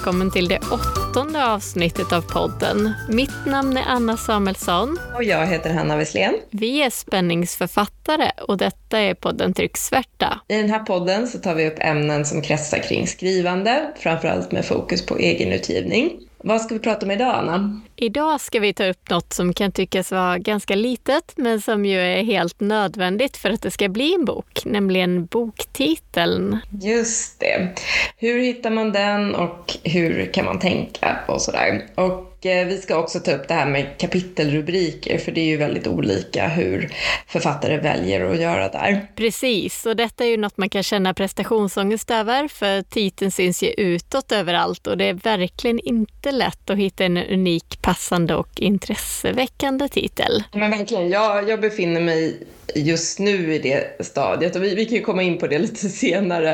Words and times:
välkommen 0.00 0.30
till 0.30 0.48
det 0.48 0.58
åttonde 0.58 1.46
avsnittet 1.46 2.12
av 2.12 2.22
podden. 2.22 2.92
Mitt 3.08 3.46
namn 3.46 3.76
är 3.76 3.84
Anna 3.86 4.16
Samuelsson. 4.16 4.98
Och 5.14 5.24
jag 5.24 5.46
heter 5.46 5.74
Hanna 5.74 5.96
Wesslén. 5.96 6.34
Vi 6.50 6.82
är 6.82 6.90
spänningsförfattare 6.90 8.30
och 8.48 8.56
detta 8.56 8.98
är 8.98 9.14
podden 9.14 9.54
Trycksvärta. 9.54 10.40
I 10.48 10.56
den 10.56 10.70
här 10.70 10.78
podden 10.78 11.28
så 11.28 11.38
tar 11.38 11.54
vi 11.54 11.66
upp 11.66 11.78
ämnen 11.78 12.24
som 12.24 12.42
kretsar 12.42 12.78
kring 12.78 13.06
skrivande, 13.06 13.92
framförallt 13.98 14.52
med 14.52 14.64
fokus 14.64 15.06
på 15.06 15.18
egenutgivning. 15.18 16.20
Vad 16.42 16.60
ska 16.60 16.74
vi 16.74 16.80
prata 16.80 17.06
om 17.06 17.10
idag, 17.10 17.34
Anna? 17.34 17.80
Idag 17.96 18.40
ska 18.40 18.60
vi 18.60 18.74
ta 18.74 18.86
upp 18.86 19.10
något 19.10 19.32
som 19.32 19.52
kan 19.52 19.72
tyckas 19.72 20.12
vara 20.12 20.38
ganska 20.38 20.74
litet, 20.74 21.32
men 21.36 21.60
som 21.60 21.84
ju 21.84 21.98
är 22.00 22.22
helt 22.22 22.60
nödvändigt 22.60 23.36
för 23.36 23.50
att 23.50 23.62
det 23.62 23.70
ska 23.70 23.88
bli 23.88 24.14
en 24.14 24.24
bok, 24.24 24.64
nämligen 24.64 25.26
boktiteln. 25.26 26.58
Just 26.82 27.40
det. 27.40 27.68
Hur 28.16 28.40
hittar 28.40 28.70
man 28.70 28.92
den 28.92 29.34
och 29.34 29.76
hur 29.84 30.32
kan 30.32 30.44
man 30.44 30.58
tänka 30.58 31.18
och 31.28 31.42
sådär. 31.42 31.86
Och 31.94 32.29
vi 32.42 32.80
ska 32.82 32.96
också 32.96 33.20
ta 33.20 33.32
upp 33.32 33.48
det 33.48 33.54
här 33.54 33.66
med 33.66 33.98
kapitelrubriker, 33.98 35.18
för 35.18 35.32
det 35.32 35.40
är 35.40 35.44
ju 35.44 35.56
väldigt 35.56 35.86
olika 35.86 36.48
hur 36.48 36.90
författare 37.26 37.76
väljer 37.76 38.30
att 38.30 38.40
göra 38.40 38.68
där. 38.68 39.06
Precis, 39.16 39.86
och 39.86 39.96
detta 39.96 40.24
är 40.24 40.28
ju 40.28 40.36
något 40.36 40.56
man 40.56 40.68
kan 40.68 40.82
känna 40.82 41.14
prestationsångest 41.14 42.10
över, 42.10 42.48
för 42.48 42.82
titeln 42.82 43.30
syns 43.30 43.62
ju 43.62 43.68
utåt 43.68 44.32
överallt 44.32 44.86
och 44.86 44.96
det 44.96 45.04
är 45.04 45.14
verkligen 45.14 45.78
inte 45.78 46.32
lätt 46.32 46.70
att 46.70 46.78
hitta 46.78 47.04
en 47.04 47.16
unik 47.16 47.82
passande 47.82 48.34
och 48.34 48.60
intresseväckande 48.60 49.88
titel. 49.88 50.42
Men 50.52 50.70
verkligen, 50.70 51.10
jag, 51.10 51.48
jag 51.48 51.60
befinner 51.60 52.00
mig 52.00 52.46
just 52.74 53.18
nu 53.18 53.54
i 53.54 53.58
det 53.58 54.06
stadiet 54.06 54.56
och 54.56 54.62
vi, 54.62 54.74
vi 54.74 54.84
kan 54.84 54.94
ju 54.94 55.02
komma 55.02 55.22
in 55.22 55.38
på 55.38 55.46
det 55.46 55.58
lite 55.68 55.88
senare. 55.88 56.50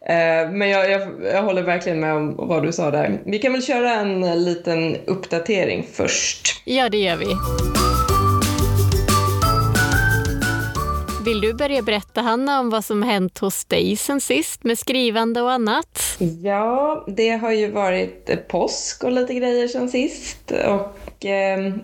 Eh, 0.00 0.50
men 0.52 0.68
jag, 0.68 0.90
jag, 0.90 1.08
jag, 1.24 1.42
håller 1.42 1.62
verkligen 1.62 2.00
med 2.00 2.14
om 2.14 2.36
vad 2.36 2.62
du 2.62 2.72
sa 2.72 2.90
där. 2.90 3.20
Vi 3.24 3.38
kan 3.38 3.52
väl 3.52 3.62
köra 3.62 3.94
en 3.94 4.44
liten 4.44 4.96
uppdatering 5.06 5.86
först. 5.92 6.62
Ja, 6.64 6.88
det 6.88 6.98
gör 6.98 7.16
vi. 7.16 7.26
Vill 11.24 11.40
du 11.40 11.54
börja 11.54 11.82
berätta, 11.82 12.20
Hanna, 12.20 12.60
om 12.60 12.70
vad 12.70 12.84
som 12.84 13.02
hänt 13.02 13.38
hos 13.38 13.64
dig 13.64 13.96
sen 13.96 14.20
sist 14.20 14.64
med 14.64 14.78
skrivande 14.78 15.42
och 15.42 15.52
annat? 15.52 16.18
Ja, 16.42 17.04
det 17.08 17.30
har 17.30 17.52
ju 17.52 17.70
varit 17.70 18.48
påsk 18.48 19.04
och 19.04 19.12
lite 19.12 19.34
grejer 19.34 19.68
sen 19.68 19.88
sist. 19.88 20.50
Och 20.50 21.26
eh, 21.26 21.74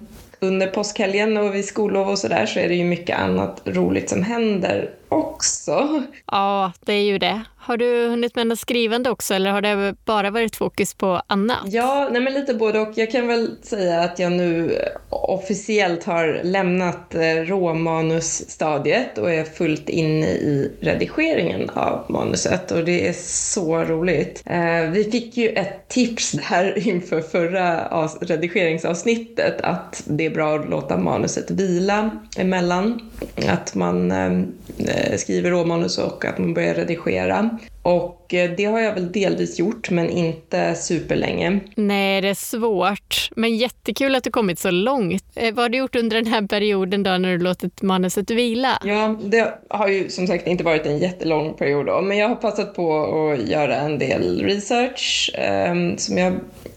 under 0.40 0.66
påskhelgen 0.66 1.36
och 1.36 1.54
vid 1.54 1.64
skollov 1.64 2.08
och 2.08 2.18
sådär 2.18 2.46
så 2.46 2.58
är 2.58 2.68
det 2.68 2.74
ju 2.74 2.84
mycket 2.84 3.18
annat 3.18 3.62
roligt 3.64 4.10
som 4.10 4.22
händer 4.22 4.90
också. 5.08 6.02
Ja, 6.26 6.72
det 6.80 6.92
är 6.92 7.02
ju 7.02 7.18
det. 7.18 7.42
Har 7.66 7.76
du 7.76 8.08
hunnit 8.08 8.36
med 8.36 8.46
något 8.46 8.58
skrivande 8.58 9.10
också 9.10 9.34
eller 9.34 9.50
har 9.50 9.60
det 9.60 9.94
bara 10.04 10.30
varit 10.30 10.56
fokus 10.56 10.94
på 10.94 11.22
annat? 11.26 11.58
Ja, 11.66 12.08
nej 12.12 12.22
men 12.22 12.34
lite 12.34 12.54
både 12.54 12.80
och. 12.80 12.92
Jag 12.94 13.10
kan 13.10 13.26
väl 13.26 13.56
säga 13.62 14.00
att 14.00 14.18
jag 14.18 14.32
nu 14.32 14.78
officiellt 15.10 16.04
har 16.04 16.40
lämnat 16.42 17.14
eh, 17.14 17.20
råmanusstadiet 17.20 19.18
och 19.18 19.32
är 19.32 19.44
fullt 19.44 19.88
inne 19.88 20.26
i 20.26 20.72
redigeringen 20.80 21.70
av 21.70 22.04
manuset 22.08 22.70
och 22.70 22.84
det 22.84 23.08
är 23.08 23.12
så 23.52 23.84
roligt. 23.84 24.42
Eh, 24.46 24.90
vi 24.90 25.08
fick 25.12 25.36
ju 25.36 25.48
ett 25.48 25.88
tips 25.88 26.32
där 26.32 26.78
inför 26.88 27.20
förra 27.20 27.84
redigeringsavsnittet 28.20 29.60
att 29.60 30.02
det 30.06 30.26
är 30.26 30.30
bra 30.30 30.58
att 30.58 30.68
låta 30.68 30.96
manuset 30.96 31.50
vila 31.50 32.10
emellan. 32.36 33.10
Att 33.48 33.74
man 33.74 34.10
eh, 34.10 35.16
skriver 35.16 35.50
råmanus 35.50 35.98
och 35.98 36.24
att 36.24 36.38
man 36.38 36.54
börjar 36.54 36.74
redigera. 36.74 37.55
Och 37.82 38.34
eh, 38.34 38.50
det 38.56 38.64
har 38.64 38.80
jag 38.80 38.94
väl 38.94 39.12
delvis 39.12 39.58
gjort, 39.58 39.90
men 39.90 40.10
inte 40.10 40.74
superlänge. 40.74 41.60
Nej, 41.74 42.20
det 42.20 42.28
är 42.28 42.34
svårt. 42.34 43.30
Men 43.36 43.56
jättekul 43.56 44.14
att 44.14 44.24
du 44.24 44.30
kommit 44.30 44.58
så 44.58 44.70
långt. 44.70 45.24
Eh, 45.34 45.54
vad 45.54 45.64
har 45.64 45.68
du 45.68 45.78
gjort 45.78 45.96
under 45.96 46.16
den 46.16 46.26
här 46.26 46.46
perioden 46.46 47.02
då 47.02 47.10
när 47.10 47.32
du 47.32 47.38
låtit 47.38 47.82
manuset 47.82 48.30
vila? 48.30 48.78
Ja, 48.84 49.16
det 49.22 49.58
har 49.68 49.88
ju 49.88 50.08
som 50.08 50.26
sagt 50.26 50.46
inte 50.46 50.64
varit 50.64 50.86
en 50.86 50.98
jättelång 50.98 51.54
period 51.54 51.86
då, 51.86 52.00
men 52.00 52.16
jag 52.16 52.28
har 52.28 52.36
passat 52.36 52.74
på 52.74 53.04
att 53.32 53.48
göra 53.48 53.76
en 53.76 53.98
del 53.98 54.42
research 54.42 55.30
eh, 55.34 55.96
som 55.96 56.18
jag 56.18 56.32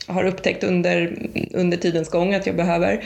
har 0.10 0.26
upptäckt 0.26 0.64
under, 0.64 1.18
under 1.54 1.78
tidens 1.78 2.10
gång 2.10 2.34
att 2.34 2.46
jag 2.46 2.56
behöver. 2.56 3.04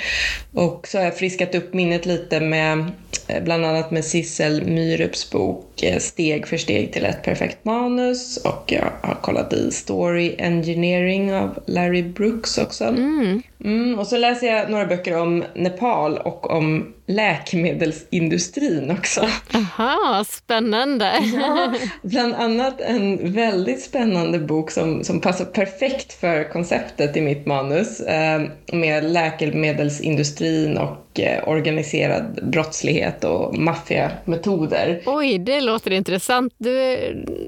Och 0.54 0.88
så 0.88 0.98
har 0.98 1.06
jag 1.06 1.18
friskat 1.18 1.56
upp 1.56 1.74
minnet 1.74 2.06
lite 2.06 2.40
med 2.40 2.92
eh, 3.28 3.44
bland 3.44 3.66
annat 3.66 3.92
med 3.92 4.06
Sissel 4.06 4.66
Myrups 4.66 5.32
bok 5.32 5.84
eh, 5.84 5.98
Steg 5.98 6.48
för 6.48 6.58
steg 6.58 6.94
till 6.94 7.06
ett 7.06 7.24
perfekt 7.24 7.66
manus 7.66 8.38
och 8.38 8.64
jag 8.68 8.92
har 9.02 9.16
kollat 9.16 9.54
i 9.54 9.72
Story 9.72 10.36
Engineering 10.38 11.34
av 11.34 11.60
Larry 11.66 12.04
Brooks 12.04 12.58
också. 12.58 12.84
Mm. 12.84 13.42
Mm, 13.64 14.00
och 14.00 14.08
så 14.08 14.18
läser 14.18 14.48
jag 14.48 14.72
några 14.72 14.86
böcker 14.86 15.18
om 15.18 15.44
Nepal 15.56 16.18
och 16.18 16.52
om 16.52 16.94
läkemedelsindustrin 17.06 18.92
också. 18.92 19.28
Aha, 19.54 20.24
spännande! 20.28 21.14
Ja, 21.34 21.74
bland 22.02 22.36
annat 22.36 22.82
en 22.82 23.34
väldigt 23.34 23.82
spännande 23.82 24.40
bok 24.40 24.72
som, 24.72 25.04
som 25.04 25.22
passar 25.22 25.46
perfekt 25.46 26.14
för 26.14 26.52
konceptet 26.52 27.18
i 27.18 27.22
mitt 27.22 27.46
manus 27.46 28.00
eh, 28.00 28.42
med 28.74 29.04
läkemedelsindustrin 29.12 30.78
och 30.78 31.20
eh, 31.20 31.48
organiserad 31.48 32.40
brottslighet 32.52 33.24
och 33.24 33.58
maffiametoder. 33.58 35.02
Oj, 35.06 35.38
det 35.38 35.62
låter 35.62 35.92
intressant. 35.92 36.54
Du 36.58 36.74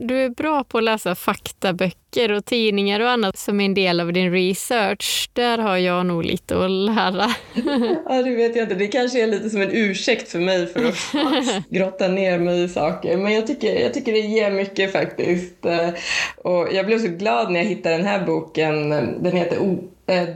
du 0.01 0.25
är 0.25 0.29
bra 0.29 0.63
på 0.63 0.77
att 0.77 0.83
läsa 0.83 1.15
faktaböcker 1.15 2.04
och 2.17 2.45
tidningar 2.45 2.99
och 2.99 3.09
annat 3.09 3.37
som 3.37 3.59
är 3.59 3.65
en 3.65 3.73
del 3.73 3.99
av 3.99 4.13
din 4.13 4.31
research. 4.31 5.29
Där 5.33 5.57
har 5.57 5.77
jag 5.77 6.05
nog 6.05 6.25
lite 6.25 6.65
att 6.65 6.71
lära. 6.71 7.25
ja, 8.05 8.21
det 8.23 8.35
vet 8.35 8.55
jag 8.55 8.63
inte. 8.65 8.75
Det 8.75 8.87
kanske 8.87 9.23
är 9.23 9.27
lite 9.27 9.49
som 9.49 9.61
en 9.61 9.71
ursäkt 9.71 10.29
för 10.29 10.39
mig 10.39 10.67
för 10.67 10.85
att 10.85 11.69
grotta 11.69 12.07
ner 12.07 12.39
mig 12.39 12.63
i 12.63 12.69
saker. 12.69 13.17
Men 13.17 13.33
jag 13.33 13.47
tycker, 13.47 13.79
jag 13.81 13.93
tycker 13.93 14.11
det 14.11 14.19
ger 14.19 14.51
mycket 14.51 14.91
faktiskt. 14.91 15.65
Eh, 15.65 15.89
och 16.37 16.67
jag 16.73 16.85
blev 16.85 16.99
så 16.99 17.07
glad 17.07 17.51
när 17.51 17.59
jag 17.59 17.67
hittade 17.67 17.97
den 17.97 18.05
här 18.05 18.25
boken. 18.25 18.89
Den 19.23 19.37
heter 19.37 19.57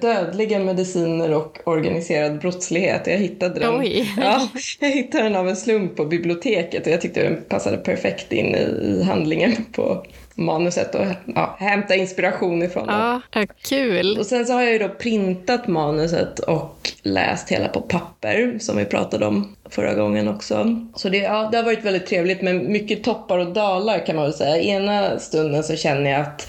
dödliga 0.02 0.60
mediciner 0.60 1.34
och 1.34 1.58
organiserad 1.64 2.40
brottslighet. 2.40 3.08
Jag 3.08 3.18
hittade 3.18 3.60
den, 3.60 3.80
Oj. 3.80 4.14
Ja, 4.18 4.50
jag 4.80 4.90
hittade 4.90 5.24
den 5.24 5.36
av 5.36 5.50
en 5.50 5.56
slump 5.56 5.96
på 5.96 6.06
biblioteket 6.06 6.86
och 6.86 6.92
jag 6.92 7.02
tyckte 7.02 7.24
den 7.24 7.44
passade 7.50 7.78
perfekt 7.78 8.34
in 8.34 8.56
i, 8.56 9.04
handlingen 9.04 9.66
på 9.72 10.06
manuset 10.36 10.96
och 10.96 11.06
ja, 11.26 11.56
hämta 11.60 11.96
inspiration 11.96 12.64
ifrån 12.64 12.86
ja. 12.88 13.22
Kul! 13.62 14.18
Och 14.20 14.26
sen 14.26 14.46
så 14.46 14.54
har 14.54 14.62
jag 14.62 14.72
ju 14.72 14.80
då 14.80 14.90
printat 14.90 15.68
manuset 15.68 16.40
och 16.40 16.90
läst 17.02 17.50
hela 17.50 17.68
på 17.68 17.82
papper 17.82 18.58
som 18.60 18.78
vi 18.78 18.86
pratade 18.86 19.26
om 19.26 19.56
förra 19.70 19.94
gången 19.94 20.28
också. 20.28 20.76
Så 20.96 21.10
det, 21.10 21.18
ja, 21.18 21.50
det 21.52 21.58
har 21.58 21.64
varit 21.64 21.86
väldigt 21.86 22.06
trevligt 22.06 22.42
men 22.42 22.72
mycket 22.72 23.04
toppar 23.04 23.38
och 23.38 23.54
dalar 23.54 24.06
kan 24.06 24.16
man 24.16 24.26
väl 24.26 24.34
säga. 24.34 24.58
Ena 24.58 25.20
stunden 25.20 25.64
så 25.64 25.76
känner 25.76 26.12
jag 26.12 26.22
att 26.22 26.48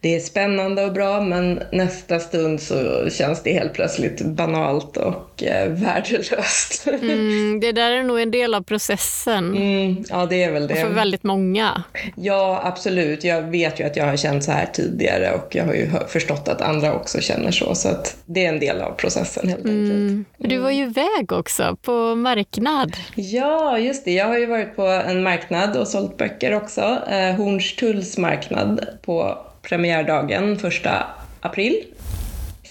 det 0.00 0.16
är 0.16 0.20
spännande 0.20 0.84
och 0.84 0.92
bra 0.92 1.20
men 1.20 1.62
nästa 1.72 2.20
stund 2.20 2.60
så 2.60 3.08
känns 3.10 3.42
det 3.42 3.52
helt 3.52 3.72
plötsligt 3.72 4.22
banalt 4.22 4.96
och 4.96 5.42
eh, 5.42 5.68
värdelöst. 5.68 6.86
Mm, 6.86 7.60
det 7.60 7.72
där 7.72 7.90
är 7.90 8.02
nog 8.02 8.20
en 8.20 8.30
del 8.30 8.54
av 8.54 8.62
processen. 8.62 9.56
Mm, 9.56 10.04
ja, 10.08 10.26
det 10.26 10.42
är 10.42 10.52
väl 10.52 10.66
det. 10.66 10.74
Och 10.74 10.80
för 10.80 10.88
väldigt 10.88 11.22
många. 11.22 11.82
Ja, 12.16 12.60
absolut. 12.64 13.24
Jag 13.24 13.42
vet 13.42 13.80
ju 13.80 13.84
att 13.84 13.96
jag 13.96 14.04
har 14.04 14.16
känt 14.16 14.44
så 14.44 14.52
här 14.52 14.66
tidigare 14.66 15.32
och 15.32 15.54
jag 15.54 15.64
har 15.64 15.74
ju 15.74 15.90
förstått 16.08 16.48
att 16.48 16.60
andra 16.60 16.94
också 16.94 17.20
känner 17.20 17.50
så. 17.50 17.74
Så 17.74 17.88
att 17.88 18.16
det 18.26 18.44
är 18.44 18.48
en 18.48 18.60
del 18.60 18.80
av 18.80 18.92
processen 18.92 19.48
helt 19.48 19.66
enkelt. 19.66 19.90
Mm. 19.90 20.24
Du 20.38 20.58
var 20.58 20.70
ju 20.70 20.82
iväg 20.82 21.32
också 21.32 21.76
på 21.82 22.14
marknad. 22.62 22.96
Ja, 23.14 23.78
just 23.78 24.04
det. 24.04 24.12
Jag 24.12 24.26
har 24.26 24.38
ju 24.38 24.46
varit 24.46 24.76
på 24.76 24.86
en 24.86 25.22
marknad 25.22 25.76
och 25.76 25.88
sålt 25.88 26.16
böcker 26.16 26.54
också. 26.54 26.80
Eh, 27.10 27.34
Hornstulls 27.34 28.18
marknad 28.18 28.88
på 29.02 29.38
premiärdagen, 29.62 30.58
första 30.58 31.06
april. 31.40 31.84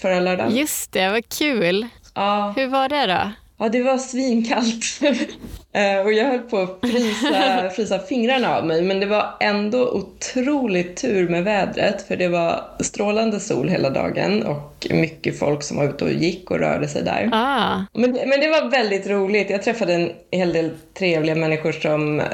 Förra 0.02 0.20
lördagen. 0.20 0.56
Just 0.56 0.92
det, 0.92 1.10
vad 1.10 1.28
kul. 1.28 1.86
Ja. 2.14 2.54
Hur 2.56 2.66
var 2.66 2.88
det 2.88 3.06
då? 3.06 3.32
Ja, 3.58 3.68
det 3.68 3.82
var 3.82 3.98
svinkallt. 3.98 4.84
Eh, 5.78 6.00
och 6.04 6.12
jag 6.12 6.24
höll 6.24 6.38
på 6.38 6.58
att 6.58 6.78
frysa, 6.80 7.70
frysa 7.76 7.98
fingrarna 7.98 8.56
av 8.56 8.66
mig. 8.66 8.82
Men 8.82 9.00
det 9.00 9.06
var 9.06 9.26
ändå 9.40 9.88
otroligt 9.88 10.96
tur 10.96 11.28
med 11.28 11.44
vädret. 11.44 12.02
För 12.02 12.16
det 12.16 12.28
var 12.28 12.64
strålande 12.80 13.40
sol 13.40 13.68
hela 13.68 13.90
dagen 13.90 14.42
och 14.42 14.86
mycket 14.90 15.38
folk 15.38 15.62
som 15.62 15.76
var 15.76 15.84
ute 15.84 16.04
och 16.04 16.12
gick 16.12 16.50
och 16.50 16.58
rörde 16.58 16.88
sig 16.88 17.02
där. 17.02 17.30
Ah. 17.32 17.80
Men, 17.92 18.12
men 18.12 18.40
det 18.40 18.48
var 18.48 18.70
väldigt 18.70 19.06
roligt. 19.06 19.50
Jag 19.50 19.62
träffade 19.62 19.94
en 19.94 20.10
hel 20.30 20.52
del 20.52 20.70
trevliga 20.98 21.34
människor 21.34 21.72
som, 21.72 22.20
eh, 22.20 22.26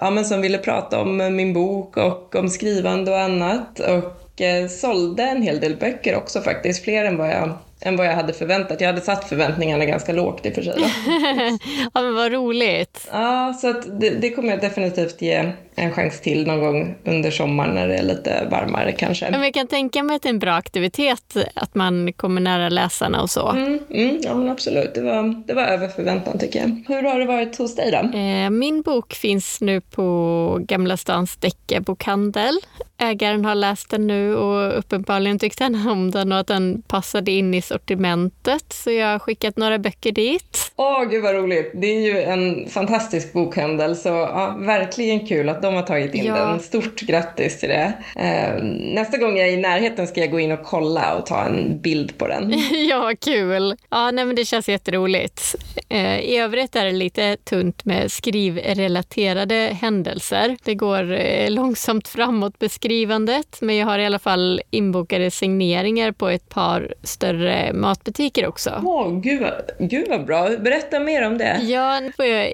ja, 0.00 0.10
men 0.10 0.24
som 0.24 0.40
ville 0.40 0.58
prata 0.58 1.00
om 1.00 1.36
min 1.36 1.52
bok 1.52 1.96
och 1.96 2.36
om 2.36 2.48
skrivande 2.48 3.10
och 3.10 3.20
annat. 3.20 3.80
Och 3.80 4.40
eh, 4.40 4.68
sålde 4.68 5.22
en 5.22 5.42
hel 5.42 5.60
del 5.60 5.76
böcker 5.76 6.16
också 6.16 6.40
faktiskt. 6.40 6.84
Fler 6.84 7.04
än 7.04 7.16
vad 7.16 7.28
jag 7.28 7.50
än 7.84 7.96
vad 7.96 8.06
jag 8.06 8.14
hade 8.14 8.32
förväntat. 8.32 8.80
Jag 8.80 8.88
hade 8.88 9.00
satt 9.00 9.28
förväntningarna 9.28 9.84
ganska 9.84 10.12
lågt 10.12 10.46
i 10.46 10.50
och 10.50 10.54
för 10.54 10.62
sig. 10.62 10.74
ja, 11.94 12.02
men 12.02 12.14
vad 12.14 12.32
roligt. 12.32 13.08
Ja, 13.12 13.54
så 13.60 13.72
det, 13.72 14.10
det 14.10 14.30
kommer 14.30 14.48
jag 14.48 14.60
definitivt 14.60 15.22
ge 15.22 15.52
en 15.74 15.92
chans 15.92 16.20
till 16.20 16.46
någon 16.46 16.60
gång 16.60 16.94
under 17.04 17.30
sommaren 17.30 17.74
när 17.74 17.88
det 17.88 17.96
är 17.96 18.02
lite 18.02 18.48
varmare 18.50 18.92
kanske. 18.92 19.30
Men 19.30 19.42
jag 19.42 19.54
kan 19.54 19.66
tänka 19.66 20.02
mig 20.02 20.16
att 20.16 20.22
det 20.22 20.28
är 20.28 20.32
en 20.32 20.38
bra 20.38 20.52
aktivitet, 20.52 21.36
att 21.54 21.74
man 21.74 22.12
kommer 22.12 22.40
nära 22.40 22.68
läsarna 22.68 23.22
och 23.22 23.30
så. 23.30 23.48
Mm, 23.48 23.78
mm, 23.90 24.20
ja, 24.22 24.34
men 24.34 24.48
absolut. 24.50 24.94
Det 24.94 25.00
var, 25.00 25.46
det 25.46 25.54
var 25.54 25.62
över 25.62 25.88
förväntan 25.88 26.38
tycker 26.38 26.60
jag. 26.60 26.94
Hur 26.94 27.02
har 27.02 27.18
det 27.18 27.24
varit 27.24 27.58
hos 27.58 27.74
dig 27.76 27.90
då? 27.90 28.18
Eh, 28.18 28.50
min 28.50 28.82
bok 28.82 29.12
finns 29.12 29.60
nu 29.60 29.80
på 29.80 30.58
Gamla 30.60 30.96
Stans 30.96 31.36
deckarbokhandel. 31.36 32.54
Ägaren 33.02 33.44
har 33.44 33.54
läst 33.54 33.90
den 33.90 34.06
nu 34.06 34.36
och 34.36 34.78
uppenbarligen 34.78 35.38
tyckte 35.38 35.64
han 35.64 35.88
om 35.88 36.10
den 36.10 36.32
och 36.32 36.38
att 36.38 36.46
den 36.46 36.82
passade 36.82 37.30
in 37.30 37.54
i 37.54 37.62
sortimentet. 37.62 38.72
Så 38.72 38.90
jag 38.90 39.06
har 39.06 39.18
skickat 39.18 39.56
några 39.56 39.78
böcker 39.78 40.12
dit. 40.12 40.72
Åh, 40.76 41.04
gud 41.04 41.22
vad 41.22 41.34
roligt. 41.34 41.72
Det 41.74 41.86
är 41.86 42.00
ju 42.00 42.22
en 42.22 42.68
fantastisk 42.68 43.32
bokhandel 43.32 43.96
så 43.96 44.08
ja, 44.08 44.56
verkligen 44.58 45.26
kul 45.26 45.48
att 45.48 45.62
de 45.62 45.74
har 45.74 45.82
tagit 45.82 46.14
in 46.14 46.24
ja. 46.24 46.34
den. 46.34 46.60
Stort 46.60 47.00
grattis 47.00 47.60
till 47.60 47.68
det. 47.68 47.92
Eh, 48.16 48.64
nästa 48.94 49.16
gång 49.16 49.36
jag 49.36 49.48
är 49.48 49.52
i 49.52 49.56
närheten 49.56 50.06
ska 50.06 50.20
jag 50.20 50.30
gå 50.30 50.40
in 50.40 50.52
och 50.52 50.64
kolla 50.64 51.14
och 51.14 51.26
ta 51.26 51.44
en 51.44 51.80
bild 51.80 52.18
på 52.18 52.28
den. 52.28 52.54
ja, 52.88 53.12
kul. 53.20 53.76
Ja, 53.90 54.10
nej, 54.10 54.24
men 54.24 54.36
det 54.36 54.44
känns 54.44 54.68
jätteroligt. 54.68 55.54
Eh, 55.88 56.20
I 56.20 56.36
övrigt 56.36 56.76
är 56.76 56.84
det 56.84 56.92
lite 56.92 57.36
tunt 57.36 57.84
med 57.84 58.12
skrivrelaterade 58.12 59.76
händelser. 59.80 60.56
Det 60.64 60.74
går 60.74 61.12
eh, 61.12 61.50
långsamt 61.50 62.08
framåt 62.08 62.58
beskrivandet, 62.92 63.58
men 63.60 63.76
jag 63.76 63.86
har 63.86 63.98
i 63.98 64.06
alla 64.06 64.18
fall 64.18 64.62
inbokade 64.70 65.30
signeringar 65.30 66.12
på 66.12 66.28
ett 66.28 66.48
par 66.48 66.94
större 67.02 67.72
matbutiker 67.72 68.46
också. 68.46 68.82
Åh, 68.84 69.08
oh, 69.08 69.20
gud, 69.20 69.46
gud 69.78 70.06
vad 70.08 70.26
bra. 70.26 70.48
Berätta 70.58 71.00
mer 71.00 71.26
om 71.26 71.38
det. 71.38 71.60
Ja, 71.62 72.00
nu 72.00 72.12
får 72.12 72.24
jag 72.24 72.52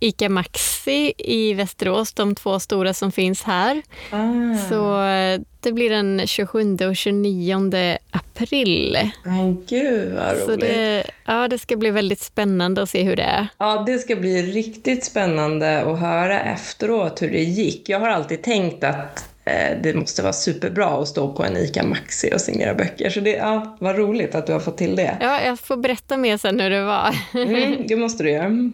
ICA 0.00 0.28
Maxi 0.28 1.12
i 1.18 1.54
Västerås, 1.54 2.12
de 2.12 2.34
två 2.34 2.60
stora 2.60 2.94
som 2.94 3.12
finns 3.12 3.42
här. 3.42 3.82
Ah. 4.10 4.68
Så 4.68 5.02
eh, 5.02 5.40
det 5.60 5.72
blir 5.72 5.90
den 5.90 6.26
27 6.26 6.76
och 6.88 6.96
29 6.96 7.98
april. 8.10 8.98
Men 9.24 9.64
gud 9.66 10.14
vad 10.14 10.32
roligt. 10.32 10.44
Så 10.44 10.56
det, 10.56 11.04
ja, 11.24 11.48
det 11.48 11.58
ska 11.58 11.76
bli 11.76 11.90
väldigt 11.90 12.20
spännande 12.20 12.82
att 12.82 12.90
se 12.90 13.02
hur 13.02 13.16
det 13.16 13.22
är. 13.22 13.48
Ja, 13.58 13.84
det 13.86 13.98
ska 13.98 14.16
bli 14.16 14.42
riktigt 14.42 15.04
spännande 15.04 15.82
att 15.82 16.00
höra 16.00 16.40
efteråt 16.40 17.22
hur 17.22 17.30
det 17.30 17.42
gick. 17.42 17.88
Jag 17.88 18.00
har 18.00 18.08
alltid 18.08 18.42
tänkt 18.42 18.84
att 18.84 19.32
Eh, 19.35 19.35
det 19.82 19.94
måste 19.94 20.22
vara 20.22 20.32
superbra 20.32 20.86
att 20.86 21.08
stå 21.08 21.32
på 21.32 21.44
en 21.44 21.56
ICA 21.56 21.82
Maxi 21.82 22.30
och 22.34 22.40
signera 22.40 22.74
böcker. 22.74 23.10
Så 23.10 23.20
det 23.20 23.30
ja, 23.30 23.76
var 23.80 23.94
roligt 23.94 24.34
att 24.34 24.46
du 24.46 24.52
har 24.52 24.60
fått 24.60 24.78
till 24.78 24.96
det. 24.96 25.16
Ja, 25.20 25.40
jag 25.42 25.60
får 25.60 25.76
berätta 25.76 26.16
mer 26.16 26.36
sen 26.36 26.60
hur 26.60 26.70
det 26.70 26.84
var. 26.84 27.14
Mm, 27.34 27.86
det 27.88 27.96
måste 27.96 28.22
du 28.22 28.30
göra. 28.30 28.70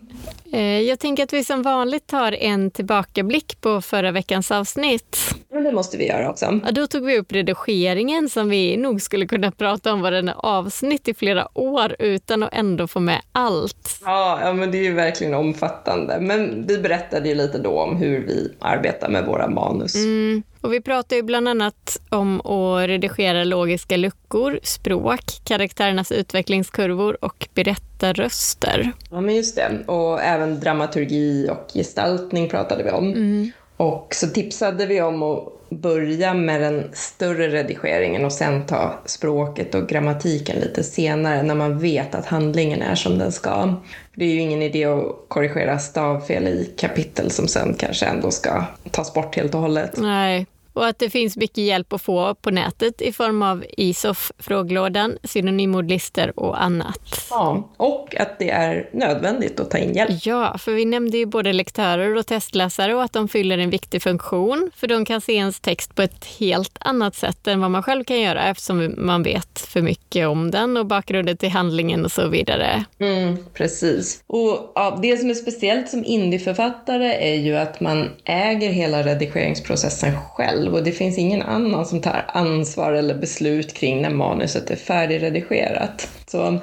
Eh, 0.52 0.80
jag 0.80 0.98
tänker 0.98 1.24
att 1.24 1.32
vi 1.32 1.44
som 1.44 1.62
vanligt 1.62 2.06
tar 2.06 2.32
en 2.32 2.70
tillbakablick 2.70 3.60
på 3.60 3.80
förra 3.80 4.10
veckans 4.10 4.50
avsnitt. 4.50 5.18
Men 5.52 5.64
det 5.64 5.72
måste 5.72 5.96
vi 5.96 6.08
göra 6.08 6.30
också. 6.30 6.60
Ja, 6.64 6.70
då 6.72 6.86
tog 6.86 7.04
vi 7.04 7.18
upp 7.18 7.32
redigeringen 7.32 8.28
som 8.28 8.48
vi 8.48 8.76
nog 8.76 9.02
skulle 9.02 9.26
kunna 9.26 9.50
prata 9.50 9.92
om 9.92 10.00
vad 10.00 10.12
den 10.12 10.28
är 10.28 10.34
avsnitt 10.38 11.08
i 11.08 11.14
flera 11.14 11.58
år 11.58 11.96
utan 11.98 12.42
att 12.42 12.54
ändå 12.54 12.86
få 12.86 13.00
med 13.00 13.20
allt. 13.32 14.00
Ja, 14.04 14.38
ja 14.42 14.52
men 14.52 14.70
det 14.70 14.78
är 14.78 14.82
ju 14.82 14.94
verkligen 14.94 15.34
omfattande. 15.34 16.20
Men 16.20 16.66
vi 16.66 16.78
berättade 16.78 17.28
ju 17.28 17.34
lite 17.34 17.58
då 17.58 17.80
om 17.80 17.96
hur 17.96 18.26
vi 18.26 18.52
arbetar 18.60 19.08
med 19.08 19.26
våra 19.26 19.48
manus. 19.48 19.94
Mm. 19.94 20.42
Och 20.62 20.72
vi 20.72 20.80
pratar 20.80 21.16
ju 21.16 21.22
bland 21.22 21.48
annat 21.48 22.00
om 22.08 22.40
att 22.40 22.88
redigera 22.88 23.44
logiska 23.44 23.96
luckor, 23.96 24.60
språk, 24.62 25.24
karaktärernas 25.44 26.12
utvecklingskurvor 26.12 27.24
och 27.24 27.48
berättarröster. 27.54 28.92
Ja, 29.10 29.20
men 29.20 29.34
just 29.34 29.56
det. 29.56 29.78
Och 29.86 30.22
även 30.22 30.60
dramaturgi 30.60 31.48
och 31.50 31.72
gestaltning 31.74 32.48
pratade 32.48 32.84
vi 32.84 32.90
om. 32.90 33.12
Mm. 33.12 33.52
Och 33.76 34.14
så 34.14 34.26
tipsade 34.28 34.86
vi 34.86 35.00
om 35.00 35.22
att 35.22 35.48
börja 35.70 36.34
med 36.34 36.60
den 36.60 36.90
större 36.92 37.48
redigeringen 37.48 38.24
och 38.24 38.32
sen 38.32 38.66
ta 38.66 39.00
språket 39.04 39.74
och 39.74 39.88
grammatiken 39.88 40.60
lite 40.60 40.82
senare 40.82 41.42
när 41.42 41.54
man 41.54 41.78
vet 41.78 42.14
att 42.14 42.26
handlingen 42.26 42.82
är 42.82 42.94
som 42.94 43.18
den 43.18 43.32
ska. 43.32 43.74
Det 44.14 44.24
är 44.24 44.28
ju 44.28 44.40
ingen 44.40 44.62
idé 44.62 44.84
att 44.84 45.16
korrigera 45.28 45.78
stavfel 45.78 46.48
i 46.48 46.74
kapitel 46.76 47.30
som 47.30 47.48
sen 47.48 47.74
kanske 47.74 48.06
ändå 48.06 48.30
ska 48.30 48.64
tas 48.90 49.14
bort 49.14 49.36
helt 49.36 49.54
och 49.54 49.60
hållet. 49.60 49.96
Nej, 49.96 50.46
och 50.72 50.86
att 50.86 50.98
det 50.98 51.10
finns 51.10 51.36
mycket 51.36 51.64
hjälp 51.64 51.92
att 51.92 52.02
få 52.02 52.34
på 52.34 52.50
nätet 52.50 53.00
i 53.02 53.12
form 53.12 53.42
av 53.42 53.64
ISOF, 53.76 54.32
frågelådan, 54.38 55.18
synonymordlistor 55.24 56.40
och 56.40 56.62
annat. 56.62 57.26
Ja, 57.30 57.70
och 57.76 58.16
att 58.20 58.38
det 58.38 58.50
är 58.50 58.88
nödvändigt 58.92 59.60
att 59.60 59.70
ta 59.70 59.78
in 59.78 59.92
hjälp. 59.94 60.26
Ja, 60.26 60.58
för 60.58 60.72
vi 60.72 60.84
nämnde 60.84 61.18
ju 61.18 61.26
både 61.26 61.52
lektörer 61.52 62.16
och 62.16 62.26
testläsare 62.26 62.94
och 62.94 63.02
att 63.02 63.12
de 63.12 63.28
fyller 63.28 63.58
en 63.58 63.70
viktig 63.70 64.02
funktion, 64.02 64.70
för 64.76 64.86
de 64.86 65.04
kan 65.04 65.20
se 65.20 65.32
ens 65.32 65.60
text 65.60 65.94
på 65.94 66.02
ett 66.02 66.24
helt 66.24 66.78
annat 66.80 67.14
sätt 67.14 67.46
än 67.46 67.60
vad 67.60 67.70
man 67.70 67.82
själv 67.82 68.04
kan 68.04 68.20
göra 68.20 68.44
eftersom 68.44 68.94
man 68.98 69.22
vet 69.22 69.58
för 69.58 69.82
mycket 69.82 70.28
om 70.28 70.50
den 70.50 70.76
och 70.76 70.86
bakgrunden 70.86 71.36
till 71.36 71.50
handlingen 71.50 72.04
och 72.04 72.12
så 72.12 72.28
vidare. 72.28 72.84
Mm, 72.98 73.36
precis. 73.54 74.22
Och 74.26 74.72
ja, 74.74 74.98
det 75.02 75.16
som 75.16 75.30
är 75.30 75.34
speciellt 75.34 75.88
som 75.88 76.04
indieförfattare 76.04 77.14
är 77.14 77.34
ju 77.34 77.56
att 77.56 77.80
man 77.80 78.10
äger 78.24 78.70
hela 78.70 79.02
redigeringsprocessen 79.02 80.12
själv 80.18 80.61
själv 80.62 80.74
och 80.74 80.84
det 80.84 80.92
finns 80.92 81.18
ingen 81.18 81.42
annan 81.42 81.86
som 81.86 82.00
tar 82.00 82.24
ansvar 82.28 82.92
eller 82.92 83.14
beslut 83.14 83.74
kring 83.74 84.02
när 84.02 84.10
manuset 84.10 84.70
är 84.70 84.76
färdigredigerat. 84.76 86.08
Så 86.26 86.58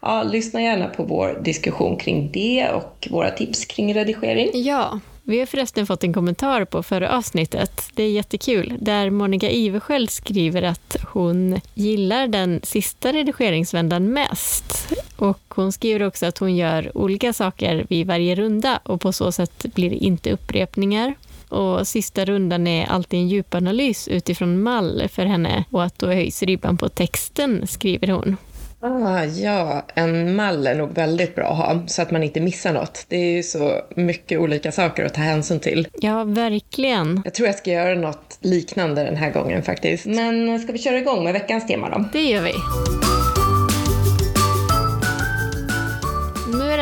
ja, 0.00 0.22
lyssna 0.22 0.62
gärna 0.62 0.88
på 0.88 1.02
vår 1.04 1.40
diskussion 1.44 1.96
kring 1.96 2.30
det 2.32 2.68
och 2.68 3.08
våra 3.10 3.30
tips 3.30 3.64
kring 3.64 3.94
redigering. 3.94 4.50
Ja, 4.54 5.00
vi 5.24 5.38
har 5.38 5.46
förresten 5.46 5.86
fått 5.86 6.04
en 6.04 6.12
kommentar 6.12 6.64
på 6.64 6.82
förra 6.82 7.16
avsnittet. 7.16 7.90
Det 7.94 8.02
är 8.02 8.10
jättekul. 8.10 8.74
Där 8.80 9.10
Monica 9.10 9.50
Iversköld 9.50 10.10
skriver 10.10 10.62
att 10.62 10.96
hon 11.12 11.60
gillar 11.74 12.28
den 12.28 12.60
sista 12.62 13.12
redigeringsvändan 13.12 14.12
mest. 14.12 14.92
Och 15.16 15.40
hon 15.48 15.72
skriver 15.72 16.06
också 16.06 16.26
att 16.26 16.38
hon 16.38 16.56
gör 16.56 16.96
olika 16.96 17.32
saker 17.32 17.86
vid 17.88 18.06
varje 18.06 18.34
runda 18.34 18.80
och 18.84 19.00
på 19.00 19.12
så 19.12 19.32
sätt 19.32 19.66
blir 19.74 19.90
det 19.90 19.96
inte 19.96 20.32
upprepningar. 20.32 21.14
Och 21.52 21.88
sista 21.88 22.24
rundan 22.24 22.66
är 22.66 22.86
alltid 22.86 23.20
en 23.20 23.28
djupanalys 23.28 24.08
utifrån 24.08 24.62
mall 24.62 25.02
för 25.08 25.26
henne 25.26 25.64
och 25.70 25.84
att 25.84 25.98
då 25.98 26.06
höjs 26.06 26.42
ribban 26.42 26.76
på 26.76 26.88
texten, 26.88 27.66
skriver 27.66 28.08
hon. 28.08 28.36
Ah, 28.80 29.24
ja, 29.24 29.86
en 29.94 30.36
mall 30.36 30.66
är 30.66 30.74
nog 30.74 30.94
väldigt 30.94 31.34
bra 31.34 31.44
att 31.44 31.56
ha 31.56 31.82
så 31.86 32.02
att 32.02 32.10
man 32.10 32.22
inte 32.22 32.40
missar 32.40 32.72
något. 32.72 33.06
Det 33.08 33.16
är 33.16 33.36
ju 33.36 33.42
så 33.42 33.80
mycket 33.96 34.40
olika 34.40 34.72
saker 34.72 35.04
att 35.04 35.14
ta 35.14 35.20
hänsyn 35.20 35.60
till. 35.60 35.88
Ja, 36.00 36.24
verkligen. 36.24 37.22
Jag 37.24 37.34
tror 37.34 37.46
jag 37.46 37.56
ska 37.56 37.70
göra 37.70 37.94
något 37.94 38.38
liknande 38.40 39.04
den 39.04 39.16
här 39.16 39.30
gången 39.30 39.62
faktiskt. 39.62 40.06
Men 40.06 40.58
ska 40.58 40.72
vi 40.72 40.78
köra 40.78 40.98
igång 40.98 41.24
med 41.24 41.32
veckans 41.32 41.66
tema 41.66 41.88
då? 41.90 42.04
Det 42.12 42.22
gör 42.22 42.42
vi. 42.42 42.52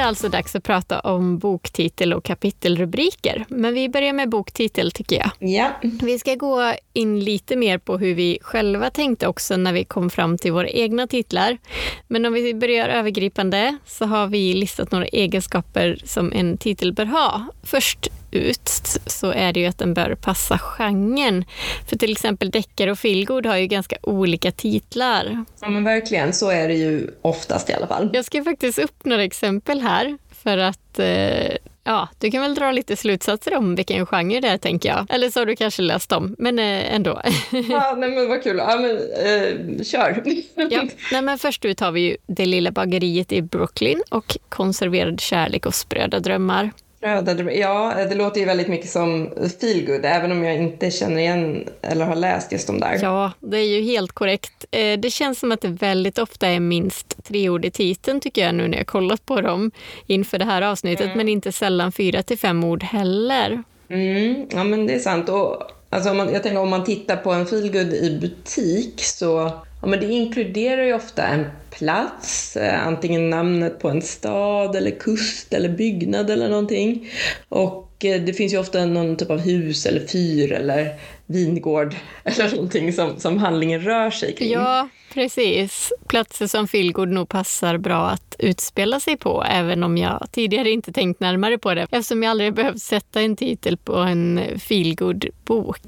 Det 0.01 0.07
alltså 0.07 0.29
dags 0.29 0.57
att 0.57 0.63
prata 0.63 1.01
om 1.01 1.39
boktitel 1.39 2.13
och 2.13 2.25
kapitelrubriker. 2.25 3.45
Men 3.49 3.75
vi 3.75 3.89
börjar 3.89 4.13
med 4.13 4.29
boktitel 4.29 4.93
tycker 4.93 5.17
jag. 5.17 5.31
Ja. 5.39 5.71
Vi 5.83 6.19
ska 6.19 6.35
gå 6.35 6.75
in 6.93 7.21
lite 7.21 7.57
mer 7.57 7.79
på 7.79 7.99
hur 7.99 8.15
vi 8.15 8.39
själva 8.43 8.91
tänkte 8.91 9.27
också 9.27 9.57
när 9.57 9.73
vi 9.73 9.85
kom 9.85 10.11
fram 10.11 10.39
till 10.39 10.53
våra 10.53 10.69
egna 10.69 11.07
titlar. 11.07 11.59
Men 12.09 12.27
om 12.27 12.33
vi 12.33 12.55
börjar 12.55 12.89
övergripande 12.89 13.79
så 13.87 14.05
har 14.05 14.27
vi 14.27 14.55
listat 14.55 14.93
några 14.93 15.07
egenskaper 15.07 15.99
som 16.05 16.33
en 16.33 16.57
titel 16.57 16.93
bör 16.93 17.05
ha. 17.05 17.47
Först 17.63 18.09
ut 18.31 18.69
så 19.07 19.31
är 19.31 19.53
det 19.53 19.61
ju 19.61 19.67
att 19.67 19.79
den 19.79 19.95
bör 19.95 20.15
passa 20.15 20.59
genren. 20.59 21.45
För 21.89 21.97
till 21.97 22.13
exempel 22.13 22.51
deckare 22.51 22.91
och 22.91 22.99
feelgood 22.99 23.47
har 23.47 23.57
ju 23.57 23.67
ganska 23.67 23.97
olika 24.03 24.53
titlar. 24.53 25.45
Ja 25.61 25.69
men 25.69 25.85
verkligen, 25.85 26.33
så 26.33 26.51
är 26.51 26.69
det 26.69 26.75
ju 26.75 27.11
oftast 27.23 27.71
i 27.71 27.73
alla 27.73 27.87
fall. 27.87 28.11
Jag 28.13 28.25
ska 28.25 28.45
faktiskt 28.45 28.79
upp 28.79 29.05
några 29.05 29.25
exempel 29.25 29.81
här 29.81 30.19
för 30.43 30.59
att 30.59 30.99
eh, 30.99 31.57
Ja, 31.85 32.09
du 32.19 32.31
kan 32.31 32.43
väl 32.43 32.55
dra 32.55 32.73
lite 32.73 32.97
slutsatser 32.97 33.57
om 33.57 33.75
vilken 33.75 34.07
genre 34.07 34.41
det 34.41 34.49
är, 34.49 34.59
tänker 34.59 34.89
jag. 34.89 35.07
Eller 35.09 35.31
så 35.31 35.41
har 35.41 35.47
du 35.47 35.57
kanske 35.57 35.83
läst 35.83 36.11
dem, 36.11 36.35
men 36.39 36.59
eh, 36.59 36.95
ändå. 36.95 37.21
ja, 37.71 37.95
nej 37.99 38.11
men 38.11 38.29
vad 38.29 38.43
kul. 38.43 38.57
Ja, 38.57 38.77
men 38.77 38.91
eh, 38.91 39.85
kör. 39.85 40.23
ja, 40.71 40.83
nej, 41.13 41.23
men 41.23 41.39
först 41.39 41.65
ut 41.65 41.81
har 41.81 41.93
vi 41.93 42.01
ju 42.01 42.17
Det 42.27 42.47
lilla 42.47 42.71
bageriet 42.71 43.33
i 43.33 43.43
Brooklyn 43.43 44.03
och 44.11 44.37
Konserverad 44.49 45.21
kärlek 45.21 45.67
och 45.67 45.75
spröda 45.75 46.21
drömmar. 46.21 46.71
Ja, 47.01 47.95
det 48.09 48.15
låter 48.15 48.41
ju 48.41 48.47
väldigt 48.47 48.69
mycket 48.69 48.91
som 48.91 49.31
feelgood, 49.61 50.05
även 50.05 50.33
om 50.33 50.45
jag 50.45 50.57
inte 50.57 50.91
känner 50.91 51.19
igen 51.19 51.69
eller 51.83 52.05
har 52.05 52.17
läst 52.17 52.53
just 52.53 52.67
de 52.67 52.81
där. 52.81 52.99
Ja, 53.03 53.33
det 53.41 53.59
är 53.59 53.79
ju 53.79 53.83
helt 53.83 54.13
korrekt. 54.13 54.65
Eh, 54.71 54.99
det 54.99 55.11
känns 55.11 55.39
som 55.39 55.53
att 55.53 55.61
det 55.61 55.69
väldigt 55.69 56.19
ofta 56.19 56.49
är 56.49 56.61
minst 56.61 57.25
tre 57.25 57.49
ord 57.49 57.65
i 57.65 57.71
titeln 57.71 58.21
tycker 58.21 58.45
jag 58.45 58.55
nu 58.55 58.69
när 58.69 58.79
jag 58.79 58.87
kollat 58.87 59.27
på 59.27 59.41
dem 59.41 59.71
inför 60.07 60.39
det 60.39 60.45
här 60.45 60.63
avsnittet, 60.63 61.05
mm. 61.05 61.17
men 61.17 61.29
inte 61.29 61.53
sällan 61.53 61.93
fyra 61.93 62.23
till 62.23 62.39
fem 62.39 62.65
ord 62.65 62.83
heller. 62.83 63.63
Mm, 63.89 64.47
ja, 64.51 64.65
men 64.65 64.87
det 64.87 64.95
är 64.95 64.99
sant. 64.99 65.29
Och, 65.29 65.63
alltså, 65.91 66.11
om 66.11 66.17
man, 66.17 66.33
jag 66.33 66.43
tänker 66.43 66.61
om 66.61 66.71
man 66.71 66.85
tittar 66.85 67.17
på 67.17 67.33
en 67.33 67.47
feelgood 67.47 67.95
i 67.95 68.19
butik 68.21 69.01
så 69.05 69.53
Ja, 69.81 69.87
men 69.87 70.01
det 70.01 70.07
inkluderar 70.07 70.83
ju 70.83 70.95
ofta 70.95 71.27
en 71.27 71.47
plats, 71.71 72.57
eh, 72.57 72.87
antingen 72.87 73.31
namnet 73.31 73.79
på 73.79 73.89
en 73.89 74.03
stad 74.03 74.77
eller 74.77 74.91
kust 74.91 75.55
eller 75.55 75.69
byggnad 75.69 76.31
eller 76.31 76.49
någonting. 76.49 77.11
Och 77.49 78.05
eh, 78.05 78.23
det 78.23 78.33
finns 78.33 78.53
ju 78.53 78.59
ofta 78.59 78.87
någon 78.87 79.17
typ 79.17 79.31
av 79.31 79.41
hus 79.41 79.87
eller 79.87 80.07
fyr 80.07 80.53
eller 80.53 80.95
vingård 81.27 81.95
eller 82.25 82.51
någonting 82.51 82.93
som, 82.93 83.21
som 83.21 83.39
handlingen 83.39 83.81
rör 83.81 84.11
sig 84.11 84.35
kring. 84.35 84.51
Ja, 84.51 84.89
precis. 85.15 85.93
Platser 86.09 86.47
som 86.47 86.69
Feelgood 86.69 87.09
nog 87.09 87.29
passar 87.29 87.79
bra 87.79 88.07
att 88.07 88.37
utspela 88.39 89.01
sig 89.01 89.17
på, 89.17 89.45
även 89.51 89.83
om 89.83 89.97
jag 89.97 90.27
tidigare 90.33 90.71
inte 90.71 90.93
tänkt 90.93 91.21
närmare 91.21 91.59
på 91.59 91.75
det, 91.75 91.83
eftersom 91.83 92.23
jag 92.23 92.31
aldrig 92.31 92.55
behövt 92.55 92.81
sätta 92.81 93.21
en 93.21 93.37
titel 93.37 93.77
på 93.77 93.97
en 93.97 94.41
Feelgood-bok. 94.59 95.79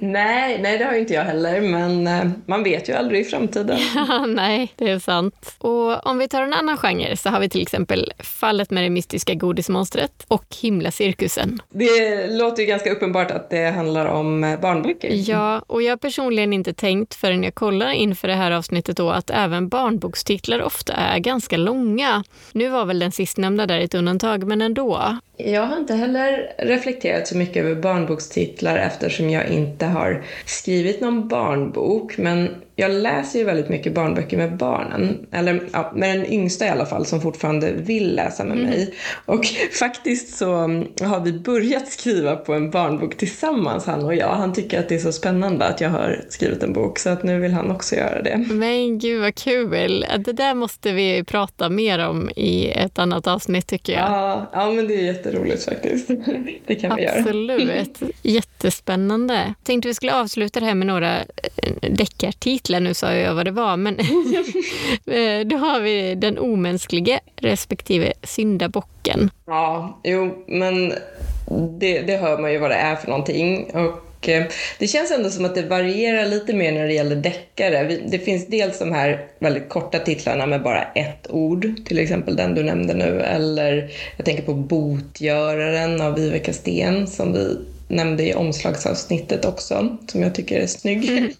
Nej, 0.00 0.58
nej, 0.62 0.78
det 0.78 0.84
har 0.84 0.94
inte 0.94 1.14
jag 1.14 1.24
heller, 1.24 1.60
men 1.60 2.06
eh, 2.06 2.30
man 2.46 2.64
vet 2.64 2.88
ju 2.88 2.92
aldrig 2.92 3.20
i 3.20 3.24
framtiden. 3.24 3.78
nej, 4.34 4.72
det 4.76 4.90
är 4.90 4.98
sant. 4.98 5.21
Och 5.58 6.06
om 6.06 6.18
vi 6.18 6.28
tar 6.28 6.42
en 6.42 6.52
annan 6.52 6.76
genre 6.76 7.16
så 7.16 7.30
har 7.30 7.40
vi 7.40 7.48
till 7.48 7.62
exempel 7.62 8.12
Fallet 8.18 8.70
med 8.70 8.84
det 8.84 8.90
mystiska 8.90 9.34
godismonstret 9.34 10.24
och 10.28 10.44
Himlacirkusen. 10.60 11.62
Det 11.70 12.26
låter 12.26 12.62
ju 12.62 12.68
ganska 12.68 12.92
uppenbart 12.92 13.30
att 13.30 13.50
det 13.50 13.70
handlar 13.70 14.06
om 14.06 14.44
eh, 14.44 14.60
barnböcker. 14.60 15.30
Ja, 15.30 15.62
och 15.66 15.82
jag 15.82 15.92
har 15.92 15.96
personligen 15.96 16.52
inte 16.52 16.72
tänkt 16.72 17.14
förrän 17.14 17.42
jag 17.42 17.54
kollar 17.54 17.90
inför 17.90 18.28
det 18.28 18.34
här 18.34 18.50
avsnittet 18.50 18.96
då 18.96 19.10
att 19.10 19.30
även 19.30 19.68
barnbokstitlar 19.68 20.62
ofta 20.62 20.92
är 20.92 21.18
ganska 21.18 21.56
långa. 21.56 22.24
Nu 22.52 22.68
var 22.68 22.84
väl 22.84 22.98
den 22.98 23.12
sistnämnda 23.12 23.66
där 23.66 23.80
ett 23.80 23.94
undantag, 23.94 24.46
men 24.46 24.62
ändå. 24.62 25.18
Jag 25.36 25.66
har 25.66 25.76
inte 25.76 25.94
heller 25.94 26.52
reflekterat 26.58 27.28
så 27.28 27.36
mycket 27.36 27.64
över 27.64 27.74
barnbokstitlar 27.74 28.76
eftersom 28.76 29.30
jag 29.30 29.48
inte 29.48 29.86
har 29.86 30.24
skrivit 30.44 31.00
någon 31.00 31.28
barnbok. 31.28 32.18
Men 32.18 32.48
jag 32.76 32.90
läser 32.90 33.38
ju 33.38 33.44
väldigt 33.44 33.68
mycket 33.68 33.94
barnböcker 33.94 34.36
med 34.36 34.56
barnen. 34.56 35.26
Eller 35.32 35.62
ja, 35.72 35.92
med 35.94 36.16
den 36.16 36.26
yngsta 36.26 36.66
i 36.66 36.68
alla 36.68 36.86
fall 36.86 37.06
som 37.06 37.20
fortfarande 37.20 37.72
vill 37.72 38.14
läsa 38.14 38.44
med 38.44 38.56
mm. 38.56 38.70
mig. 38.70 38.94
Och 39.26 39.46
faktiskt 39.78 40.36
så 40.36 40.54
har 41.00 41.24
vi 41.24 41.32
börjat 41.32 41.88
skriva 41.88 42.36
på 42.36 42.54
en 42.54 42.70
barnbok 42.70 43.16
tillsammans 43.16 43.86
han 43.86 44.04
och 44.04 44.14
jag. 44.14 44.28
Han 44.28 44.52
tycker 44.52 44.78
att 44.78 44.88
det 44.88 44.94
är 44.94 44.98
så 44.98 45.12
spännande 45.12 45.64
att 45.64 45.80
jag 45.80 45.90
har 45.90 46.24
skrivit 46.28 46.62
en 46.62 46.72
bok 46.72 46.98
så 46.98 47.10
att 47.10 47.22
nu 47.22 47.38
vill 47.38 47.52
han 47.52 47.70
också 47.70 47.96
göra 47.96 48.22
det. 48.22 48.46
Men 48.50 48.98
gud 48.98 49.20
vad 49.20 49.34
kul! 49.34 50.06
Det 50.18 50.32
där 50.32 50.54
måste 50.54 50.92
vi 50.92 51.24
prata 51.24 51.68
mer 51.68 52.06
om 52.08 52.30
i 52.36 52.70
ett 52.70 52.98
annat 52.98 53.26
avsnitt 53.26 53.66
tycker 53.66 53.92
jag. 53.92 54.02
Ja, 54.02 54.50
ja 54.52 54.70
men 54.70 54.88
det 54.88 55.08
är 55.08 55.31
jätteroligt 55.32 55.64
faktiskt. 55.64 56.08
Det 56.66 56.74
kan 56.74 56.96
vi 56.96 57.02
göra. 57.02 57.18
Absolut. 57.18 58.00
Jättespännande. 58.22 59.54
Tänkte 59.62 59.88
vi 59.88 59.94
skulle 59.94 60.14
avsluta 60.14 60.60
det 60.60 60.66
här 60.66 60.74
med 60.74 60.86
några 60.86 61.18
eh, 61.20 61.90
deckartitlar. 61.90 62.80
Nu 62.80 62.94
sa 62.94 63.12
jag 63.12 63.34
vad 63.34 63.44
det 63.44 63.50
var, 63.50 63.76
men 63.76 63.98
eh, 65.06 65.46
då 65.46 65.56
har 65.56 65.80
vi 65.80 66.14
Den 66.14 66.38
omänsklige 66.38 67.20
respektive 67.36 68.12
Syndabocken. 68.22 69.30
Ja, 69.46 70.00
jo, 70.04 70.44
men 70.46 70.92
det, 71.78 72.00
det 72.00 72.16
hör 72.16 72.38
man 72.38 72.52
ju 72.52 72.58
vad 72.58 72.70
det 72.70 72.76
är 72.76 72.96
för 72.96 73.08
någonting. 73.08 73.70
Och 73.74 74.11
och 74.22 74.28
eh, 74.28 74.44
det 74.78 74.86
känns 74.86 75.10
ändå 75.10 75.30
som 75.30 75.44
att 75.44 75.54
det 75.54 75.62
varierar 75.62 76.26
lite 76.26 76.52
mer 76.52 76.72
när 76.72 76.86
det 76.86 76.94
gäller 76.94 77.16
deckare. 77.16 77.98
Det 78.06 78.18
finns 78.18 78.46
dels 78.46 78.78
de 78.78 78.92
här 78.92 79.26
väldigt 79.38 79.68
korta 79.68 79.98
titlarna 79.98 80.46
med 80.46 80.62
bara 80.62 80.82
ett 80.82 81.30
ord, 81.30 81.66
till 81.86 81.98
exempel 81.98 82.36
den 82.36 82.54
du 82.54 82.62
nämnde 82.62 82.94
nu, 82.94 83.20
eller 83.20 83.90
jag 84.16 84.26
tänker 84.26 84.42
på 84.42 84.54
Botgöraren 84.54 86.00
av 86.00 86.14
Viveka 86.14 86.52
Sten 86.52 87.06
som 87.06 87.32
vi 87.32 87.58
nämnde 87.88 88.28
i 88.28 88.34
omslagsavsnittet 88.34 89.44
också, 89.44 89.96
som 90.08 90.22
jag 90.22 90.34
tycker 90.34 90.60
är 90.60 90.66
snygg. 90.66 91.08
Mm. 91.08 91.32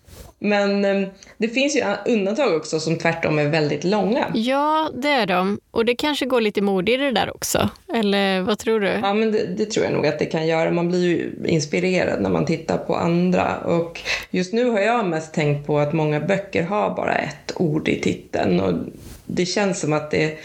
Men 0.44 0.84
eh, 0.84 1.08
det 1.38 1.48
finns 1.48 1.76
ju 1.76 1.82
undantag 2.06 2.56
också 2.56 2.80
som 2.80 2.98
tvärtom 2.98 3.38
är 3.38 3.48
väldigt 3.48 3.84
långa. 3.84 4.26
Ja, 4.34 4.90
det 4.94 5.08
är 5.08 5.26
de. 5.26 5.60
Och 5.70 5.84
det 5.84 5.94
kanske 5.94 6.26
går 6.26 6.40
lite 6.40 6.62
mod 6.62 6.88
i 6.88 6.96
det 6.96 7.10
där 7.10 7.36
också. 7.36 7.70
Eller 7.94 8.40
vad 8.40 8.58
tror 8.58 8.80
du? 8.80 8.88
Ja, 9.02 9.14
men 9.14 9.32
det, 9.32 9.46
det, 9.56 9.64
tror 9.64 9.84
jag 9.84 9.94
nog 9.94 10.06
att 10.06 10.18
det 10.18 10.24
kan 10.24 10.46
göra. 10.46 10.70
Man 10.70 10.88
blir 10.88 11.04
ju 11.04 11.32
inspirerad 11.46 12.22
när 12.22 12.30
man 12.30 12.46
tittar 12.46 12.78
på 12.78 12.94
andra. 12.94 13.56
Och 13.58 14.00
just 14.30 14.52
nu 14.52 14.70
har 14.70 14.80
jag 14.80 15.06
mest 15.06 15.34
tänkt 15.34 15.66
på 15.66 15.78
att 15.78 15.92
många 15.92 16.20
böcker 16.20 16.62
har 16.62 16.94
bara 16.94 17.14
ett 17.14 17.52
ord 17.56 17.88
i 17.88 18.00
titeln. 18.00 18.60
Och 18.60 18.72
det 19.34 19.46
känns 19.46 19.80
som 19.80 19.92
att 19.92 20.10
det 20.10 20.38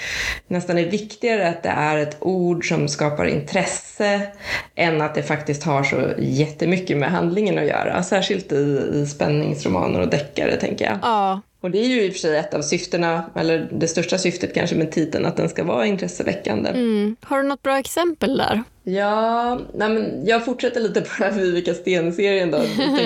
nästan 0.48 0.77
är 0.77 0.86
viktigare 0.86 1.50
att 1.50 1.63
det 1.63 1.70
är 1.70 1.98
ett 1.98 2.17
ord 2.20 2.67
som 2.67 2.88
skapar 2.88 3.25
intresse 3.25 4.22
än 4.75 5.01
att 5.01 5.15
det 5.15 5.24
faktiskt 5.24 5.63
har 5.63 5.84
så 5.84 6.13
jättemycket 6.17 6.98
med 6.98 7.12
handlingen 7.12 7.58
att 7.58 7.65
göra. 7.65 8.03
Särskilt 8.03 8.51
i, 8.51 8.89
i 8.94 9.06
spänningsromaner 9.06 10.01
och 10.01 10.10
deckare, 10.10 10.58
tänker 10.58 10.86
jag. 10.86 11.00
Ja, 11.01 11.41
och 11.62 11.72
det 11.72 11.79
är 11.79 11.88
ju 11.88 12.01
i 12.01 12.10
och 12.10 12.13
för 12.13 12.20
sig 12.20 12.38
ett 12.38 12.53
av 12.53 12.62
syftena, 12.62 13.24
eller 13.36 13.70
det 13.72 13.88
största 13.88 14.17
syftet 14.17 14.53
kanske 14.53 14.75
med 14.75 14.91
titeln, 14.91 15.25
att 15.25 15.38
den 15.38 15.50
ska 15.50 15.63
vara 15.63 15.86
intresseväckande. 15.86 16.70
Mm. 16.70 17.15
Har 17.22 17.38
du 17.38 17.50
något 17.50 17.63
bra 17.63 17.79
exempel 17.79 18.38
där? 18.38 18.63
Ja, 18.89 19.60
nej 19.74 19.89
men 19.89 20.25
jag 20.25 20.46
fortsätter 20.46 20.82
lite 20.82 21.01
på 21.01 21.08
den 21.20 21.34
här 21.34 21.41
Vivica 21.41 21.74
Sten-serien 21.74 22.51
då. 22.51 22.58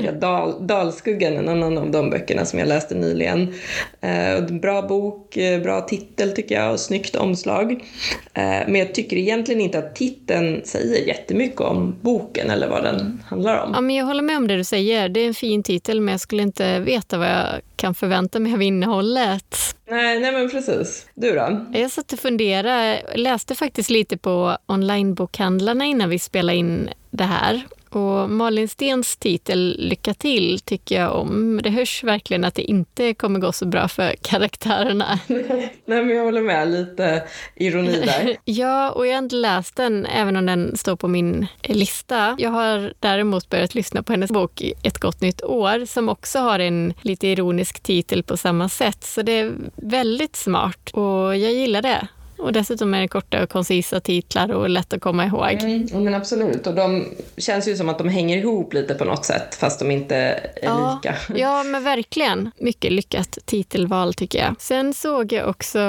Jag 0.03 0.15
Dal, 0.15 0.67
Dalskuggan, 0.67 1.37
en 1.37 1.49
annan 1.49 1.77
av 1.77 1.91
de 1.91 2.09
böckerna 2.09 2.45
som 2.45 2.59
jag 2.59 2.67
läste 2.67 2.95
nyligen. 2.95 3.53
Eh, 4.01 4.43
bra 4.43 4.81
bok, 4.81 5.37
eh, 5.37 5.61
bra 5.61 5.81
titel 5.81 6.31
tycker 6.31 6.55
jag 6.55 6.71
och 6.71 6.79
snyggt 6.79 7.15
omslag. 7.15 7.71
Eh, 8.33 8.43
men 8.43 8.75
jag 8.75 8.93
tycker 8.95 9.17
egentligen 9.17 9.61
inte 9.61 9.79
att 9.79 9.95
titeln 9.95 10.61
säger 10.65 11.07
jättemycket 11.07 11.61
om 11.61 11.95
boken 12.01 12.49
eller 12.49 12.69
vad 12.69 12.83
den 12.83 13.23
handlar 13.27 13.63
om. 13.63 13.71
Ja, 13.73 13.81
men 13.81 13.95
jag 13.95 14.05
håller 14.05 14.23
med 14.23 14.37
om 14.37 14.47
det 14.47 14.57
du 14.57 14.63
säger. 14.63 15.09
Det 15.09 15.19
är 15.19 15.27
en 15.27 15.33
fin 15.33 15.63
titel 15.63 16.01
men 16.01 16.11
jag 16.11 16.21
skulle 16.21 16.41
inte 16.41 16.79
veta 16.79 17.17
vad 17.17 17.27
jag 17.27 17.61
kan 17.75 17.95
förvänta 17.95 18.39
mig 18.39 18.53
av 18.53 18.61
innehållet. 18.61 19.55
Nej, 19.91 20.19
nej 20.19 20.31
men 20.31 20.49
precis. 20.49 21.05
Du 21.15 21.35
då? 21.35 21.65
Jag 21.73 21.91
satt 21.91 22.13
och 22.13 22.19
funderade, 22.19 23.03
läste 23.15 23.55
faktiskt 23.55 23.89
lite 23.89 24.17
på 24.17 24.57
onlinebokhandlarna 24.65 25.85
innan 25.85 26.09
vi 26.09 26.19
spelade 26.19 26.57
in 26.57 26.89
det 27.09 27.23
här. 27.23 27.61
Och 27.91 28.29
Malin 28.29 28.67
Stens 28.67 29.17
titel 29.17 29.75
Lycka 29.79 30.13
till 30.13 30.59
tycker 30.59 30.95
jag 30.95 31.15
om. 31.15 31.59
Det 31.63 31.69
hörs 31.69 32.03
verkligen 32.03 32.43
att 32.43 32.55
det 32.55 32.61
inte 32.61 33.13
kommer 33.13 33.39
gå 33.39 33.51
så 33.51 33.65
bra 33.65 33.87
för 33.87 34.15
karaktärerna. 34.21 35.19
Nej, 35.27 35.71
men 35.85 36.09
jag 36.09 36.23
håller 36.23 36.41
med. 36.41 36.71
Lite 36.71 37.23
ironi 37.55 38.01
där. 38.05 38.37
ja, 38.45 38.91
och 38.91 39.07
jag 39.07 39.13
har 39.13 39.19
inte 39.23 39.35
läst 39.35 39.75
den, 39.75 40.05
även 40.05 40.37
om 40.37 40.45
den 40.45 40.77
står 40.77 40.95
på 40.95 41.07
min 41.07 41.47
lista. 41.63 42.35
Jag 42.39 42.49
har 42.49 42.93
däremot 42.99 43.49
börjat 43.49 43.75
lyssna 43.75 44.03
på 44.03 44.13
hennes 44.13 44.31
bok 44.31 44.61
Ett 44.83 44.97
gott 44.97 45.21
nytt 45.21 45.43
år, 45.43 45.85
som 45.85 46.09
också 46.09 46.39
har 46.39 46.59
en 46.59 46.93
lite 47.01 47.27
ironisk 47.27 47.79
titel 47.79 48.23
på 48.23 48.37
samma 48.37 48.69
sätt. 48.69 49.03
Så 49.03 49.21
det 49.21 49.31
är 49.31 49.53
väldigt 49.75 50.35
smart 50.35 50.89
och 50.93 51.37
jag 51.37 51.53
gillar 51.53 51.81
det. 51.81 52.07
Och 52.41 52.53
dessutom 52.53 52.93
är 52.93 53.01
det 53.01 53.07
korta 53.07 53.43
och 53.43 53.49
koncisa 53.49 53.99
titlar 53.99 54.51
och 54.51 54.69
lätt 54.69 54.93
att 54.93 55.01
komma 55.01 55.25
ihåg. 55.25 55.51
Mm, 55.51 56.03
men 56.03 56.13
absolut, 56.13 56.67
och 56.67 56.75
de 56.75 57.05
känns 57.37 57.67
ju 57.67 57.75
som 57.75 57.89
att 57.89 57.97
de 57.97 58.09
hänger 58.09 58.37
ihop 58.37 58.73
lite 58.73 58.93
på 58.93 59.05
något 59.05 59.25
sätt 59.25 59.55
fast 59.55 59.79
de 59.79 59.91
inte 59.91 60.15
är 60.15 60.49
ja, 60.61 60.99
lika. 61.03 61.15
Ja, 61.35 61.63
men 61.63 61.83
verkligen. 61.83 62.51
Mycket 62.57 62.91
lyckat 62.91 63.37
titelval 63.45 64.13
tycker 64.13 64.39
jag. 64.39 64.55
Sen 64.59 64.93
såg 64.93 65.33
jag 65.33 65.49
också 65.49 65.79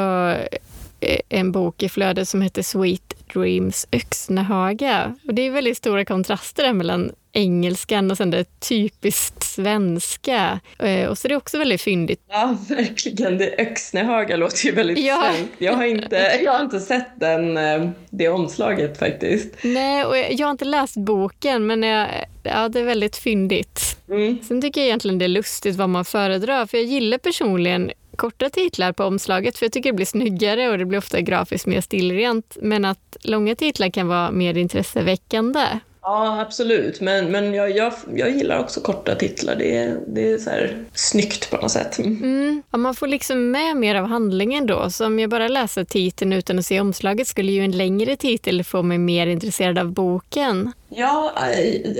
eh, 1.01 1.21
en 1.29 1.53
bok 1.53 1.83
i 1.83 1.89
flödet 1.89 2.29
som 2.29 2.43
heter 2.43 2.63
Sweet 2.63 3.15
Dreams 3.33 3.87
Öxnehaga. 3.93 5.17
Och 5.27 5.35
det 5.35 5.43
är 5.43 5.51
väldigt 5.51 5.77
stora 5.77 6.05
kontraster 6.05 6.73
mellan 6.73 7.13
engelskan 7.33 8.11
och 8.11 8.17
sen 8.17 8.31
det 8.31 8.61
typiskt 8.61 9.43
svenska. 9.43 10.61
Eh, 10.79 11.09
och 11.09 11.19
så 11.19 11.29
det 11.29 11.35
är 11.35 11.37
också 11.37 11.59
väldigt 11.59 11.81
fyndigt. 11.81 12.21
Ja, 12.29 12.57
verkligen. 12.69 13.39
Det 13.39 13.55
Öxnehaga 13.59 14.37
låter 14.37 14.67
ju 14.67 14.73
väldigt 14.73 14.99
ja. 14.99 15.33
svenskt. 15.35 15.53
Jag 15.59 15.73
har 15.73 15.85
inte, 15.85 16.41
jag 16.45 16.53
har 16.53 16.65
inte 16.65 16.81
sett 16.81 17.21
den, 17.21 17.57
eh, 17.57 17.89
det 18.11 18.29
omslaget 18.29 18.99
faktiskt. 18.99 19.55
Nej, 19.63 20.05
och 20.05 20.17
jag 20.17 20.47
har 20.47 20.51
inte 20.51 20.65
läst 20.65 20.97
boken, 20.97 21.67
men 21.67 21.83
jag, 21.83 22.09
ja, 22.43 22.69
det 22.69 22.81
är 22.81 22.85
väldigt 22.85 23.17
fyndigt. 23.17 23.97
Mm. 24.09 24.39
Sen 24.43 24.61
tycker 24.61 24.81
jag 24.81 24.87
egentligen 24.87 25.19
det 25.19 25.25
är 25.25 25.29
lustigt 25.29 25.77
vad 25.77 25.89
man 25.89 26.05
föredrar, 26.05 26.67
för 26.67 26.79
jag 26.79 26.87
gillar 26.87 27.19
personligen 27.19 27.91
korta 28.17 28.51
titlar 28.51 28.93
på 28.93 29.05
omslaget 29.05 29.59
för 29.59 29.67
jag 29.67 29.73
tycker 29.73 29.91
det 29.91 29.97
blir 29.97 30.07
snyggare 30.07 30.71
och 30.71 30.79
det 30.79 30.85
blir 30.85 30.99
ofta 30.99 31.21
grafiskt 31.21 31.67
mer 31.67 31.81
stilrent. 31.81 32.57
Men 32.63 32.85
att 32.85 33.17
långa 33.21 33.55
titlar 33.55 33.89
kan 33.89 34.09
vara 34.09 34.31
mer 34.31 34.57
intresseväckande. 34.57 35.61
Ja, 36.03 36.41
absolut. 36.41 37.01
Men, 37.01 37.33
men 37.33 37.55
jag, 37.55 37.71
jag, 37.77 37.93
jag 38.15 38.31
gillar 38.31 38.59
också 38.59 38.81
korta 38.81 39.15
titlar. 39.15 39.57
Det 39.57 39.77
är, 39.77 39.99
det 40.07 40.33
är 40.33 40.39
så 40.39 40.51
här 40.51 40.85
snyggt 40.95 41.51
på 41.51 41.57
något 41.57 41.71
sätt. 41.71 41.99
Mm. 41.99 42.63
Ja, 42.71 42.79
man 42.79 42.95
får 42.95 43.07
liksom 43.07 43.51
med 43.51 43.77
mer 43.77 43.95
av 43.95 44.07
handlingen 44.07 44.67
då. 44.67 44.91
Så 44.91 45.07
om 45.07 45.19
jag 45.19 45.31
bara 45.31 45.49
läser 45.49 45.85
titeln 45.85 46.33
utan 46.33 46.59
att 46.59 46.67
se 46.67 46.81
omslaget 46.81 47.27
skulle 47.27 47.53
ju 47.53 47.65
en 47.65 47.77
längre 47.77 48.17
titel 48.17 48.65
få 48.65 48.83
mig 48.83 48.99
mer 48.99 49.27
intresserad 49.27 49.79
av 49.79 49.93
boken. 49.93 50.73
Ja, 50.89 51.33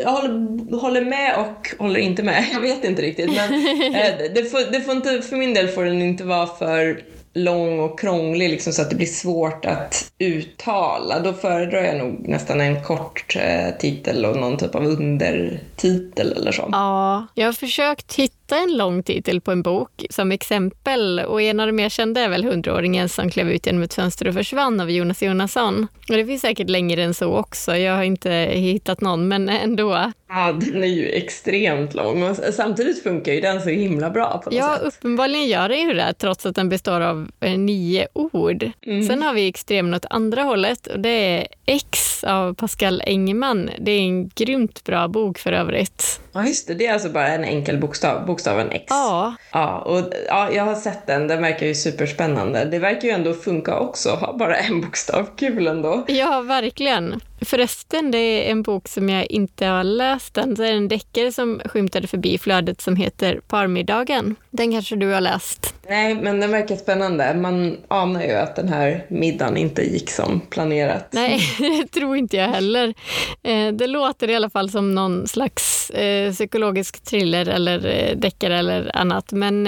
jag 0.05 0.11
håller, 0.11 0.81
håller 0.81 1.05
med 1.05 1.37
och 1.39 1.75
håller 1.79 2.01
inte 2.01 2.23
med. 2.23 2.47
Jag 2.53 2.61
vet 2.61 2.85
inte 2.85 3.03
riktigt. 3.03 3.27
Men 3.27 3.53
eh, 3.95 4.15
det 4.35 4.51
får, 4.51 4.73
det 4.73 4.81
får 4.81 4.95
inte, 4.95 5.23
för 5.23 5.37
min 5.37 5.55
del 5.55 5.69
får 5.69 5.85
den 5.85 6.03
inte 6.03 6.25
vara 6.25 6.47
för 6.47 7.03
lång 7.35 7.81
och 7.81 8.01
krånglig 8.01 8.51
liksom, 8.51 8.73
så 8.73 8.83
att 8.83 8.91
det 8.91 8.97
blir 8.97 9.07
svårt 9.07 9.65
att 9.65 10.13
uttala. 10.19 11.21
Då 11.21 11.33
föredrar 11.33 11.83
jag 11.83 11.99
nog 11.99 12.29
nästan 12.29 12.61
en 12.61 12.85
kort 12.85 13.37
eh, 13.37 13.79
titel 13.79 14.25
och 14.25 14.37
någon 14.37 14.57
typ 14.57 14.75
av 14.75 14.85
undertitel 14.87 16.33
eller 16.33 16.53
så. 16.53 16.69
Ja, 16.73 17.27
jag 17.35 17.47
har 17.47 17.53
försökt 17.53 18.15
hitta 18.15 18.57
en 18.59 18.77
lång 18.77 19.03
titel 19.03 19.41
på 19.41 19.53
en 19.53 19.63
bok 19.63 20.05
som 20.11 20.33
exempel. 20.33 21.21
Och 21.21 21.43
en 21.43 21.61
av 21.61 21.67
de 21.67 21.73
mer 21.73 21.89
kända 21.89 22.21
är 22.21 22.29
väl 22.29 22.45
Hundraåringen 22.45 23.09
som 23.09 23.31
klev 23.31 23.51
ut 23.51 23.67
genom 23.67 23.83
ett 23.83 23.95
fönster 23.95 24.29
och 24.29 24.35
försvann 24.35 24.81
av 24.81 24.91
Jonas 24.91 25.23
Jonasson. 25.23 25.87
Och 26.09 26.17
det 26.17 26.27
finns 26.27 26.43
säkert 26.43 26.71
längre 26.71 27.03
än 27.03 27.15
så 27.15 27.37
också. 27.37 27.77
Jag 27.77 27.97
har 27.97 28.03
inte 28.03 28.31
hittat 28.53 29.01
någon, 29.01 29.29
men 29.29 29.49
ändå. 29.49 30.13
Ja, 30.35 30.53
den 30.53 30.85
är 30.85 30.89
ju 30.89 31.09
extremt 31.09 31.95
lång 31.95 32.23
och 32.23 32.37
samtidigt 32.37 33.03
funkar 33.03 33.33
ju 33.33 33.41
den 33.41 33.61
så 33.61 33.69
himla 33.69 34.11
bra 34.11 34.39
på 34.45 34.51
något 34.51 34.59
ja, 34.59 34.77
sätt. 34.77 34.83
uppenbarligen 34.83 35.47
gör 35.47 35.69
den 35.69 35.79
ju 35.81 35.95
det, 35.95 36.15
trots 36.19 36.47
att 36.47 36.55
den 36.55 36.69
består 36.69 37.01
av 37.01 37.29
eh, 37.41 37.59
nio 37.59 38.09
ord. 38.13 38.71
Mm. 38.87 39.07
Sen 39.07 39.23
har 39.23 39.35
vi 39.35 39.49
extremen 39.49 39.95
åt 39.95 40.05
andra 40.11 40.43
hållet 40.43 40.87
och 40.87 41.01
det 41.01 41.09
är 41.09 41.47
X 41.67 42.25
av 42.25 42.55
Pascal 42.55 43.03
Engman. 43.07 43.71
Det 43.81 43.91
är 43.91 44.01
en 44.01 44.29
grymt 44.29 44.85
bra 44.85 45.09
bok 45.09 45.39
för 45.39 45.53
övrigt. 45.53 46.21
Ja, 46.33 46.47
just 46.47 46.69
det. 46.69 46.75
Det 46.75 46.87
är 46.87 46.93
alltså 46.93 47.09
bara 47.09 47.29
en 47.29 47.45
enkel 47.45 47.79
bokstav, 47.79 48.27
bokstaven 48.27 48.71
X. 48.71 48.85
Ja. 48.89 49.35
Ja, 49.53 49.79
och 49.79 50.13
ja, 50.29 50.53
jag 50.53 50.65
har 50.65 50.75
sett 50.75 51.07
den. 51.07 51.29
Den 51.29 51.43
verkar 51.43 51.67
ju 51.67 51.75
superspännande. 51.75 52.65
Det 52.65 52.79
verkar 52.79 53.09
ju 53.09 53.15
ändå 53.15 53.35
funka 53.35 53.79
också, 53.79 54.11
ha 54.11 54.37
bara 54.37 54.57
en 54.57 54.81
bokstav. 54.81 55.27
Kul 55.37 55.67
ändå. 55.67 56.05
Ja, 56.09 56.41
verkligen. 56.41 57.21
Förresten, 57.45 58.11
det 58.11 58.19
är 58.19 58.51
en 58.51 58.63
bok 58.63 58.89
som 58.89 59.09
jag 59.09 59.27
inte 59.27 59.67
har 59.67 59.85
läst 59.85 60.39
än. 60.39 60.55
Det 60.55 60.69
är 60.69 60.73
en 60.73 60.89
deckare 60.89 61.33
som 61.33 61.61
skymtade 61.65 62.07
förbi 62.07 62.39
flödet 62.39 62.81
som 62.81 62.97
heter 62.97 63.41
Parmiddagen. 63.49 64.37
Den 64.51 64.73
kanske 64.73 64.97
du 64.97 65.13
har 65.13 65.21
läst? 65.21 65.75
Nej, 65.89 66.15
men 66.15 66.41
den 66.41 66.51
verkar 66.51 66.77
spännande. 66.77 67.35
Man 67.35 67.77
anar 67.89 68.23
ju 68.23 68.33
att 68.33 68.57
den 68.57 68.69
här 68.69 69.07
middagen 69.09 69.57
inte 69.57 69.83
gick 69.83 70.11
som 70.11 70.41
planerat. 70.41 71.09
Nej, 71.11 71.41
det 71.59 71.87
tror 71.87 72.17
inte 72.17 72.37
jag 72.37 72.49
heller. 72.49 72.95
Eh, 73.43 73.69
det 73.73 73.87
låter 73.87 74.31
i 74.31 74.35
alla 74.35 74.51
fall 74.51 74.71
som 74.71 74.95
någon 74.95 75.29
slags 75.29 75.91
eh, 75.91 76.33
psykologisk 76.33 77.05
thriller 77.05 77.49
eller 77.49 77.87
eh, 77.87 78.17
deckare 78.17 78.59
eller 78.59 78.97
annat. 78.97 79.33
Men 79.33 79.67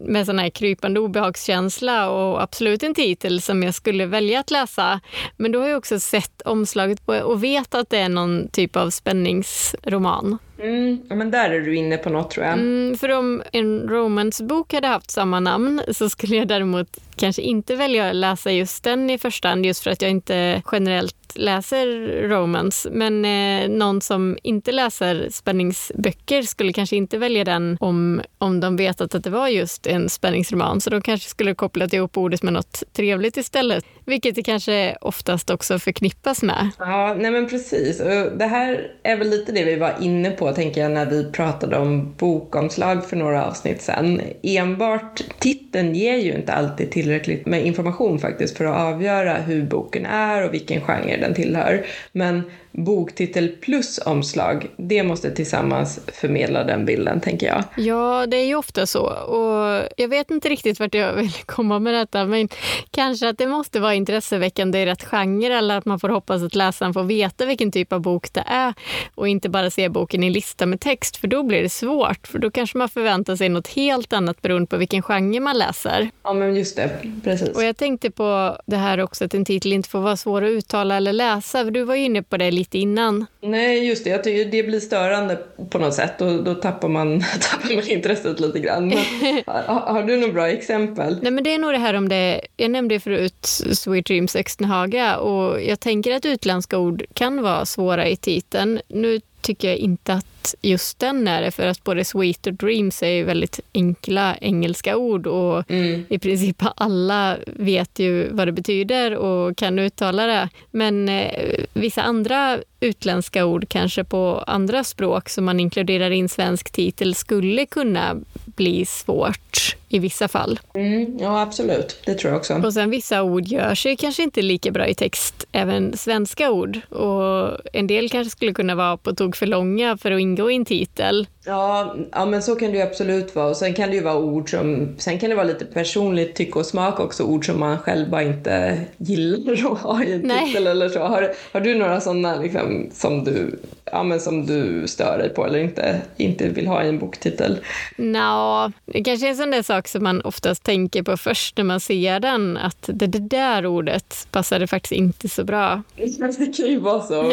med 0.00 0.26
sån 0.26 0.38
här 0.38 0.50
krypande 0.50 1.00
obehagskänsla 1.00 2.10
och 2.10 2.42
absolut 2.42 2.82
en 2.82 2.94
titel 2.94 3.42
som 3.42 3.62
jag 3.62 3.74
skulle 3.74 4.06
välja 4.06 4.40
att 4.40 4.50
läsa. 4.50 5.00
Men 5.36 5.52
då 5.52 5.60
har 5.60 5.68
jag 5.68 5.78
också 5.78 6.00
sett 6.00 6.42
omslaget 6.42 7.06
på 7.06 7.12
och 7.12 7.44
vet 7.44 7.74
att 7.74 7.90
det 7.90 7.98
är 7.98 8.08
någon 8.08 8.48
typ 8.48 8.76
av 8.76 8.90
spänningsroman. 8.90 10.38
Mm, 10.62 11.02
men 11.08 11.30
där 11.30 11.50
är 11.50 11.60
du 11.60 11.76
inne 11.76 11.96
på 11.96 12.10
något 12.10 12.30
tror 12.30 12.46
jag. 12.46 12.52
Mm, 12.52 12.98
för 12.98 13.08
om 13.12 13.42
en 13.52 13.88
romancebok 13.88 14.72
hade 14.72 14.88
haft 14.88 15.10
samma 15.10 15.40
namn 15.40 15.82
så 15.92 16.08
skulle 16.08 16.36
jag 16.36 16.48
däremot 16.48 16.98
kanske 17.16 17.42
inte 17.42 17.76
välja 17.76 18.08
att 18.08 18.16
läsa 18.16 18.52
just 18.52 18.84
den 18.84 19.10
i 19.10 19.18
första 19.18 19.48
hand 19.48 19.66
just 19.66 19.82
för 19.82 19.90
att 19.90 20.02
jag 20.02 20.10
inte 20.10 20.62
generellt 20.72 21.16
läser 21.34 21.86
romance. 22.28 22.90
Men 22.92 23.24
eh, 23.24 23.68
någon 23.68 24.00
som 24.00 24.38
inte 24.42 24.72
läser 24.72 25.28
spänningsböcker 25.30 26.42
skulle 26.42 26.72
kanske 26.72 26.96
inte 26.96 27.18
välja 27.18 27.44
den 27.44 27.76
om, 27.80 28.22
om 28.38 28.60
de 28.60 28.76
vetat 28.76 29.14
att 29.14 29.24
det 29.24 29.30
var 29.30 29.48
just 29.48 29.86
en 29.86 30.08
spänningsroman. 30.08 30.80
Så 30.80 30.90
de 30.90 31.02
kanske 31.02 31.28
skulle 31.28 31.54
kopplat 31.54 31.92
ihop 31.92 32.16
ordet 32.16 32.42
med 32.42 32.52
något 32.52 32.82
trevligt 32.92 33.36
istället. 33.36 33.84
Vilket 34.04 34.34
det 34.34 34.42
kanske 34.42 34.96
oftast 35.00 35.50
också 35.50 35.78
förknippas 35.78 36.42
med. 36.42 36.70
Ja, 36.78 37.14
nej 37.18 37.30
men 37.30 37.48
precis. 37.48 37.98
Det 38.36 38.46
här 38.46 38.90
är 39.02 39.16
väl 39.16 39.30
lite 39.30 39.52
det 39.52 39.64
vi 39.64 39.76
var 39.76 39.94
inne 40.00 40.30
på 40.30 40.45
tänker 40.54 40.80
jag 40.80 40.92
när 40.92 41.06
vi 41.06 41.32
pratade 41.32 41.78
om 41.78 42.14
bokomslag 42.18 43.04
för 43.04 43.16
några 43.16 43.46
avsnitt 43.46 43.82
sen. 43.82 44.20
Enbart 44.42 45.22
titeln 45.38 45.94
ger 45.94 46.16
ju 46.16 46.32
inte 46.34 46.52
alltid 46.52 46.90
tillräckligt 46.90 47.46
med 47.46 47.66
information 47.66 48.18
faktiskt 48.18 48.56
för 48.56 48.64
att 48.64 48.76
avgöra 48.76 49.34
hur 49.34 49.62
boken 49.62 50.06
är 50.06 50.46
och 50.46 50.54
vilken 50.54 50.80
genre 50.80 51.16
den 51.16 51.34
tillhör. 51.34 51.86
Men 52.12 52.42
boktitel 52.76 53.48
plus 53.48 53.98
omslag, 53.98 54.66
det 54.76 55.02
måste 55.02 55.30
tillsammans 55.30 56.00
förmedla 56.06 56.64
den 56.64 56.84
bilden, 56.84 57.20
tänker 57.20 57.46
jag. 57.46 57.64
Ja, 57.76 58.26
det 58.26 58.36
är 58.36 58.46
ju 58.46 58.54
ofta 58.54 58.86
så. 58.86 59.02
Och 59.06 59.88
jag 59.96 60.08
vet 60.08 60.30
inte 60.30 60.48
riktigt 60.48 60.80
vart 60.80 60.94
jag 60.94 61.12
vill 61.12 61.32
komma 61.32 61.78
med 61.78 61.94
detta, 61.94 62.24
men 62.24 62.48
kanske 62.90 63.28
att 63.28 63.38
det 63.38 63.46
måste 63.46 63.80
vara 63.80 63.94
intresseväckande 63.94 64.78
i 64.78 64.86
rätt 64.86 65.04
genre 65.04 65.58
eller 65.58 65.78
att 65.78 65.84
man 65.84 66.00
får 66.00 66.08
hoppas 66.08 66.42
att 66.42 66.54
läsaren 66.54 66.94
får 66.94 67.02
veta 67.02 67.46
vilken 67.46 67.72
typ 67.72 67.92
av 67.92 68.00
bok 68.00 68.32
det 68.32 68.44
är 68.46 68.74
och 69.14 69.28
inte 69.28 69.48
bara 69.48 69.70
se 69.70 69.88
boken 69.88 70.22
i 70.22 70.30
lista 70.30 70.66
med 70.66 70.80
text, 70.80 71.16
för 71.16 71.28
då 71.28 71.42
blir 71.42 71.62
det 71.62 71.68
svårt. 71.68 72.26
För 72.26 72.38
då 72.38 72.50
kanske 72.50 72.78
man 72.78 72.88
förväntar 72.88 73.36
sig 73.36 73.48
något 73.48 73.68
helt 73.68 74.12
annat 74.12 74.42
beroende 74.42 74.66
på 74.66 74.76
vilken 74.76 75.02
genre 75.02 75.40
man 75.40 75.58
läser. 75.58 76.10
Ja, 76.22 76.32
men 76.32 76.56
just 76.56 76.76
det. 76.76 76.90
Precis. 77.24 77.48
Och 77.48 77.64
jag 77.64 77.76
tänkte 77.76 78.10
på 78.10 78.56
det 78.66 78.76
här 78.76 79.00
också 79.00 79.24
att 79.24 79.34
en 79.34 79.44
titel 79.44 79.72
inte 79.72 79.88
får 79.88 80.00
vara 80.00 80.16
svår 80.16 80.44
att 80.44 80.50
uttala 80.50 80.96
eller 80.96 81.12
läsa, 81.12 81.64
för 81.64 81.70
du 81.70 81.82
var 81.82 81.94
ju 81.94 82.04
inne 82.04 82.22
på 82.22 82.36
det 82.36 82.50
lite 82.50 82.65
lite 82.66 82.78
innan. 82.78 83.26
Nej, 83.40 83.88
just 83.88 84.04
det. 84.04 84.10
Jag 84.10 84.24
tycker 84.24 84.50
det 84.50 84.62
blir 84.62 84.80
störande 84.80 85.38
på 85.70 85.78
något 85.78 85.94
sätt 85.94 86.20
och 86.20 86.44
då 86.44 86.54
tappar 86.54 86.88
man, 86.88 87.20
tappar 87.40 87.74
man 87.74 87.88
intresset 87.88 88.40
lite 88.40 88.58
grann. 88.58 88.92
Har, 89.46 89.92
har, 89.92 90.02
du 90.02 90.16
några 90.16 90.32
bra 90.32 90.48
exempel? 90.48 91.18
Nej, 91.22 91.32
men 91.32 91.44
det 91.44 91.54
är 91.54 91.58
nog 91.58 91.72
det 91.72 91.78
här 91.78 91.94
om 91.94 92.08
det, 92.08 92.40
jag 92.56 92.70
nämnde 92.70 93.00
förut 93.00 93.46
Sweet 93.72 94.06
Dreams 94.06 94.36
Extenhaga 94.36 95.16
och 95.16 95.62
jag 95.62 95.80
tänker 95.80 96.16
att 96.16 96.24
utländska 96.24 96.78
ord 96.78 97.04
kan 97.14 97.42
vara 97.42 97.66
svåra 97.66 98.08
i 98.08 98.16
titeln. 98.16 98.80
Nu 98.88 99.20
tycker 99.46 99.68
jag 99.68 99.76
inte 99.76 100.12
att 100.12 100.54
just 100.62 100.98
den 100.98 101.28
är 101.28 101.42
det, 101.42 101.50
för 101.50 101.66
att 101.66 101.84
både 101.84 102.04
sweet 102.04 102.46
och 102.46 102.54
dreams 102.54 103.02
är 103.02 103.24
väldigt 103.24 103.60
enkla 103.74 104.36
engelska 104.40 104.96
ord 104.96 105.26
och 105.26 105.70
mm. 105.70 106.04
i 106.08 106.18
princip 106.18 106.62
alla 106.76 107.36
vet 107.46 107.98
ju 107.98 108.28
vad 108.32 108.48
det 108.48 108.52
betyder 108.52 109.16
och 109.16 109.56
kan 109.56 109.78
uttala 109.78 110.26
det. 110.26 110.48
Men 110.70 111.08
eh, 111.08 111.64
vissa 111.72 112.02
andra 112.02 112.58
utländska 112.80 113.44
ord, 113.44 113.68
kanske 113.68 114.04
på 114.04 114.44
andra 114.46 114.84
språk 114.84 115.28
som 115.28 115.44
man 115.44 115.60
inkluderar 115.60 116.10
i 116.10 116.20
en 116.20 116.28
svensk 116.28 116.70
titel, 116.70 117.14
skulle 117.14 117.66
kunna 117.66 118.16
bli 118.44 118.86
svårt 118.86 119.76
i 119.88 119.98
vissa 119.98 120.28
fall. 120.28 120.60
Mm, 120.74 121.18
ja, 121.20 121.40
absolut. 121.40 122.02
Det 122.06 122.14
tror 122.14 122.32
jag 122.32 122.38
också. 122.38 122.54
Och 122.54 122.74
sen 122.74 122.90
vissa 122.90 123.22
ord 123.22 123.46
gör 123.46 123.74
sig 123.74 123.96
kanske 123.96 124.22
inte 124.22 124.42
lika 124.42 124.70
bra 124.70 124.86
i 124.86 124.94
text, 124.94 125.46
även 125.52 125.96
svenska 125.96 126.50
ord. 126.50 126.80
Och 126.90 127.58
en 127.72 127.86
del 127.86 128.10
kanske 128.10 128.30
skulle 128.30 128.52
kunna 128.52 128.74
vara 128.74 128.96
på 128.96 129.14
tok 129.14 129.36
för 129.36 129.46
långa 129.46 129.96
för 129.96 130.12
att 130.12 130.20
ingå 130.20 130.50
i 130.50 130.56
en 130.56 130.64
titel. 130.64 131.26
Ja, 131.46 131.96
ja, 132.12 132.26
men 132.26 132.42
så 132.42 132.56
kan 132.56 132.70
det 132.70 132.76
ju 132.76 132.82
absolut 132.82 133.34
vara. 133.34 133.46
Och 133.46 133.56
sen 133.56 133.74
kan 133.74 133.90
det 133.90 133.96
ju 133.96 134.02
vara 134.02 134.18
ord 134.18 134.50
som, 134.50 134.94
sen 134.98 135.18
kan 135.18 135.30
det 135.30 135.36
vara 135.36 135.46
lite 135.46 135.64
personligt 135.64 136.34
tycke 136.34 136.58
och 136.58 136.66
smak 136.66 137.00
också, 137.00 137.24
ord 137.24 137.46
som 137.46 137.60
man 137.60 137.78
själv 137.78 138.10
bara 138.10 138.22
inte 138.22 138.80
gillar 138.96 139.72
att 139.72 139.78
ha 139.78 140.04
i 140.04 140.12
en 140.12 140.20
Nej. 140.20 140.46
titel 140.46 140.66
eller 140.66 140.88
så. 140.88 141.00
Har, 141.00 141.34
har 141.52 141.60
du 141.60 141.74
några 141.74 142.00
sådana 142.00 142.40
liksom, 142.40 142.90
som, 142.92 143.24
du, 143.24 143.58
ja, 143.84 144.02
men 144.02 144.20
som 144.20 144.46
du 144.46 144.88
stör 144.88 145.18
dig 145.18 145.28
på 145.28 145.46
eller 145.46 145.58
inte, 145.58 146.00
inte 146.16 146.48
vill 146.48 146.66
ha 146.66 146.84
i 146.84 146.88
en 146.88 146.98
boktitel? 146.98 147.58
Nå, 147.96 148.72
det 148.84 149.04
kanske 149.04 149.26
är 149.26 149.30
en 149.30 149.36
sån 149.36 149.50
där 149.50 149.62
sak 149.62 149.85
som 149.88 150.02
man 150.02 150.20
oftast 150.20 150.62
tänker 150.62 151.02
på 151.02 151.16
först 151.16 151.56
när 151.56 151.64
man 151.64 151.80
ser 151.80 152.20
den, 152.20 152.56
att 152.56 152.90
det, 152.92 153.06
det 153.06 153.18
där 153.18 153.66
ordet 153.66 154.28
passade 154.30 154.66
faktiskt 154.66 154.92
inte 154.92 155.28
så 155.28 155.44
bra. 155.44 155.82
Det 155.96 156.56
kan 156.56 156.66
ju 156.66 156.78
vara 156.78 157.02
så. 157.02 157.32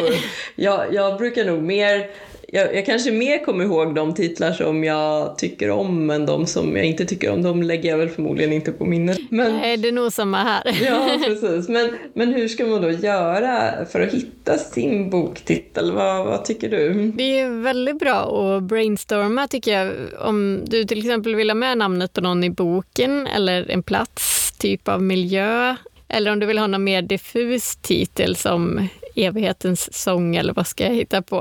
Jag, 0.56 0.94
jag 0.94 1.18
brukar 1.18 1.46
nog 1.46 1.64
mer 1.64 2.10
jag, 2.54 2.76
jag, 2.76 2.86
kanske 2.86 3.12
mer 3.12 3.46
kommer 3.46 3.64
ihåg 3.66 3.96
de 3.96 4.14
titlar 4.14 4.52
som 4.52 4.84
jag 4.84 5.38
tycker 5.38 5.70
om 5.70 6.10
än 6.10 6.26
de 6.26 6.48
som 6.48 6.76
jag 6.76 6.86
inte 6.86 7.06
tycker 7.06 7.32
om. 7.32 7.42
De 7.42 7.64
lägger 7.64 7.90
jag 7.90 7.98
väl 7.98 8.10
förmodligen 8.10 8.54
inte 8.54 8.72
på 8.72 8.86
minnet. 8.86 9.20
Men, 9.30 9.58
Nej, 9.58 9.78
det 9.78 9.88
är 9.88 9.92
nog 9.92 10.14
samma 10.14 10.44
här. 10.44 10.78
ja, 10.86 11.20
precis. 11.26 11.70
Men, 11.70 11.90
men 12.14 12.34
hur 12.34 12.48
ska 12.48 12.66
man 12.66 12.82
då 12.82 12.90
göra 12.90 13.86
för 13.86 14.02
att 14.02 14.14
hitta 14.14 14.58
sin 14.58 15.10
boktitel? 15.10 15.92
Vad, 15.92 16.26
vad 16.26 16.46
tycker 16.46 16.70
du? 16.70 17.12
Det 17.16 17.40
är 17.40 17.50
väldigt 17.50 18.00
bra 18.00 18.56
att 18.58 18.64
brainstorma 18.64 19.48
tycker 19.48 19.80
jag. 19.80 19.94
Om 20.20 20.62
du 20.66 20.84
till 20.84 21.00
exempel 21.00 21.36
vill 21.36 21.50
ha 21.50 21.56
med 21.56 21.78
namnet 21.78 22.14
på 22.14 22.22
någon 22.22 22.44
i 22.44 22.50
boken 22.50 23.28
eller 23.28 23.72
en 23.72 23.84
plats, 23.84 24.52
typ 24.52 24.88
av 24.88 25.04
miljö 25.04 25.76
eller 26.08 26.32
om 26.32 26.40
du 26.40 26.46
vill 26.46 26.58
ha 26.58 26.68
någon 26.68 26.84
mer 26.84 27.02
diffus 27.02 27.76
titel 27.76 28.36
som 28.36 28.88
evighetens 29.16 29.94
sång 29.94 30.36
eller 30.36 30.54
vad 30.54 30.68
ska 30.68 30.84
jag 30.84 30.94
hitta 30.94 31.22
på? 31.22 31.36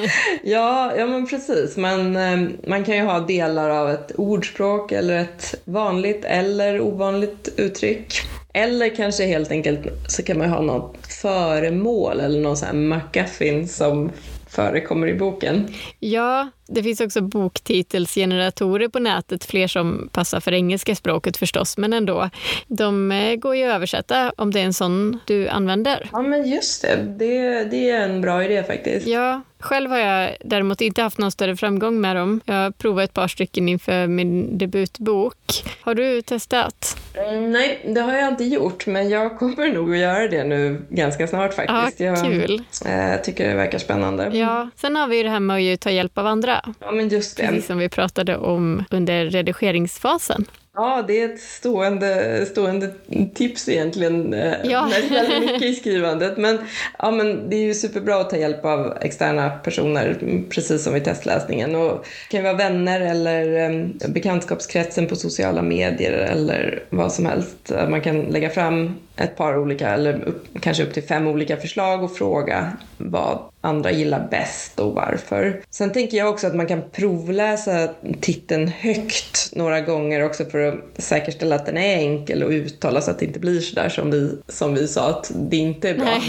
ja, 0.42 0.96
ja, 0.96 1.06
men 1.06 1.26
precis. 1.26 1.76
Man, 1.76 2.16
eh, 2.16 2.48
man 2.66 2.84
kan 2.84 2.96
ju 2.96 3.02
ha 3.02 3.20
delar 3.20 3.70
av 3.70 3.90
ett 3.90 4.12
ordspråk 4.16 4.92
eller 4.92 5.16
ett 5.16 5.54
vanligt 5.64 6.24
eller 6.24 6.80
ovanligt 6.80 7.48
uttryck. 7.56 8.14
Eller 8.52 8.96
kanske 8.96 9.24
helt 9.24 9.50
enkelt 9.50 9.80
så 10.08 10.22
kan 10.22 10.38
man 10.38 10.50
ha 10.50 10.62
något 10.62 11.06
föremål 11.06 12.20
eller 12.20 12.40
någon 12.40 12.56
sån 12.56 12.66
här 12.66 12.74
MacGuffin 12.74 13.68
som 13.68 14.10
förekommer 14.48 15.06
i 15.06 15.14
boken. 15.14 15.74
Ja, 15.98 16.48
det 16.68 16.82
finns 16.82 17.00
också 17.00 17.20
boktitelsgeneratorer 17.20 18.88
på 18.88 18.98
nätet, 18.98 19.44
fler 19.44 19.66
som 19.66 20.08
passar 20.12 20.40
för 20.40 20.52
engelska 20.52 20.94
språket 20.94 21.36
förstås, 21.36 21.78
men 21.78 21.92
ändå. 21.92 22.30
De 22.66 23.12
eh, 23.12 23.36
går 23.36 23.56
ju 23.56 23.64
att 23.64 23.74
översätta 23.74 24.32
om 24.36 24.50
det 24.50 24.60
är 24.60 24.64
en 24.64 24.74
sån 24.74 25.18
du 25.24 25.48
använder. 25.48 26.08
Ja, 26.12 26.22
men 26.22 26.50
just 26.50 26.82
det. 26.82 26.96
Det, 27.18 27.64
det 27.64 27.90
är 27.90 28.08
en 28.08 28.20
bra 28.20 28.44
idé 28.44 28.62
faktiskt. 28.62 29.06
Ja, 29.06 29.42
själv 29.58 29.90
har 29.90 29.98
jag 29.98 30.36
däremot 30.40 30.80
inte 30.80 31.02
haft 31.02 31.18
någon 31.18 31.32
större 31.32 31.56
framgång 31.56 32.00
med 32.00 32.16
dem. 32.16 32.40
Jag 32.44 32.54
har 32.54 32.70
provat 32.70 33.04
ett 33.04 33.14
par 33.14 33.28
stycken 33.28 33.68
inför 33.68 34.06
min 34.06 34.58
debutbok. 34.58 35.64
Har 35.80 35.94
du 35.94 36.22
testat? 36.22 36.98
Mm, 37.14 37.52
nej, 37.52 37.80
det 37.94 38.00
har 38.00 38.12
jag 38.12 38.28
inte 38.28 38.44
gjort, 38.44 38.86
men 38.86 39.08
jag 39.08 39.38
kommer 39.38 39.72
nog 39.72 39.92
att 39.92 39.98
göra 39.98 40.28
det 40.28 40.44
nu 40.44 40.82
ganska 40.88 41.26
snart 41.26 41.54
faktiskt. 41.54 42.00
Ja, 42.00 42.16
kul. 42.16 42.62
Jag 42.84 43.14
äh, 43.14 43.20
tycker 43.20 43.48
det 43.48 43.54
verkar 43.54 43.78
spännande. 43.78 44.30
Ja, 44.32 44.70
sen 44.76 44.96
har 44.96 45.06
vi 45.06 45.22
det 45.22 45.30
här 45.30 45.40
med 45.40 45.74
att 45.74 45.80
ta 45.80 45.90
hjälp 45.90 46.18
av 46.18 46.26
andra 46.26 46.57
göra. 46.64 46.74
Ja, 46.80 46.92
men 46.92 47.08
just 47.08 47.36
det. 47.36 47.46
Precis 47.46 47.66
som 47.66 47.78
vi 47.78 47.88
pratade 47.88 48.36
om 48.36 48.84
under 48.90 49.26
redigeringsfasen. 49.30 50.44
Ja, 50.78 51.04
det 51.08 51.20
är 51.20 51.34
ett 51.34 51.40
stående, 51.40 52.46
stående 52.46 52.90
tips 53.34 53.68
egentligen 53.68 54.34
eh, 54.34 54.54
Ja. 54.64 54.86
när 54.86 55.08
det 55.08 55.14
gäller 55.14 55.40
mycket 55.40 55.62
i 55.62 55.74
skrivandet. 55.80 56.36
Men, 56.36 56.58
ja, 56.98 57.10
men 57.10 57.50
det 57.50 57.56
är 57.56 57.60
ju 57.60 57.74
superbra 57.74 58.16
att 58.20 58.30
ta 58.30 58.36
hjälp 58.36 58.64
av 58.64 58.98
externa 59.00 59.50
personer, 59.50 60.16
precis 60.50 60.84
som 60.84 60.96
i 60.96 61.00
testläsningen. 61.00 61.74
Och 61.74 61.90
det 61.90 62.30
kan 62.30 62.40
ju 62.40 62.44
vara 62.44 62.56
vänner 62.56 63.00
eller 63.00 63.70
eh, 63.70 64.08
bekantskapskretsen 64.08 65.06
på 65.06 65.16
sociala 65.16 65.62
medier 65.62 66.12
eller 66.12 66.82
vad 66.90 67.12
som 67.12 67.26
helst. 67.26 67.72
Man 67.88 68.00
kan 68.00 68.20
lägga 68.20 68.50
fram 68.50 68.94
ett 69.16 69.36
par 69.36 69.58
olika, 69.58 69.88
eller 69.88 70.22
upp, 70.28 70.44
kanske 70.60 70.82
upp 70.82 70.94
till 70.94 71.02
fem 71.02 71.26
olika 71.26 71.56
förslag 71.56 72.04
och 72.04 72.16
fråga 72.16 72.72
vad 72.96 73.38
andra 73.60 73.90
gillar 73.90 74.28
bäst 74.30 74.80
och 74.80 74.94
varför. 74.94 75.60
Sen 75.70 75.92
tänker 75.92 76.16
jag 76.16 76.28
också 76.28 76.46
att 76.46 76.54
man 76.54 76.66
kan 76.66 76.82
provläsa 76.92 77.88
titeln 78.20 78.68
högt 78.68 79.50
några 79.52 79.80
gånger 79.80 80.24
också 80.24 80.44
för 80.44 80.58
att 80.58 80.67
säkerställa 80.98 81.56
att 81.56 81.66
den 81.66 81.76
är 81.76 81.96
enkel 81.96 82.42
att 82.42 82.50
uttala 82.50 83.00
så 83.00 83.10
att 83.10 83.18
det 83.18 83.26
inte 83.26 83.40
blir 83.40 83.60
sådär 83.60 83.88
som 83.88 84.10
vi, 84.10 84.38
som 84.48 84.74
vi 84.74 84.88
sa 84.88 85.08
att 85.08 85.32
det 85.34 85.56
inte 85.56 85.88
är 85.88 85.94
bra. 85.94 86.20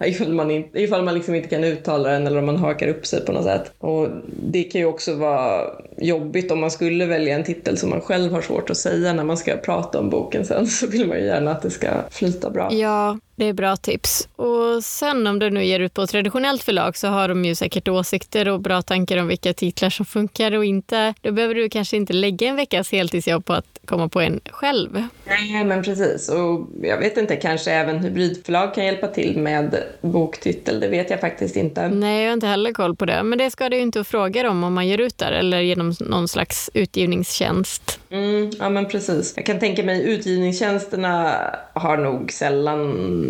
ifall 0.06 0.32
man, 0.32 0.50
inte, 0.50 0.82
ifall 0.82 1.04
man 1.04 1.14
liksom 1.14 1.34
inte 1.34 1.48
kan 1.48 1.64
uttala 1.64 2.08
den 2.08 2.26
eller 2.26 2.38
om 2.38 2.46
man 2.46 2.56
hakar 2.56 2.88
upp 2.88 3.06
sig 3.06 3.24
på 3.24 3.32
något 3.32 3.44
sätt. 3.44 3.72
Och 3.78 4.08
det 4.42 4.62
kan 4.62 4.80
ju 4.80 4.86
också 4.86 5.14
vara 5.14 5.60
jobbigt 5.98 6.50
om 6.50 6.60
man 6.60 6.70
skulle 6.70 7.06
välja 7.06 7.34
en 7.34 7.44
titel 7.44 7.78
som 7.78 7.90
man 7.90 8.00
själv 8.00 8.32
har 8.32 8.40
svårt 8.40 8.70
att 8.70 8.76
säga 8.76 9.12
när 9.12 9.24
man 9.24 9.36
ska 9.36 9.56
prata 9.56 9.98
om 9.98 10.10
boken 10.10 10.44
sen 10.44 10.66
så 10.66 10.86
vill 10.86 11.06
man 11.06 11.18
ju 11.18 11.24
gärna 11.24 11.50
att 11.50 11.62
det 11.62 11.70
ska 11.70 11.88
flyta 12.10 12.50
bra. 12.50 12.72
Ja, 12.72 13.18
det 13.36 13.44
är 13.44 13.52
bra 13.52 13.76
tips. 13.76 14.28
Och 14.36 14.84
sen 14.84 15.26
om 15.26 15.38
du 15.38 15.50
nu 15.50 15.64
ger 15.64 15.80
ut 15.80 15.94
på 15.94 16.02
ett 16.02 16.10
traditionellt 16.10 16.62
förlag 16.62 16.96
så 16.96 17.08
har 17.08 17.28
de 17.28 17.44
ju 17.44 17.54
säkert 17.54 17.88
åsikter 17.88 18.48
och 18.48 18.60
bra 18.60 18.82
tankar 18.82 19.16
om 19.16 19.28
vilka 19.28 19.52
titlar 19.52 19.90
som 19.90 20.06
funkar 20.06 20.52
och 20.52 20.64
inte. 20.64 21.14
Då 21.20 21.32
behöver 21.32 21.54
du 21.54 21.68
kanske 21.68 21.96
inte 21.96 22.12
lägga 22.12 22.48
en 22.48 22.56
veckas 22.56 22.92
heltidsjobb 22.92 23.44
på 23.44 23.52
att 23.52 23.78
komma 23.84 24.08
på 24.08 24.20
en 24.20 24.40
själv. 24.50 25.02
Nej, 25.24 25.64
men 25.64 25.82
precis. 25.82 26.28
Och 26.28 26.68
jag 26.82 26.98
vet 26.98 27.16
inte, 27.16 27.36
kanske 27.36 27.72
även 27.72 27.98
hybridförlag 27.98 28.74
kan 28.74 28.84
hjälpa 28.84 29.06
till 29.06 29.38
med 29.38 29.82
boktitel. 30.00 30.80
Det 30.80 30.88
vet 30.88 31.10
jag 31.10 31.20
faktiskt 31.20 31.56
inte. 31.56 31.88
Nej, 31.88 32.22
jag 32.22 32.28
har 32.28 32.34
inte 32.34 32.46
heller 32.46 32.72
koll 32.72 32.96
på 32.96 33.04
det. 33.04 33.22
Men 33.22 33.38
det 33.38 33.50
ska 33.50 33.68
du 33.68 33.76
ju 33.76 33.82
inte 33.82 34.04
fråga 34.04 34.42
dem 34.42 34.64
om 34.64 34.74
man 34.74 34.88
ger 34.88 34.98
ut 34.98 35.18
där 35.18 35.32
eller 35.32 35.60
genom 35.60 35.94
någon 36.00 36.28
slags 36.28 36.70
utgivningstjänst. 36.74 38.00
Mm, 38.10 38.50
ja, 38.58 38.68
men 38.68 38.88
precis. 38.88 39.32
Jag 39.36 39.46
kan 39.46 39.58
tänka 39.58 39.82
mig 39.82 40.02
utgivningstjänsterna 40.02 41.36
har 41.74 41.96
nog 41.96 42.32
sällan 42.32 43.25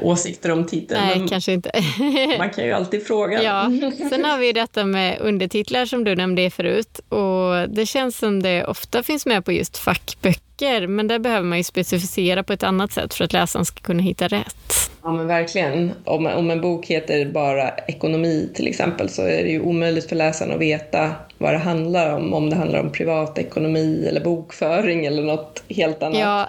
åsikter 0.00 0.50
om 0.50 0.66
titeln. 0.66 1.00
Nej, 1.00 1.18
men 1.18 1.28
kanske 1.28 1.52
inte. 1.52 1.70
man 2.38 2.50
kan 2.50 2.64
ju 2.64 2.72
alltid 2.72 3.06
fråga. 3.06 3.42
Ja, 3.42 3.70
sen 4.10 4.24
har 4.24 4.38
vi 4.38 4.52
detta 4.52 4.84
med 4.84 5.18
undertitlar 5.20 5.86
som 5.86 6.04
du 6.04 6.16
nämnde 6.16 6.50
förut. 6.50 7.00
Och 7.08 7.68
det 7.68 7.86
känns 7.86 8.18
som 8.18 8.42
det 8.42 8.64
ofta 8.64 9.02
finns 9.02 9.26
med 9.26 9.44
på 9.44 9.52
just 9.52 9.78
fackböcker, 9.78 10.86
men 10.86 11.08
där 11.08 11.18
behöver 11.18 11.46
man 11.46 11.58
ju 11.58 11.64
specificera 11.64 12.42
på 12.42 12.52
ett 12.52 12.62
annat 12.62 12.92
sätt 12.92 13.14
för 13.14 13.24
att 13.24 13.32
läsaren 13.32 13.64
ska 13.64 13.80
kunna 13.80 14.02
hitta 14.02 14.28
rätt. 14.28 14.91
Ja 15.04 15.12
men 15.12 15.26
verkligen. 15.26 15.92
Om, 16.04 16.26
om 16.26 16.50
en 16.50 16.60
bok 16.60 16.86
heter 16.86 17.24
bara 17.24 17.68
ekonomi 17.68 18.50
till 18.54 18.66
exempel 18.66 19.08
så 19.08 19.22
är 19.22 19.42
det 19.44 19.50
ju 19.50 19.60
omöjligt 19.60 20.08
för 20.08 20.16
läsaren 20.16 20.52
att 20.52 20.60
veta 20.60 21.10
vad 21.42 21.52
det 21.52 21.58
handlar 21.58 22.16
om. 22.16 22.34
Om 22.34 22.50
det 22.50 22.56
handlar 22.56 22.80
om 22.80 22.92
privatekonomi 22.92 24.06
eller 24.08 24.20
bokföring 24.20 25.06
eller 25.06 25.22
något 25.22 25.62
helt 25.68 26.02
annat. 26.02 26.18
Ja, 26.18 26.48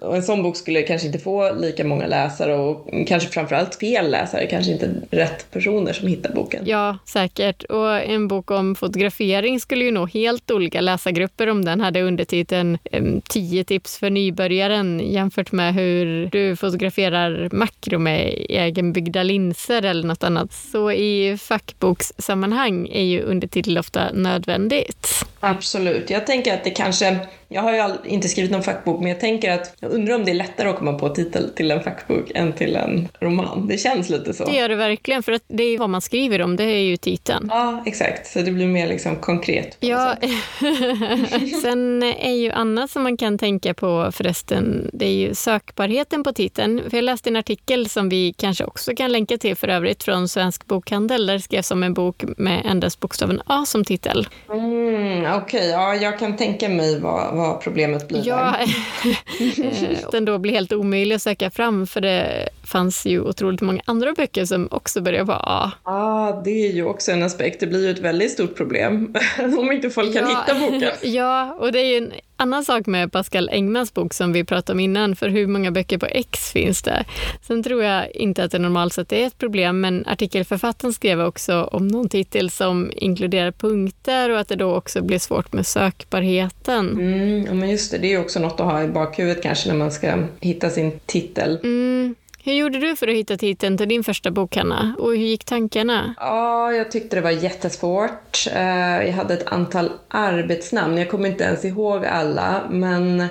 Och 0.06 0.16
en 0.16 0.22
sån 0.22 0.42
bok 0.42 0.56
skulle 0.56 0.82
kanske 0.82 1.06
inte 1.06 1.18
få 1.18 1.54
lika 1.54 1.84
många 1.84 2.06
läsare 2.06 2.54
och 2.54 2.90
kanske 3.06 3.28
framförallt 3.28 3.74
fel 3.74 4.10
läsare, 4.10 4.46
kanske 4.46 4.72
inte 4.72 4.90
rätt 5.10 5.50
personer 5.50 5.92
som 5.92 6.08
hittar 6.08 6.34
boken. 6.34 6.62
ja, 6.66 6.98
säkert. 7.06 7.62
Och 7.62 8.00
en 8.00 8.28
bok 8.28 8.50
om 8.50 8.74
fotografering 8.74 9.60
skulle 9.60 9.84
ju 9.84 9.90
nå 9.90 10.06
helt 10.06 10.50
olika 10.50 10.80
läsargrupper 10.80 11.46
om 11.46 11.64
den 11.64 11.80
hade 11.80 12.02
undertiteln 12.02 12.78
em, 12.92 13.20
10 13.28 13.64
tips 13.64 13.98
för 13.98 14.10
nybörjaren 14.10 15.00
jämfört 15.00 15.52
med 15.52 15.74
hur 15.74 16.26
du 16.26 16.56
fotograferar 16.56 17.48
mikro 17.90 17.98
med 17.98 18.46
egenbyggda 18.48 19.22
linser 19.22 19.82
eller 19.84 20.08
något 20.08 20.22
annat. 20.22 20.52
Så 20.52 20.92
i 20.92 21.36
fackbokssammanhang 21.36 22.88
är 22.92 23.02
ju 23.02 23.22
undertitel 23.22 23.78
ofta 23.78 24.12
nödvändigt. 24.12 25.24
Absolut. 25.40 26.10
Jag 26.10 26.26
tänker 26.26 26.54
att 26.54 26.64
det 26.64 26.70
kanske, 26.70 27.18
jag 27.52 27.62
har 27.62 27.72
ju 27.72 27.78
all, 27.78 27.98
inte 28.04 28.28
skrivit 28.28 28.50
någon 28.50 28.62
fackbok, 28.62 29.00
men 29.00 29.08
jag 29.08 29.20
tänker 29.20 29.50
att 29.50 29.74
jag 29.80 29.90
undrar 29.92 30.14
om 30.14 30.24
det 30.24 30.30
är 30.30 30.34
lättare 30.34 30.68
att 30.68 30.76
komma 30.76 30.92
på 30.92 31.08
titel 31.08 31.50
till 31.50 31.70
en 31.70 31.82
fackbok 31.82 32.30
än 32.34 32.52
till 32.52 32.76
en 32.76 33.08
roman. 33.20 33.66
Det 33.66 33.78
känns 33.78 34.08
lite 34.08 34.34
så. 34.34 34.44
Det 34.44 34.56
gör 34.56 34.68
det 34.68 34.74
verkligen, 34.74 35.22
för 35.22 35.32
att 35.32 35.42
det 35.48 35.62
är 35.62 35.78
vad 35.78 35.90
man 35.90 36.00
skriver 36.00 36.42
om, 36.42 36.56
det 36.56 36.64
är 36.64 36.82
ju 36.82 36.96
titeln. 36.96 37.48
Ja, 37.50 37.82
exakt. 37.86 38.26
Så 38.26 38.38
det 38.38 38.50
blir 38.50 38.66
mer 38.66 38.88
liksom 38.88 39.16
konkret. 39.16 39.76
Ja, 39.80 40.14
sen 41.62 42.02
är 42.02 42.34
ju 42.34 42.50
annat 42.50 42.90
som 42.90 43.02
man 43.02 43.16
kan 43.16 43.38
tänka 43.38 43.74
på 43.74 44.10
förresten, 44.12 44.90
det 44.92 45.06
är 45.06 45.14
ju 45.14 45.34
sökbarheten 45.34 46.22
på 46.22 46.32
titeln. 46.32 46.82
För 46.90 46.96
jag 46.96 47.04
läste 47.04 47.30
en 47.30 47.36
artikel 47.36 47.88
som 47.88 48.08
vi 48.08 48.34
kanske 48.38 48.64
också 48.64 48.94
kan 48.96 49.12
länka 49.12 49.38
till 49.38 49.56
för 49.56 49.68
övrigt 49.68 50.02
från 50.02 50.28
Svensk 50.28 50.66
Bokhandel, 50.66 51.26
där 51.26 51.34
det 51.34 51.40
skrevs 51.40 51.70
om 51.70 51.82
en 51.82 51.94
bok 51.94 52.24
med 52.36 52.62
endast 52.66 53.00
bokstaven 53.00 53.42
A 53.46 53.64
som 53.66 53.84
titel. 53.84 54.28
Mm, 54.52 55.34
Okej, 55.34 55.68
ja, 55.68 55.94
jag 55.94 56.18
kan 56.18 56.36
tänka 56.36 56.68
mig 56.68 57.00
vad, 57.00 57.39
vad 57.40 57.60
problemet 57.60 58.08
blir 58.08 58.26
Ja, 58.28 58.56
eh, 58.60 58.68
där. 59.56 60.10
den 60.12 60.24
då 60.24 60.38
blir 60.38 60.52
helt 60.52 60.72
omöjlig 60.72 61.14
att 61.16 61.22
söka 61.22 61.50
fram 61.50 61.86
för 61.86 62.00
det 62.00 62.48
fanns 62.70 63.06
ju 63.06 63.20
otroligt 63.20 63.60
många 63.60 63.80
andra 63.84 64.12
böcker 64.12 64.44
som 64.44 64.68
också 64.70 65.00
började 65.00 65.26
på 65.26 65.32
A. 65.32 65.72
Ja, 65.84 66.42
det 66.44 66.50
är 66.50 66.72
ju 66.72 66.84
också 66.84 67.12
en 67.12 67.22
aspekt. 67.22 67.60
Det 67.60 67.66
blir 67.66 67.84
ju 67.84 67.90
ett 67.90 67.98
väldigt 67.98 68.30
stort 68.32 68.56
problem 68.56 69.14
om 69.58 69.72
inte 69.72 69.90
folk 69.90 70.12
kan 70.14 70.22
Ja. 70.30 70.44
hitta 70.46 70.60
boken. 70.60 70.90
Ja, 71.12 71.56
och 71.60 71.72
det 71.72 71.78
är 71.80 71.84
ju 71.84 71.96
en 71.96 72.12
annan 72.36 72.64
sak 72.64 72.86
med 72.86 73.12
Pascal 73.12 73.48
Engmans 73.52 73.94
bok 73.94 74.14
som 74.14 74.32
vi 74.32 74.44
pratade 74.44 74.72
om 74.76 74.80
innan, 74.80 75.16
för 75.16 75.28
hur 75.28 75.46
många 75.46 75.70
böcker 75.70 75.98
på 75.98 76.06
X 76.06 76.50
finns 76.52 76.82
det? 76.82 77.04
Sen 77.42 77.62
tror 77.62 77.82
jag 77.84 78.10
inte 78.16 78.44
att 78.44 78.50
det 78.50 78.58
normalt 78.58 78.92
sett 78.92 79.12
är 79.12 79.26
ett 79.26 79.38
problem, 79.38 79.80
men 79.80 80.04
artikelförfattaren 80.06 80.92
skrev 80.92 81.20
också 81.20 81.62
om 81.72 81.88
någon 81.88 82.08
titel 82.08 82.50
som 82.50 82.92
inkluderar 82.96 83.52
punkter 83.52 84.30
och 84.30 84.40
att 84.40 84.48
det 84.48 84.56
då 84.56 84.74
också 84.74 85.02
blir 85.02 85.18
svårt 85.18 85.52
med 85.52 85.66
sökbarheten. 85.66 86.90
Mm, 86.90 87.58
men 87.58 87.70
just 87.70 87.90
det, 87.92 87.98
det 87.98 88.12
är 88.12 88.20
också 88.20 88.40
något 88.40 88.60
att 88.60 88.66
ha 88.66 88.82
i 88.82 88.88
bakhuvudet 88.88 89.42
kanske 89.42 89.68
när 89.68 89.76
man 89.76 89.92
ska 89.92 90.12
hitta 90.40 90.70
sin 90.70 91.00
titel. 91.06 91.58
Mm. 91.62 92.14
Hur 92.44 92.52
gjorde 92.52 92.78
du 92.78 92.96
för 92.96 93.08
att 93.08 93.14
hitta 93.14 93.36
titeln 93.36 93.78
till 93.78 93.88
din 93.88 94.04
första 94.04 94.30
bok, 94.30 94.56
Hanna? 94.56 94.94
Och 94.98 95.10
hur 95.10 95.16
gick 95.16 95.44
tankarna? 95.44 96.14
Ja, 96.18 96.72
jag 96.72 96.90
tyckte 96.90 97.16
det 97.16 97.22
var 97.22 97.30
jättesvårt. 97.30 98.46
Eh, 98.54 99.06
jag 99.06 99.12
hade 99.12 99.34
ett 99.34 99.52
antal 99.52 99.90
arbetsnamn, 100.08 100.98
jag 100.98 101.10
kommer 101.10 101.28
inte 101.28 101.44
ens 101.44 101.64
ihåg 101.64 102.04
alla, 102.04 102.62
men 102.70 103.26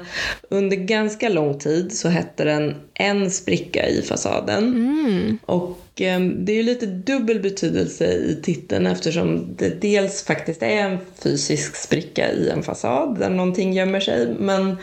under 0.50 0.78
ganska 0.78 1.30
lång 1.30 1.60
tid 1.60 1.98
så 1.98 2.10
hette 2.10 2.44
den 2.44 2.76
en 3.02 3.32
spricka 3.32 3.88
i 3.88 4.02
fasaden. 4.02 4.64
Mm. 4.64 5.38
Och 5.46 6.02
eh, 6.02 6.20
det 6.20 6.52
är 6.52 6.56
ju 6.56 6.64
lite 6.64 6.86
dubbel 6.86 7.40
betydelse 7.40 8.14
i 8.14 8.40
titeln 8.44 8.88
eftersom 8.88 9.56
det 9.56 9.82
dels 9.82 10.24
faktiskt 10.24 10.64
är 10.64 10.68
en 10.68 10.98
fysisk 11.24 11.76
spricka 11.76 12.32
i 12.32 12.50
en 12.50 12.64
fasad 12.64 13.20
där 13.20 13.30
någonting 13.30 13.74
gömmer 13.74 14.00
sig, 14.00 14.36
men 14.40 14.78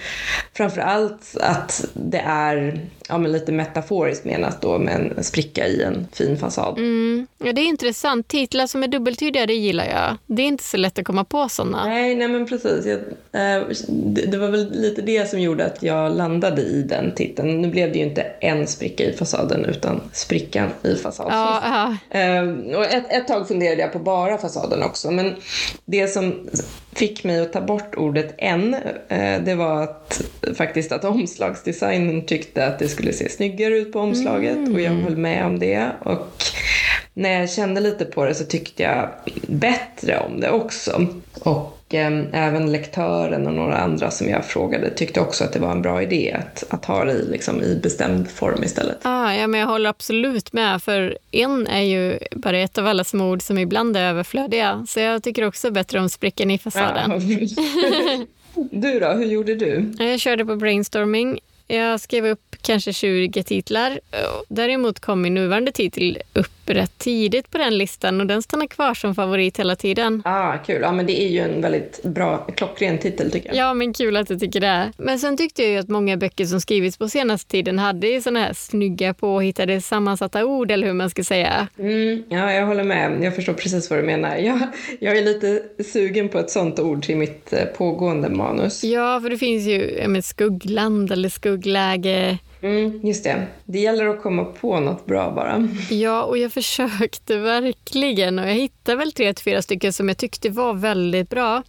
framför 0.53 0.81
allt 0.81 1.37
att 1.41 1.85
det 1.93 2.23
är 2.27 2.81
ja, 3.09 3.19
men 3.19 3.33
lite 3.33 3.53
metaforiskt 3.53 4.25
menat 4.25 4.63
då 4.63 4.79
med 4.79 5.13
en 5.17 5.25
spricka 5.25 5.67
i 5.67 5.83
en 5.83 6.07
fin 6.13 6.37
fasad. 6.37 6.79
Mm. 6.79 7.27
Ja, 7.39 7.53
det 7.53 7.61
är 7.61 7.67
intressant. 7.67 8.29
Titlar 8.29 8.67
som 8.67 8.83
är 8.83 8.89
dubbeltydiga, 8.89 9.47
det 9.47 9.55
gillar 9.55 9.85
jag. 9.85 10.17
Det 10.27 10.43
är 10.43 10.47
inte 10.47 10.65
så 10.65 10.77
lätt 10.77 10.99
att 10.99 11.05
komma 11.05 11.25
på 11.25 11.49
sådana. 11.49 11.85
Nej, 11.85 12.15
nej 12.15 12.29
men 12.29 12.47
precis. 12.47 12.87
Jag, 12.87 12.99
eh, 13.43 13.63
det, 13.89 14.27
det 14.27 14.39
var 14.39 14.49
väl 14.49 14.71
lite 14.73 15.03
det 15.03 15.31
som 15.31 15.41
gjorde 15.41 15.67
att 15.67 15.83
jag 15.83 16.17
landade 16.17 16.63
i 16.63 16.83
den 16.83 17.15
titeln. 17.15 17.63
Nu 17.63 17.69
blev 17.69 17.93
det 17.93 17.99
ju 17.99 18.05
inte 18.07 18.23
en 18.41 18.67
spricka 18.67 19.05
i 19.05 19.13
fasaden 19.13 19.65
utan 19.65 20.01
sprickan 20.13 20.69
i 20.83 20.95
fasaden. 20.95 21.33
Ja, 21.33 21.97
ja. 22.11 22.19
Eh, 22.21 22.77
och 22.77 22.85
ett, 22.85 23.05
ett 23.13 23.29
tag 23.29 23.49
funderade 23.49 23.81
jag 23.81 23.93
på 23.93 23.99
bara 23.99 24.39
fasaden 24.39 24.83
också, 24.83 25.11
men 25.11 25.35
det 25.85 26.09
som 26.09 26.49
fick 26.93 27.25
mig 27.25 27.41
att 27.41 27.53
ta 27.53 27.61
bort 27.61 27.95
ordet 27.95 28.35
en, 28.39 28.75
eh, 29.09 29.43
det 29.45 29.55
var 29.55 29.83
att 29.83 30.23
faktiskt 30.55 30.93
att 30.93 31.05
omslagsdesignen 31.05 32.27
tyckte 32.27 32.67
att 32.67 32.79
det 32.79 32.89
skulle 32.89 33.13
se 33.13 33.29
snyggare 33.29 33.79
ut 33.79 33.93
på 33.93 34.01
omslaget 34.01 34.69
och 34.75 34.81
jag 34.81 34.93
höll 34.93 35.17
med 35.17 35.47
om 35.47 35.59
det. 35.59 35.91
Och 36.05 36.27
när 37.15 37.41
jag 37.41 37.51
kände 37.51 37.81
lite 37.81 38.05
på 38.05 38.25
det 38.25 38.35
så 38.35 38.45
tyckte 38.45 38.83
jag 38.83 39.11
bättre 39.47 40.19
om 40.19 40.41
det 40.41 40.51
också. 40.51 41.07
Och 41.41 41.76
eh, 41.95 42.47
även 42.47 42.73
lektören 42.73 43.47
och 43.47 43.53
några 43.53 43.77
andra 43.77 44.11
som 44.11 44.29
jag 44.29 44.45
frågade 44.45 44.91
tyckte 44.91 45.21
också 45.21 45.45
att 45.45 45.53
det 45.53 45.59
var 45.59 45.73
en 45.73 45.83
bra 45.83 46.03
idé 46.03 46.37
att, 46.39 46.65
att 46.71 46.85
ha 46.85 47.05
det 47.05 47.13
i, 47.13 47.31
liksom, 47.31 47.63
i 47.63 47.81
bestämd 47.83 48.29
form 48.29 48.65
istället. 48.65 48.99
Ah, 49.03 49.35
ja, 49.35 49.47
men 49.47 49.61
jag 49.61 49.67
håller 49.67 49.91
absolut 49.91 50.53
med, 50.53 50.83
för 50.83 51.19
en 51.31 51.67
är 51.67 51.83
ju 51.83 52.19
bara 52.33 52.59
ett 52.59 52.79
av 52.79 52.87
alla 52.87 53.05
små 53.05 53.31
ord 53.31 53.43
som 53.43 53.59
ibland 53.59 53.97
är 53.97 54.03
överflödiga. 54.03 54.87
Så 54.89 55.01
jag 55.01 55.23
tycker 55.23 55.47
också 55.47 55.71
bättre 55.71 56.01
om 56.01 56.09
sprickan 56.09 56.51
i 56.51 56.59
fasaden. 56.59 57.11
Ja. 57.11 58.27
du 58.71 59.01
då, 59.01 59.09
hur 59.09 59.27
gjorde 59.27 59.55
du? 59.55 59.93
Jag 59.99 60.21
körde 60.21 60.45
på 60.45 60.57
brainstorming. 60.57 61.41
Jag 61.67 62.01
skrev 62.01 62.27
upp 62.27 62.57
kanske 62.63 62.93
20 62.93 63.43
titlar. 63.43 64.01
Däremot 64.49 65.01
kom 65.01 65.23
min 65.23 65.35
nuvarande 65.35 65.73
titel 65.73 66.19
upp 66.33 66.57
rätt 66.67 66.99
tidigt 66.99 67.51
på 67.51 67.59
den 67.59 67.79
listan 67.79 68.21
och 68.21 68.27
den 68.27 68.43
stannar 68.43 68.67
kvar 68.67 68.95
som 68.95 69.15
favorit 69.15 69.59
hela 69.59 69.77
tiden. 69.77 70.23
Ah, 70.25 70.59
kul. 70.59 70.83
Ja, 70.83 70.93
men 70.93 71.07
det 71.07 71.23
är 71.23 71.29
ju 71.29 71.41
en 71.41 71.63
väldigt 71.63 72.03
bra, 72.03 72.39
klockren 72.39 72.99
titel 72.99 73.31
tycker 73.31 73.49
jag. 73.49 73.57
Ja, 73.57 73.75
men 73.75 73.93
kul 73.93 74.17
att 74.17 74.29
du 74.29 74.39
tycker 74.39 74.61
det. 74.61 74.93
Men 74.97 75.19
sen 75.19 75.37
tyckte 75.37 75.63
jag 75.63 75.71
ju 75.71 75.79
att 75.79 75.89
många 75.89 76.17
böcker 76.17 76.45
som 76.45 76.61
skrivits 76.61 76.99
på 76.99 77.09
senaste 77.09 77.51
tiden 77.51 77.79
hade 77.79 78.07
ju 78.07 78.21
såna 78.21 78.41
här 78.41 78.53
snygga 78.53 79.15
påhittade 79.15 79.81
sammansatta 79.81 80.45
ord 80.45 80.71
eller 80.71 80.87
hur 80.87 80.95
man 80.95 81.11
ska 81.11 81.25
säga. 81.25 81.69
Mm, 81.79 82.23
ja, 82.29 82.53
jag 82.53 82.67
håller 82.67 82.85
med. 82.85 83.23
Jag 83.23 83.35
förstår 83.35 83.53
precis 83.53 83.91
vad 83.91 83.99
du 83.99 84.03
menar. 84.03 84.37
Jag, 84.47 84.59
jag 85.01 85.19
är 85.19 85.23
lite 85.23 85.63
sugen 85.85 86.29
på 86.29 86.39
ett 86.39 86.51
sånt 86.51 86.79
ord 86.79 87.03
till 87.03 87.17
mitt 87.17 87.53
eh, 87.53 87.65
pågående 87.65 88.29
manus. 88.29 88.85
Ja, 88.85 89.21
för 89.21 89.31
det 89.31 89.39
finns 89.39 89.67
ju 89.67 89.99
ja, 90.03 90.23
skuggland 90.23 91.13
eller 91.13 91.29
skuggläge. 91.57 92.39
Mm, 92.63 93.01
just 93.03 93.25
det. 93.25 93.47
Det 93.65 93.79
gäller 93.79 94.07
att 94.07 94.23
komma 94.23 94.45
på 94.45 94.81
något 94.81 95.07
bra 95.07 95.31
bara. 95.31 95.69
Ja, 95.91 96.23
och 96.23 96.39
jag 96.39 96.53
försökte 96.53 97.37
verkligen 97.37 98.39
och 98.39 98.49
jag 98.49 98.55
hittade 98.55 98.99
väl 98.99 99.13
tre, 99.13 99.35
fyra 99.45 99.63
stycken 99.63 99.93
som 99.93 100.09
jag 100.09 100.17
tyckte 100.17 100.51
var 100.51 100.75
väldigt 100.75 101.31
bra. 101.31 101.63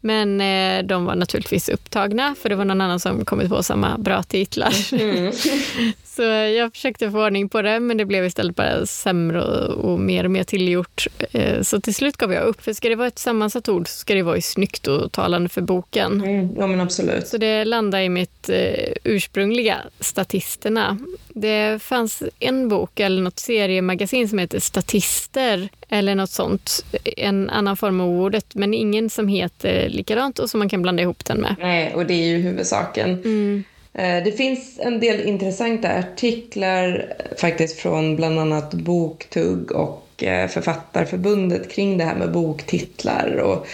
Men 0.00 0.40
eh, 0.40 0.86
de 0.86 1.04
var 1.04 1.14
naturligtvis 1.14 1.68
upptagna 1.68 2.34
för 2.42 2.48
det 2.48 2.54
var 2.56 2.64
någon 2.64 2.80
annan 2.80 3.00
som 3.00 3.24
kommit 3.24 3.48
på 3.48 3.62
samma 3.62 3.98
bra 3.98 4.22
titlar. 4.22 4.92
Mm. 4.92 5.32
Så 6.18 6.22
jag 6.22 6.72
försökte 6.72 7.10
få 7.10 7.26
ordning 7.26 7.48
på 7.48 7.62
det 7.62 7.80
men 7.80 7.96
det 7.96 8.04
blev 8.04 8.24
istället 8.24 8.56
bara 8.56 8.86
sämre 8.86 9.42
och, 9.42 9.92
och 9.92 10.00
mer 10.00 10.24
och 10.24 10.30
mer 10.30 10.44
tillgjort. 10.44 11.06
Eh, 11.32 11.62
så 11.62 11.80
till 11.80 11.94
slut 11.94 12.16
gav 12.16 12.32
jag 12.32 12.44
upp. 12.44 12.60
För 12.60 12.72
ska 12.72 12.88
det 12.88 12.94
vara 12.94 13.08
ett 13.08 13.18
sammansatt 13.18 13.68
ord 13.68 13.88
så 13.88 13.98
ska 13.98 14.14
det 14.14 14.22
vara 14.22 14.40
snyggt 14.40 14.86
och 14.86 15.12
talande 15.12 15.48
för 15.48 15.60
boken. 15.60 16.12
Mm, 16.24 16.48
ja 16.58 16.66
men 16.66 16.80
absolut. 16.80 17.28
Så 17.28 17.38
det 17.38 17.64
landade 17.64 18.04
i 18.04 18.08
mitt 18.08 18.48
eh, 18.48 18.92
ursprungliga 19.04 19.76
Statisterna. 20.00 20.98
Det 21.28 21.82
fanns 21.82 22.22
en 22.38 22.68
bok 22.68 23.00
eller 23.00 23.22
något 23.22 23.38
seriemagasin 23.38 24.28
som 24.28 24.38
heter 24.38 24.60
Statister 24.60 25.68
eller 25.88 26.14
något 26.14 26.30
sånt. 26.30 26.84
En 27.16 27.50
annan 27.50 27.76
form 27.76 28.00
av 28.00 28.08
ordet 28.08 28.54
men 28.54 28.74
ingen 28.74 29.10
som 29.10 29.28
heter 29.28 29.88
likadant 29.88 30.38
och 30.38 30.50
som 30.50 30.58
man 30.58 30.68
kan 30.68 30.82
blanda 30.82 31.02
ihop 31.02 31.24
den 31.24 31.40
med. 31.40 31.56
Nej, 31.58 31.94
och 31.94 32.06
det 32.06 32.14
är 32.14 32.26
ju 32.26 32.36
huvudsaken. 32.36 33.10
Mm. 33.10 33.64
Eh, 33.92 34.24
det 34.24 34.32
finns 34.32 34.78
en 34.78 35.00
del 35.00 35.20
intressanta 35.20 35.98
artiklar 35.98 37.12
faktiskt 37.36 37.78
från 37.80 38.16
bland 38.16 38.38
annat 38.38 38.74
Boktugg 38.74 39.72
och 39.72 40.22
eh, 40.22 40.48
Författarförbundet 40.48 41.72
kring 41.72 41.98
det 41.98 42.04
här 42.04 42.14
med 42.14 42.32
boktitlar 42.32 43.36
och 43.36 43.66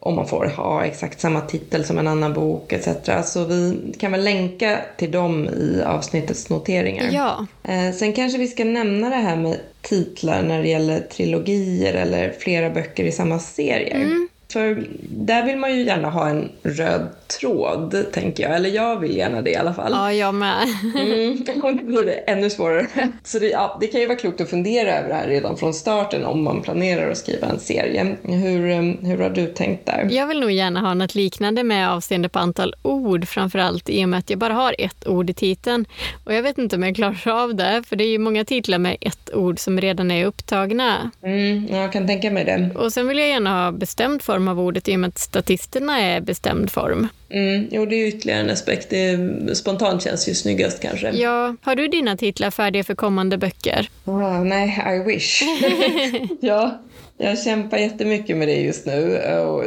om 0.00 0.14
man 0.14 0.28
får 0.28 0.46
ha 0.46 0.84
exakt 0.84 1.20
samma 1.20 1.40
titel 1.40 1.84
som 1.84 1.98
en 1.98 2.08
annan 2.08 2.34
bok 2.34 2.72
etc. 2.72 2.88
Så 3.24 3.44
vi 3.44 3.78
kan 3.98 4.12
väl 4.12 4.24
länka 4.24 4.78
till 4.96 5.10
dem 5.10 5.48
i 5.48 5.82
avsnittets 5.86 6.50
noteringar. 6.50 7.10
Ja. 7.12 7.46
Eh, 7.64 7.94
sen 7.94 8.12
kanske 8.12 8.38
vi 8.38 8.46
ska 8.46 8.64
nämna 8.64 9.10
det 9.10 9.16
här 9.16 9.36
med 9.36 9.56
titlar 9.82 10.42
när 10.42 10.62
det 10.62 10.68
gäller 10.68 11.00
trilogier 11.00 11.94
eller 11.94 12.34
flera 12.38 12.70
böcker 12.70 13.04
i 13.04 13.12
samma 13.12 13.38
serie. 13.38 13.94
Mm. 13.94 14.28
För 14.52 14.86
där 15.10 15.44
vill 15.44 15.56
man 15.56 15.76
ju 15.76 15.82
gärna 15.82 16.10
ha 16.10 16.28
en 16.28 16.50
röd 16.62 17.08
tråd, 17.40 18.06
tänker 18.12 18.42
jag. 18.42 18.56
Eller 18.56 18.70
jag 18.70 19.00
vill 19.00 19.16
gärna 19.16 19.42
det 19.42 19.50
i 19.50 19.56
alla 19.56 19.74
fall. 19.74 19.92
Ja, 19.92 20.12
jag 20.12 20.34
med. 20.34 20.68
mm, 20.96 21.32
och 21.62 21.76
då 21.76 21.84
blir 21.84 22.02
det 22.02 22.12
ännu 22.12 22.50
svårare. 22.50 22.86
Så 23.24 23.38
det, 23.38 23.48
ja, 23.48 23.78
det 23.80 23.86
kan 23.86 24.00
ju 24.00 24.06
vara 24.06 24.18
klokt 24.18 24.40
att 24.40 24.50
fundera 24.50 24.98
över 24.98 25.08
det 25.08 25.14
här 25.14 25.28
redan 25.28 25.56
från 25.56 25.74
starten 25.74 26.24
om 26.24 26.42
man 26.42 26.62
planerar 26.62 27.10
att 27.10 27.18
skriva 27.18 27.46
en 27.46 27.60
serie. 27.60 28.16
Hur, 28.22 28.70
eh, 28.70 28.82
hur 29.08 29.18
har 29.18 29.30
du 29.30 29.46
tänkt 29.46 29.86
där? 29.86 30.08
Jag 30.10 30.26
vill 30.26 30.40
nog 30.40 30.50
gärna 30.50 30.80
ha 30.80 30.94
något 30.94 31.14
liknande 31.14 31.62
med 31.62 31.90
avseende 31.90 32.28
på 32.28 32.38
antal 32.38 32.74
ord, 32.82 33.28
framförallt 33.28 33.88
i 33.88 34.04
och 34.04 34.08
med 34.08 34.18
att 34.18 34.30
jag 34.30 34.38
bara 34.38 34.54
har 34.54 34.74
ett 34.78 35.08
ord 35.08 35.30
i 35.30 35.34
titeln. 35.34 35.84
Och 36.24 36.34
jag 36.34 36.42
vet 36.42 36.58
inte 36.58 36.76
om 36.76 36.82
jag 36.82 36.96
klarar 36.96 37.42
av 37.42 37.54
det, 37.54 37.82
för 37.86 37.96
det 37.96 38.04
är 38.04 38.10
ju 38.10 38.18
många 38.18 38.44
titlar 38.44 38.78
med 38.78 38.96
ett 39.00 39.34
ord 39.34 39.58
som 39.58 39.80
redan 39.80 40.10
är 40.10 40.26
upptagna. 40.26 41.10
Mm, 41.22 41.66
jag 41.70 41.92
kan 41.92 42.06
tänka 42.06 42.30
mig 42.30 42.44
det. 42.44 42.70
Och 42.74 42.92
sen 42.92 43.08
vill 43.08 43.18
jag 43.18 43.28
gärna 43.28 43.64
ha 43.64 43.72
bestämd 43.72 44.22
form 44.22 44.37
av 44.46 44.60
ordet 44.60 44.88
i 44.88 44.94
och 44.94 45.00
med 45.00 45.08
att 45.08 45.18
statisterna 45.18 46.00
är 46.00 46.20
bestämd 46.20 46.70
form. 46.70 47.08
Mm, 47.30 47.68
jo, 47.70 47.86
det 47.86 47.96
är 47.96 48.06
ytterligare 48.06 48.40
en 48.40 48.50
aspekt. 48.50 48.90
Det 48.90 49.18
spontant 49.56 50.02
känns 50.02 50.28
ju 50.28 50.34
snyggast 50.34 50.82
kanske. 50.82 51.10
Ja. 51.10 51.56
Har 51.62 51.76
du 51.76 51.88
dina 51.88 52.16
titlar 52.16 52.50
färdiga 52.50 52.84
för 52.84 52.94
kommande 52.94 53.38
böcker? 53.38 53.90
Oh, 54.04 54.44
nej, 54.44 54.84
I 54.96 55.12
wish. 55.12 55.42
ja, 56.40 56.80
jag 57.16 57.38
kämpar 57.38 57.78
jättemycket 57.78 58.36
med 58.36 58.48
det 58.48 58.60
just 58.60 58.86
nu. 58.86 59.18
Och 59.18 59.64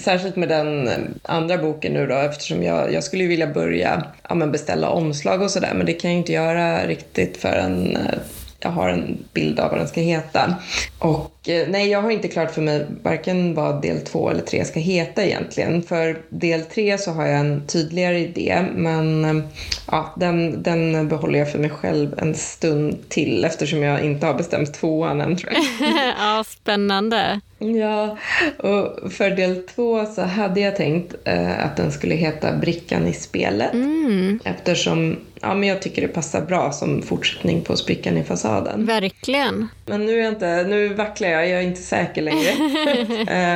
särskilt 0.00 0.36
med 0.36 0.48
den 0.48 0.90
andra 1.22 1.58
boken 1.58 1.92
nu 1.92 2.06
då 2.06 2.14
eftersom 2.14 2.62
jag, 2.62 2.92
jag 2.92 3.04
skulle 3.04 3.26
vilja 3.26 3.46
börja 3.46 4.04
ja, 4.28 4.34
men 4.34 4.52
beställa 4.52 4.90
omslag 4.90 5.42
och 5.42 5.50
sådär 5.50 5.72
men 5.74 5.86
det 5.86 5.92
kan 5.92 6.10
jag 6.10 6.18
inte 6.18 6.32
göra 6.32 6.86
riktigt 6.86 7.36
förrän 7.36 7.96
eh, 7.96 8.18
jag 8.60 8.70
har 8.70 8.88
en 8.88 9.24
bild 9.32 9.60
av 9.60 9.70
vad 9.70 9.80
den 9.80 9.88
ska 9.88 10.00
heta. 10.00 10.54
Och 10.98 11.48
eh, 11.48 11.68
nej, 11.68 11.88
jag 11.88 12.02
har 12.02 12.10
inte 12.10 12.28
klart 12.28 12.50
för 12.50 12.62
mig 12.62 12.86
varken 13.02 13.54
vad 13.54 13.82
del 13.82 14.00
två 14.00 14.30
eller 14.30 14.42
tre 14.42 14.64
ska 14.64 14.80
heta 14.80 15.24
egentligen. 15.24 15.82
För 15.82 16.18
del 16.28 16.62
tre 16.62 16.98
så 16.98 17.10
har 17.10 17.26
jag 17.26 17.40
en 17.40 17.66
tydligare 17.66 18.18
idé, 18.18 18.64
men 18.74 19.24
eh, 19.24 19.44
ja, 19.90 20.14
den, 20.16 20.62
den 20.62 21.08
behåller 21.08 21.38
jag 21.38 21.52
för 21.52 21.58
mig 21.58 21.70
själv 21.70 22.14
en 22.18 22.34
stund 22.34 23.08
till 23.08 23.44
eftersom 23.44 23.82
jag 23.82 24.04
inte 24.04 24.26
har 24.26 24.34
bestämt 24.34 24.74
tvåan 24.74 25.20
än 25.20 25.36
tror 25.36 25.52
jag. 25.52 25.62
ja, 26.18 26.44
spännande. 26.44 27.40
Ja, 27.58 28.18
och 28.58 29.12
för 29.12 29.30
del 29.30 29.62
två 29.62 30.06
så 30.06 30.22
hade 30.22 30.60
jag 30.60 30.76
tänkt 30.76 31.14
eh, 31.24 31.64
att 31.64 31.76
den 31.76 31.92
skulle 31.92 32.14
heta 32.14 32.56
Brickan 32.56 33.06
i 33.06 33.12
spelet. 33.12 33.72
Mm. 33.72 34.40
Eftersom 34.44 35.16
ja, 35.46 35.54
men 35.54 35.68
jag 35.68 35.82
tycker 35.82 36.02
det 36.02 36.08
passar 36.08 36.40
bra 36.40 36.72
som 36.72 37.02
fortsättning 37.02 37.62
på 37.62 37.76
Sprickan 37.76 38.16
i 38.16 38.24
fasaden. 38.24 38.86
Verkligen. 38.86 39.68
Men 39.88 40.06
nu 40.06 40.18
är 40.18 40.22
jag 40.22 40.32
inte, 40.32 40.64
nu 40.68 40.88
vacklar 40.88 41.28
jag, 41.28 41.48
jag 41.48 41.58
är 41.58 41.62
inte 41.62 41.82
säker 41.82 42.22
längre. 42.22 42.50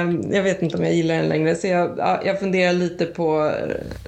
um, 0.02 0.32
jag 0.34 0.42
vet 0.42 0.62
inte 0.62 0.76
om 0.76 0.84
jag 0.84 0.94
gillar 0.94 1.14
den 1.14 1.28
längre. 1.28 1.54
Så 1.54 1.66
jag, 1.66 1.94
ja, 1.98 2.20
jag 2.24 2.40
funderar 2.40 2.72
lite 2.72 3.06
på 3.06 3.52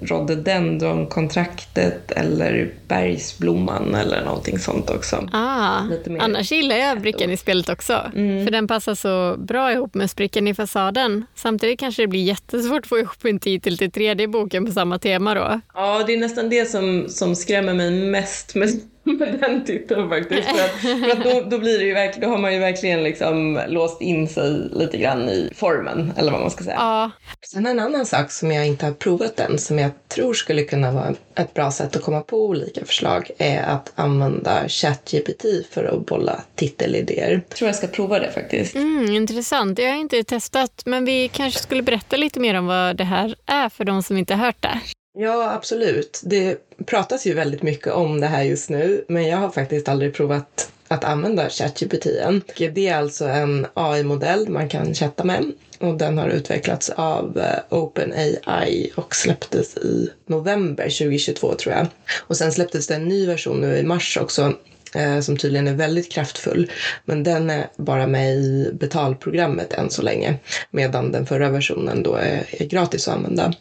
Rhododendron-kontraktet 0.00 2.12
eller 2.12 2.70
Bergsblomman 2.88 3.94
eller 3.94 4.24
någonting 4.24 4.58
sånt 4.58 4.90
också. 4.90 5.28
Ah, 5.32 5.80
annars 6.20 6.52
gillar 6.52 6.76
jag 6.76 7.00
Brickan 7.00 7.30
i 7.30 7.36
spelet 7.36 7.68
också. 7.68 8.10
Mm. 8.14 8.44
För 8.44 8.52
den 8.52 8.68
passar 8.68 8.94
så 8.94 9.36
bra 9.38 9.72
ihop 9.72 9.94
med 9.94 10.10
Sprickan 10.10 10.48
i 10.48 10.54
fasaden. 10.54 11.26
Samtidigt 11.34 11.80
kanske 11.80 12.02
det 12.02 12.08
blir 12.08 12.24
jättesvårt 12.24 12.80
att 12.80 12.86
få 12.86 12.98
ihop 12.98 13.24
en 13.24 13.38
titel 13.38 13.78
till 13.78 13.92
tredje 13.92 14.28
boken 14.28 14.66
på 14.66 14.72
samma 14.72 14.98
tema 14.98 15.34
då. 15.34 15.60
Ja, 15.74 16.04
det 16.06 16.12
är 16.12 16.18
nästan 16.18 16.50
det 16.50 16.70
som, 16.70 17.08
som 17.08 17.36
skrämmer 17.36 17.74
mig 17.74 17.90
mest 17.90 18.54
med 18.54 18.80
med 19.18 19.38
den 19.40 19.64
titeln 19.64 20.08
faktiskt. 20.08 20.48
För 20.48 20.64
att, 20.64 21.00
för 21.00 21.10
att 21.10 21.24
då, 21.24 21.50
då, 21.50 21.58
blir 21.58 21.78
det 21.78 21.84
ju 21.84 21.94
verkligen, 21.94 22.28
då 22.28 22.34
har 22.34 22.42
man 22.42 22.52
ju 22.52 22.58
verkligen 22.58 23.02
liksom 23.02 23.60
låst 23.68 24.00
in 24.00 24.28
sig 24.28 24.70
lite 24.72 24.98
grann 24.98 25.28
i 25.28 25.50
formen, 25.54 26.12
eller 26.16 26.32
vad 26.32 26.40
man 26.40 26.50
ska 26.50 26.64
säga. 26.64 26.76
Ja. 26.76 27.10
Sen 27.46 27.66
en 27.66 27.80
annan 27.80 28.06
sak 28.06 28.30
som 28.30 28.52
jag 28.52 28.66
inte 28.66 28.86
har 28.86 28.92
provat 28.92 29.40
än, 29.40 29.58
som 29.58 29.78
jag 29.78 29.90
tror 30.08 30.34
skulle 30.34 30.62
kunna 30.62 30.92
vara 30.92 31.14
ett 31.34 31.54
bra 31.54 31.70
sätt 31.70 31.96
att 31.96 32.02
komma 32.02 32.20
på 32.20 32.46
olika 32.46 32.84
förslag, 32.84 33.30
är 33.38 33.62
att 33.62 33.92
använda 33.94 34.68
ChatGPT 34.68 35.44
för 35.70 35.84
att 35.84 36.06
bolla 36.06 36.40
titelidéer. 36.54 37.30
Jag 37.30 37.48
tror 37.48 37.68
jag 37.68 37.76
ska 37.76 37.86
prova 37.86 38.18
det 38.18 38.30
faktiskt. 38.30 38.74
Mm, 38.74 39.12
intressant. 39.12 39.78
Jag 39.78 39.90
har 39.90 39.96
inte 39.96 40.24
testat, 40.24 40.82
men 40.86 41.04
vi 41.04 41.28
kanske 41.28 41.60
skulle 41.60 41.82
berätta 41.82 42.16
lite 42.16 42.40
mer 42.40 42.54
om 42.54 42.66
vad 42.66 42.96
det 42.96 43.04
här 43.04 43.34
är 43.46 43.68
för 43.68 43.84
de 43.84 44.02
som 44.02 44.16
inte 44.16 44.34
har 44.34 44.46
hört 44.46 44.62
det. 44.62 44.80
Ja, 45.14 45.52
absolut. 45.52 46.20
Det 46.24 46.58
pratas 46.86 47.26
ju 47.26 47.34
väldigt 47.34 47.62
mycket 47.62 47.92
om 47.92 48.20
det 48.20 48.26
här 48.26 48.42
just 48.42 48.70
nu, 48.70 49.04
men 49.08 49.28
jag 49.28 49.38
har 49.38 49.50
faktiskt 49.50 49.88
aldrig 49.88 50.14
provat 50.14 50.72
att 50.88 51.04
använda 51.04 51.48
ChatGPT 51.48 52.06
än. 52.06 52.42
Det 52.56 52.88
är 52.88 52.96
alltså 52.96 53.24
en 53.24 53.66
AI-modell 53.74 54.48
man 54.48 54.68
kan 54.68 54.94
chatta 54.94 55.24
med 55.24 55.52
och 55.78 55.94
den 55.94 56.18
har 56.18 56.28
utvecklats 56.28 56.90
av 56.90 57.38
eh, 57.38 57.78
OpenAI 57.78 58.92
och 58.94 59.14
släpptes 59.16 59.76
i 59.76 60.10
november 60.26 60.84
2022 60.84 61.54
tror 61.54 61.74
jag. 61.74 61.86
Och 62.18 62.36
sen 62.36 62.52
släpptes 62.52 62.86
det 62.86 62.94
en 62.94 63.08
ny 63.08 63.26
version 63.26 63.60
nu 63.60 63.76
i 63.76 63.82
mars 63.82 64.18
också 64.20 64.52
Eh, 64.94 65.20
som 65.20 65.36
tydligen 65.36 65.68
är 65.68 65.74
väldigt 65.74 66.12
kraftfull. 66.12 66.70
Men 67.04 67.22
den 67.22 67.50
är 67.50 67.66
bara 67.76 68.06
med 68.06 68.34
i 68.34 68.70
betalprogrammet 68.72 69.72
än 69.72 69.90
så 69.90 70.02
länge, 70.02 70.34
medan 70.70 71.12
den 71.12 71.26
förra 71.26 71.50
versionen 71.50 72.02
då 72.02 72.14
är, 72.14 72.44
är 72.50 72.66
gratis 72.66 73.08
att 73.08 73.14
använda. 73.14 73.52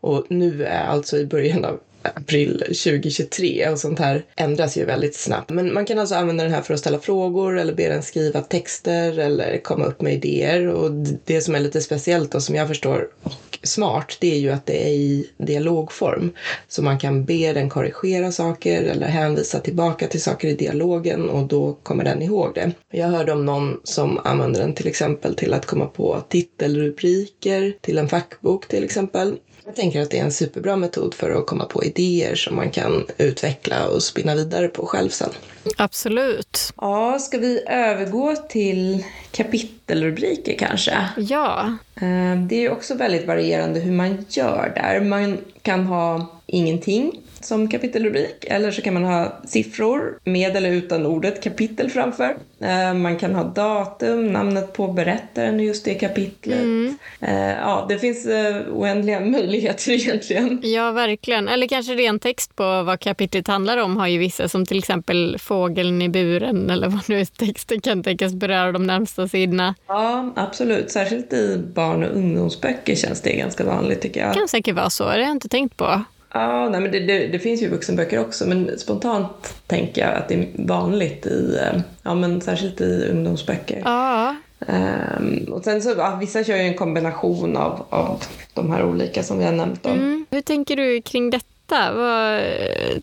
Och 0.00 0.26
nu 0.28 0.64
är 0.64 0.84
alltså 0.84 1.18
i 1.18 1.26
början 1.26 1.64
av 1.64 1.80
april 2.02 2.58
2023 2.58 3.68
och 3.68 3.78
sånt 3.78 3.98
här 3.98 4.24
ändras 4.36 4.76
ju 4.76 4.84
väldigt 4.84 5.16
snabbt. 5.16 5.50
Men 5.50 5.74
man 5.74 5.86
kan 5.86 5.98
alltså 5.98 6.14
använda 6.14 6.44
den 6.44 6.52
här 6.52 6.62
för 6.62 6.74
att 6.74 6.80
ställa 6.80 6.98
frågor 6.98 7.58
eller 7.58 7.74
be 7.74 7.88
den 7.88 8.02
skriva 8.02 8.40
texter 8.40 9.18
eller 9.18 9.58
komma 9.58 9.84
upp 9.84 10.02
med 10.02 10.12
idéer 10.12 10.66
och 10.68 10.90
det 11.24 11.40
som 11.40 11.54
är 11.54 11.60
lite 11.60 11.80
speciellt 11.80 12.34
och 12.34 12.42
som 12.42 12.54
jag 12.54 12.68
förstår 12.68 13.08
och 13.22 13.32
smart 13.62 14.16
det 14.20 14.34
är 14.34 14.38
ju 14.38 14.50
att 14.50 14.66
det 14.66 14.84
är 14.86 14.90
i 14.92 15.30
dialogform. 15.38 16.30
Så 16.68 16.82
man 16.82 16.98
kan 16.98 17.24
be 17.24 17.52
den 17.52 17.68
korrigera 17.68 18.32
saker 18.32 18.82
eller 18.82 19.06
hänvisa 19.06 19.60
tillbaka 19.60 20.06
till 20.06 20.22
saker 20.22 20.48
i 20.48 20.54
dialogen 20.54 21.28
och 21.28 21.44
då 21.44 21.72
kommer 21.72 22.04
den 22.04 22.22
ihåg 22.22 22.52
det. 22.54 22.72
Jag 22.92 23.06
hörde 23.06 23.32
om 23.32 23.44
någon 23.44 23.80
som 23.84 24.18
använder 24.24 24.60
den 24.60 24.74
till 24.74 24.86
exempel 24.86 25.34
till 25.34 25.54
att 25.54 25.66
komma 25.66 25.86
på 25.86 26.22
titelrubriker 26.28 27.74
till 27.80 27.98
en 27.98 28.08
fackbok 28.08 28.68
till 28.68 28.84
exempel 28.84 29.36
jag 29.68 29.76
tänker 29.76 30.02
att 30.02 30.10
det 30.10 30.18
är 30.18 30.24
en 30.24 30.32
superbra 30.32 30.76
metod 30.76 31.14
för 31.14 31.30
att 31.30 31.46
komma 31.46 31.64
på 31.64 31.84
idéer 31.84 32.34
som 32.34 32.56
man 32.56 32.70
kan 32.70 33.06
utveckla 33.18 33.88
och 33.88 34.02
spinna 34.02 34.34
vidare 34.34 34.68
på 34.68 34.86
själv 34.86 35.08
sen. 35.08 35.30
Absolut. 35.76 36.72
Ja, 36.76 37.18
ska 37.18 37.38
vi 37.38 37.62
övergå 37.66 38.36
till 38.36 39.04
kapitelrubriker 39.30 40.56
kanske? 40.58 41.08
Ja. 41.16 41.76
Eh, 41.94 42.40
det 42.48 42.64
är 42.64 42.70
också 42.70 42.94
väldigt 42.94 43.26
varierande 43.26 43.80
hur 43.80 43.92
man 43.92 44.26
gör 44.28 44.72
där. 44.74 45.00
Man 45.00 45.38
kan 45.62 45.86
ha 45.86 46.26
ingenting 46.46 47.20
som 47.40 47.68
kapitelrubrik. 47.68 48.44
Eller 48.44 48.70
så 48.70 48.82
kan 48.82 48.94
man 48.94 49.04
ha 49.04 49.40
siffror 49.44 50.18
med 50.24 50.56
eller 50.56 50.70
utan 50.70 51.06
ordet 51.06 51.42
kapitel 51.42 51.90
framför. 51.90 52.36
Eh, 52.60 52.94
man 52.94 53.16
kan 53.16 53.34
ha 53.34 53.44
datum, 53.44 54.26
namnet 54.26 54.72
på 54.72 54.88
berättaren 54.88 55.60
i 55.60 55.66
just 55.66 55.84
det 55.84 55.94
kapitlet. 55.94 56.58
Mm. 56.58 56.98
Eh, 57.20 57.50
ja, 57.50 57.86
det 57.88 57.98
finns 57.98 58.26
eh, 58.26 58.56
oändliga 58.72 59.20
möjligheter 59.38 59.92
egentligen. 59.92 60.60
Ja, 60.62 60.92
verkligen. 60.92 61.48
Eller 61.48 61.68
kanske 61.68 61.94
ren 61.94 62.18
text 62.18 62.56
på 62.56 62.82
vad 62.82 63.00
kapitlet 63.00 63.48
handlar 63.48 63.78
om 63.78 63.96
har 63.96 64.06
ju 64.06 64.18
vissa 64.18 64.48
som 64.48 64.66
till 64.66 64.78
exempel 64.78 65.36
fågeln 65.38 66.02
i 66.02 66.08
buren 66.08 66.70
eller 66.70 66.88
vad 66.88 67.08
nu 67.08 67.24
texten 67.24 67.80
kan 67.80 68.02
tänkas 68.02 68.34
beröra 68.34 68.72
de 68.72 68.86
närmsta 68.86 69.28
sidorna. 69.28 69.74
Ja, 69.86 70.32
absolut. 70.36 70.90
Särskilt 70.90 71.32
i 71.32 71.62
barn 71.74 72.04
och 72.04 72.16
ungdomsböcker 72.16 72.94
känns 72.94 73.20
det 73.20 73.32
ganska 73.32 73.64
vanligt 73.64 74.00
tycker 74.00 74.20
jag. 74.20 74.30
Det 74.30 74.38
kan 74.38 74.48
säkert 74.48 74.74
vara 74.74 74.90
så, 74.90 75.04
det 75.04 75.10
har 75.10 75.18
jag 75.18 75.30
inte 75.30 75.48
tänkt 75.48 75.76
på. 75.76 76.04
Ja, 76.32 76.68
nej, 76.68 76.80
men 76.80 76.92
det, 76.92 77.00
det, 77.00 77.26
det, 77.26 77.38
finns 77.38 77.62
ju 77.62 77.68
vuxenböcker 77.68 78.20
också, 78.20 78.46
men 78.46 78.78
spontant 78.78 79.54
tänker 79.66 80.00
jag 80.00 80.14
att 80.14 80.28
det 80.28 80.34
är 80.34 80.48
vanligt 80.54 81.26
i, 81.26 81.58
eh, 81.62 81.80
ja 82.02 82.14
men 82.14 82.40
särskilt 82.40 82.80
i 82.80 83.08
ungdomsböcker. 83.10 83.82
Ja. 83.84 84.36
Um, 84.58 85.52
och 85.52 85.64
sen 85.64 85.82
så, 85.82 85.94
ja, 85.96 86.16
vissa 86.20 86.44
kör 86.44 86.56
ju 86.56 86.62
en 86.62 86.74
kombination 86.74 87.56
av, 87.56 87.86
av 87.90 88.24
de 88.54 88.72
här 88.72 88.84
olika 88.84 89.22
som 89.22 89.38
vi 89.38 89.44
har 89.44 89.52
nämnt. 89.52 89.86
Mm. 89.86 90.26
Hur 90.30 90.40
tänker 90.40 90.76
du 90.76 91.02
kring 91.02 91.30
detta? 91.30 91.57
Vad 91.70 92.40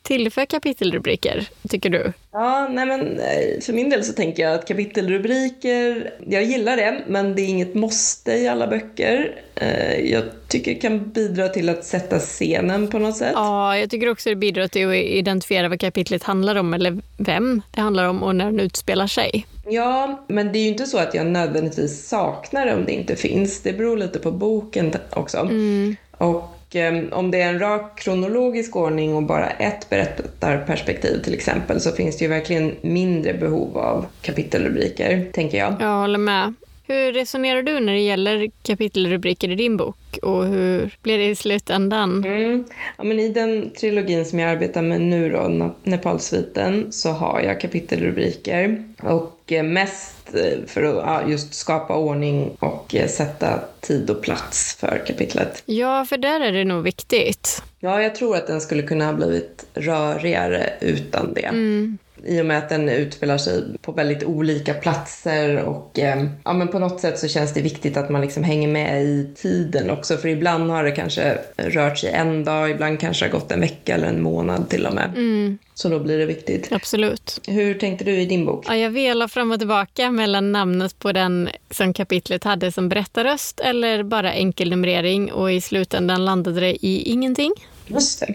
tillför 0.01 0.45
kapitelrubriker, 0.45 1.47
tycker 1.69 1.89
du? 1.89 2.13
Ja, 2.31 2.67
nej 2.71 2.85
men 2.85 3.19
eh, 3.19 3.61
för 3.61 3.73
min 3.73 3.89
del 3.89 4.03
så 4.03 4.13
tänker 4.13 4.43
jag 4.43 4.53
att 4.53 4.67
kapitelrubriker, 4.67 6.11
jag 6.27 6.43
gillar 6.43 6.77
det, 6.77 7.03
men 7.07 7.35
det 7.35 7.41
är 7.41 7.47
inget 7.47 7.75
måste 7.75 8.31
i 8.31 8.47
alla 8.47 8.67
böcker. 8.67 9.35
Eh, 9.55 10.11
jag 10.11 10.23
tycker 10.47 10.73
det 10.73 10.79
kan 10.79 11.09
bidra 11.09 11.49
till 11.49 11.69
att 11.69 11.85
sätta 11.85 12.19
scenen 12.19 12.87
på 12.87 12.99
något 12.99 13.17
sätt. 13.17 13.31
Ja, 13.33 13.77
jag 13.77 13.89
tycker 13.89 14.09
också 14.09 14.29
det 14.29 14.35
bidrar 14.35 14.67
till 14.67 14.89
att 14.89 14.95
identifiera 14.95 15.69
vad 15.69 15.79
kapitlet 15.79 16.23
handlar 16.23 16.55
om 16.55 16.73
eller 16.73 16.97
vem 17.17 17.61
det 17.71 17.81
handlar 17.81 18.05
om 18.07 18.23
och 18.23 18.35
när 18.35 18.45
den 18.45 18.59
utspelar 18.59 19.07
sig. 19.07 19.45
Ja, 19.69 20.25
men 20.27 20.51
det 20.51 20.59
är 20.59 20.63
ju 20.63 20.67
inte 20.67 20.85
så 20.85 20.97
att 20.97 21.13
jag 21.13 21.25
nödvändigtvis 21.25 22.07
saknar 22.07 22.65
det 22.65 22.73
om 22.75 22.85
det 22.85 22.91
inte 22.91 23.15
finns. 23.15 23.61
Det 23.61 23.73
beror 23.73 23.97
lite 23.97 24.19
på 24.19 24.31
boken 24.31 24.93
också. 25.09 25.37
Mm. 25.37 25.95
Och 26.17 26.54
Ehm, 26.73 27.13
om 27.13 27.31
det 27.31 27.41
är 27.41 27.49
en 27.49 27.59
rak 27.59 27.99
kronologisk 27.99 28.75
ordning 28.75 29.15
och 29.15 29.23
bara 29.23 29.49
ett 29.49 29.89
berättarperspektiv 29.89 31.21
till 31.23 31.33
exempel 31.33 31.81
så 31.81 31.91
finns 31.91 32.17
det 32.17 32.25
ju 32.25 32.29
verkligen 32.29 32.75
mindre 32.81 33.33
behov 33.33 33.77
av 33.77 34.05
kapitelrubriker, 34.21 35.25
tänker 35.33 35.57
jag. 35.57 35.75
Jag 35.79 35.99
håller 35.99 36.17
med. 36.17 36.53
Hur 36.87 37.13
resonerar 37.13 37.63
du 37.63 37.79
när 37.79 37.93
det 37.93 37.99
gäller 37.99 38.51
kapitelrubriker 38.63 39.51
i 39.51 39.55
din 39.55 39.77
bok 39.77 40.19
och 40.21 40.45
hur 40.45 40.97
blir 41.01 41.17
det 41.17 41.25
i 41.25 41.35
slutändan? 41.35 42.25
Mm. 42.25 42.65
Ja, 42.97 43.03
men 43.03 43.19
I 43.19 43.29
den 43.29 43.69
trilogin 43.69 44.25
som 44.25 44.39
jag 44.39 44.51
arbetar 44.51 44.81
med 44.81 45.01
nu, 45.01 45.29
då, 45.29 45.71
Nepalsviten, 45.83 46.91
så 46.91 47.09
har 47.09 47.41
jag 47.41 47.61
kapitelrubriker. 47.61 48.83
Och 49.01 49.34
eh, 49.51 49.63
mest 49.63 50.35
eh, 50.35 50.65
för 50.67 50.83
att 51.03 51.29
just 51.29 51.53
skapa 51.53 51.97
ordning 51.97 52.57
och 52.59 52.95
eh, 52.95 53.07
sätta 53.07 53.59
tid 53.81 54.09
och 54.09 54.21
plats 54.21 54.75
för 54.79 55.03
kapitlet. 55.07 55.63
Ja, 55.65 56.05
för 56.05 56.17
där 56.17 56.41
är 56.41 56.51
det 56.51 56.65
nog 56.65 56.83
viktigt. 56.83 57.63
Ja, 57.79 58.01
jag 58.01 58.15
tror 58.15 58.35
att 58.35 58.47
den 58.47 58.61
skulle 58.61 58.83
kunna 58.83 59.05
ha 59.05 59.13
blivit 59.13 59.65
rörigare 59.73 60.73
utan 60.81 61.33
det. 61.33 61.45
Mm 61.45 61.97
i 62.25 62.41
och 62.41 62.45
med 62.45 62.57
att 62.57 62.69
den 62.69 62.89
utspelar 62.89 63.37
sig 63.37 63.63
på 63.81 63.91
väldigt 63.91 64.23
olika 64.23 64.73
platser 64.73 65.57
och 65.57 65.99
eh, 65.99 66.25
ja, 66.43 66.53
men 66.53 66.67
på 66.67 66.79
något 66.79 66.99
sätt 66.99 67.19
så 67.19 67.27
känns 67.27 67.53
det 67.53 67.61
viktigt 67.61 67.97
att 67.97 68.09
man 68.09 68.21
liksom 68.21 68.43
hänger 68.43 68.67
med 68.67 69.03
i 69.03 69.29
tiden 69.35 69.89
också 69.89 70.17
för 70.17 70.27
ibland 70.27 70.71
har 70.71 70.83
det 70.83 70.91
kanske 70.91 71.37
rört 71.57 71.97
sig 71.97 72.11
en 72.11 72.43
dag, 72.43 72.69
ibland 72.69 72.99
kanske 72.99 73.25
har 73.25 73.31
gått 73.31 73.51
en 73.51 73.59
vecka 73.59 73.95
eller 73.95 74.07
en 74.07 74.21
månad 74.21 74.69
till 74.69 74.85
och 74.85 74.93
med. 74.93 75.09
Mm. 75.15 75.57
Så 75.73 75.89
då 75.89 75.99
blir 75.99 76.17
det 76.17 76.25
viktigt. 76.25 76.71
Absolut. 76.71 77.41
Hur 77.47 77.73
tänkte 77.73 78.05
du 78.05 78.11
i 78.11 78.25
din 78.25 78.45
bok? 78.45 78.65
Ja, 78.67 78.75
jag 78.75 78.89
velar 78.89 79.27
fram 79.27 79.51
och 79.51 79.59
tillbaka 79.59 80.11
mellan 80.11 80.51
namnet 80.51 80.99
på 80.99 81.11
den 81.11 81.49
som 81.69 81.93
kapitlet 81.93 82.43
hade 82.43 82.71
som 82.71 82.89
berättarröst 82.89 83.59
eller 83.59 84.03
bara 84.03 84.31
enkelnumrering 84.31 85.31
och 85.31 85.51
i 85.51 85.61
slutändan 85.61 86.25
landade 86.25 86.59
det 86.59 86.85
i 86.85 87.11
ingenting. 87.11 87.53
Just 87.87 88.19
det. 88.19 88.33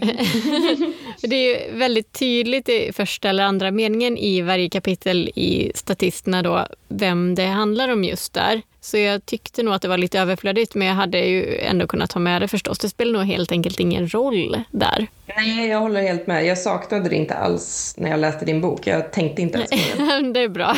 det 1.29 1.37
är 1.37 1.73
väldigt 1.73 2.13
tydligt 2.13 2.69
i 2.69 2.93
första 2.93 3.29
eller 3.29 3.45
andra 3.45 3.71
meningen 3.71 4.19
i 4.19 4.43
varje 4.43 4.69
kapitel 4.69 5.29
i 5.35 5.73
statisterna 5.75 6.43
då, 6.43 6.67
vem 6.89 7.35
det 7.35 7.47
handlar 7.47 7.89
om 7.89 8.05
just 8.05 8.33
där. 8.33 8.63
Så 8.81 8.99
jag 8.99 9.27
tyckte 9.27 9.63
nog 9.63 9.75
att 9.75 9.83
det 9.83 9.89
var 9.89 9.99
lite 9.99 10.21
överflödigt, 10.21 10.75
men 10.75 10.87
jag 10.87 10.95
hade 10.95 11.19
ju 11.19 11.59
ändå 11.59 11.87
kunnat 11.87 12.11
ta 12.11 12.19
med 12.19 12.43
det 12.43 12.49
förstås. 12.49 12.79
Det 12.79 12.89
spelar 12.89 13.13
nog 13.13 13.27
helt 13.27 13.53
enkelt 13.53 13.81
ingen 13.81 14.09
roll 14.09 14.63
där. 14.71 15.07
Nej, 15.37 15.69
jag 15.69 15.81
håller 15.81 16.03
helt 16.03 16.27
med. 16.27 16.47
Jag 16.47 16.59
saknade 16.59 17.09
det 17.09 17.17
inte 17.17 17.35
alls 17.35 17.95
när 17.99 18.11
jag 18.11 18.21
läste 18.21 18.45
din 18.45 18.61
bok. 18.61 18.87
Jag 18.87 19.13
tänkte 19.13 19.43
inte 19.43 19.59
ens 19.59 19.71
på 19.71 19.77
det. 19.77 20.33
det 20.35 20.41
är 20.41 20.49
bra. 20.49 20.77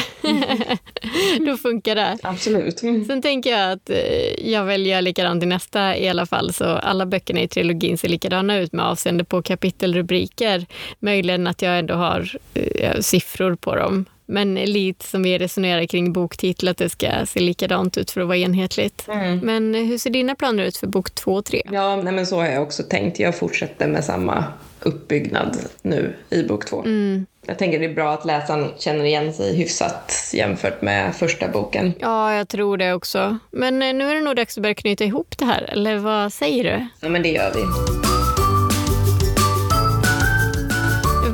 Då 1.46 1.56
funkar 1.56 1.94
det. 1.94 2.18
Absolut. 2.22 2.78
Sen 2.78 3.22
tänker 3.22 3.50
jag 3.50 3.72
att 3.72 3.90
eh, 3.90 4.50
jag 4.50 4.64
väljer 4.64 5.02
likadant 5.02 5.42
i 5.42 5.46
nästa 5.46 5.96
i 5.96 6.08
alla 6.08 6.26
fall. 6.26 6.52
Så 6.52 6.64
alla 6.64 7.06
böckerna 7.06 7.40
i 7.40 7.48
trilogin 7.48 7.98
ser 7.98 8.08
likadana 8.08 8.58
ut 8.58 8.72
med 8.72 8.86
avseende 8.86 9.24
på 9.24 9.42
kapitelrubriker. 9.42 10.66
Möjligen 10.98 11.46
att 11.46 11.62
jag 11.62 11.78
ändå 11.78 11.94
har 11.94 12.36
äh, 12.54 13.00
siffror 13.00 13.54
på 13.54 13.76
dem. 13.76 14.04
Men 14.32 14.54
lite 14.54 15.06
som 15.06 15.22
vi 15.22 15.38
resonerar 15.38 15.86
kring 15.86 16.12
boktitel, 16.12 16.68
att 16.68 16.76
det 16.76 16.88
ska 16.88 17.26
se 17.26 17.40
likadant 17.40 17.98
ut 17.98 18.10
för 18.10 18.20
att 18.20 18.26
vara 18.26 18.36
enhetligt. 18.36 19.08
Mm. 19.08 19.38
Men 19.38 19.74
hur 19.74 19.98
ser 19.98 20.10
dina 20.10 20.34
planer 20.34 20.64
ut 20.64 20.76
för 20.76 20.86
bok 20.86 21.14
två 21.14 21.34
och 21.34 21.44
tre? 21.44 21.62
Ja, 21.72 21.96
nej, 21.96 22.12
men 22.12 22.26
så 22.26 22.36
har 22.36 22.46
jag 22.46 22.62
också 22.62 22.82
tänkt. 22.82 23.18
Jag 23.18 23.36
fortsätter 23.36 23.88
med 23.88 24.04
samma 24.04 24.44
uppbyggnad 24.80 25.56
nu 25.82 26.14
i 26.30 26.42
bok 26.42 26.66
två. 26.66 26.80
Mm. 26.80 27.26
Jag 27.46 27.58
tänker 27.58 27.78
det 27.78 27.84
är 27.84 27.94
bra 27.94 28.12
att 28.12 28.24
läsaren 28.24 28.68
känner 28.78 29.04
igen 29.04 29.32
sig 29.32 29.56
hyfsat 29.56 30.30
jämfört 30.34 30.82
med 30.82 31.16
första 31.16 31.48
boken. 31.48 31.92
Ja, 31.98 32.34
jag 32.34 32.48
tror 32.48 32.76
det 32.76 32.92
också. 32.92 33.38
Men 33.50 33.82
eh, 33.82 33.94
nu 33.94 34.10
är 34.10 34.14
det 34.14 34.20
nog 34.20 34.36
dags 34.36 34.58
att 34.58 34.62
börja 34.62 34.74
knyta 34.74 35.04
ihop 35.04 35.38
det 35.38 35.44
här, 35.44 35.62
eller 35.62 35.96
vad 35.96 36.32
säger 36.32 36.64
du? 36.64 36.86
Ja, 37.00 37.08
men 37.08 37.22
det 37.22 37.28
gör 37.28 37.52
vi. 37.54 37.62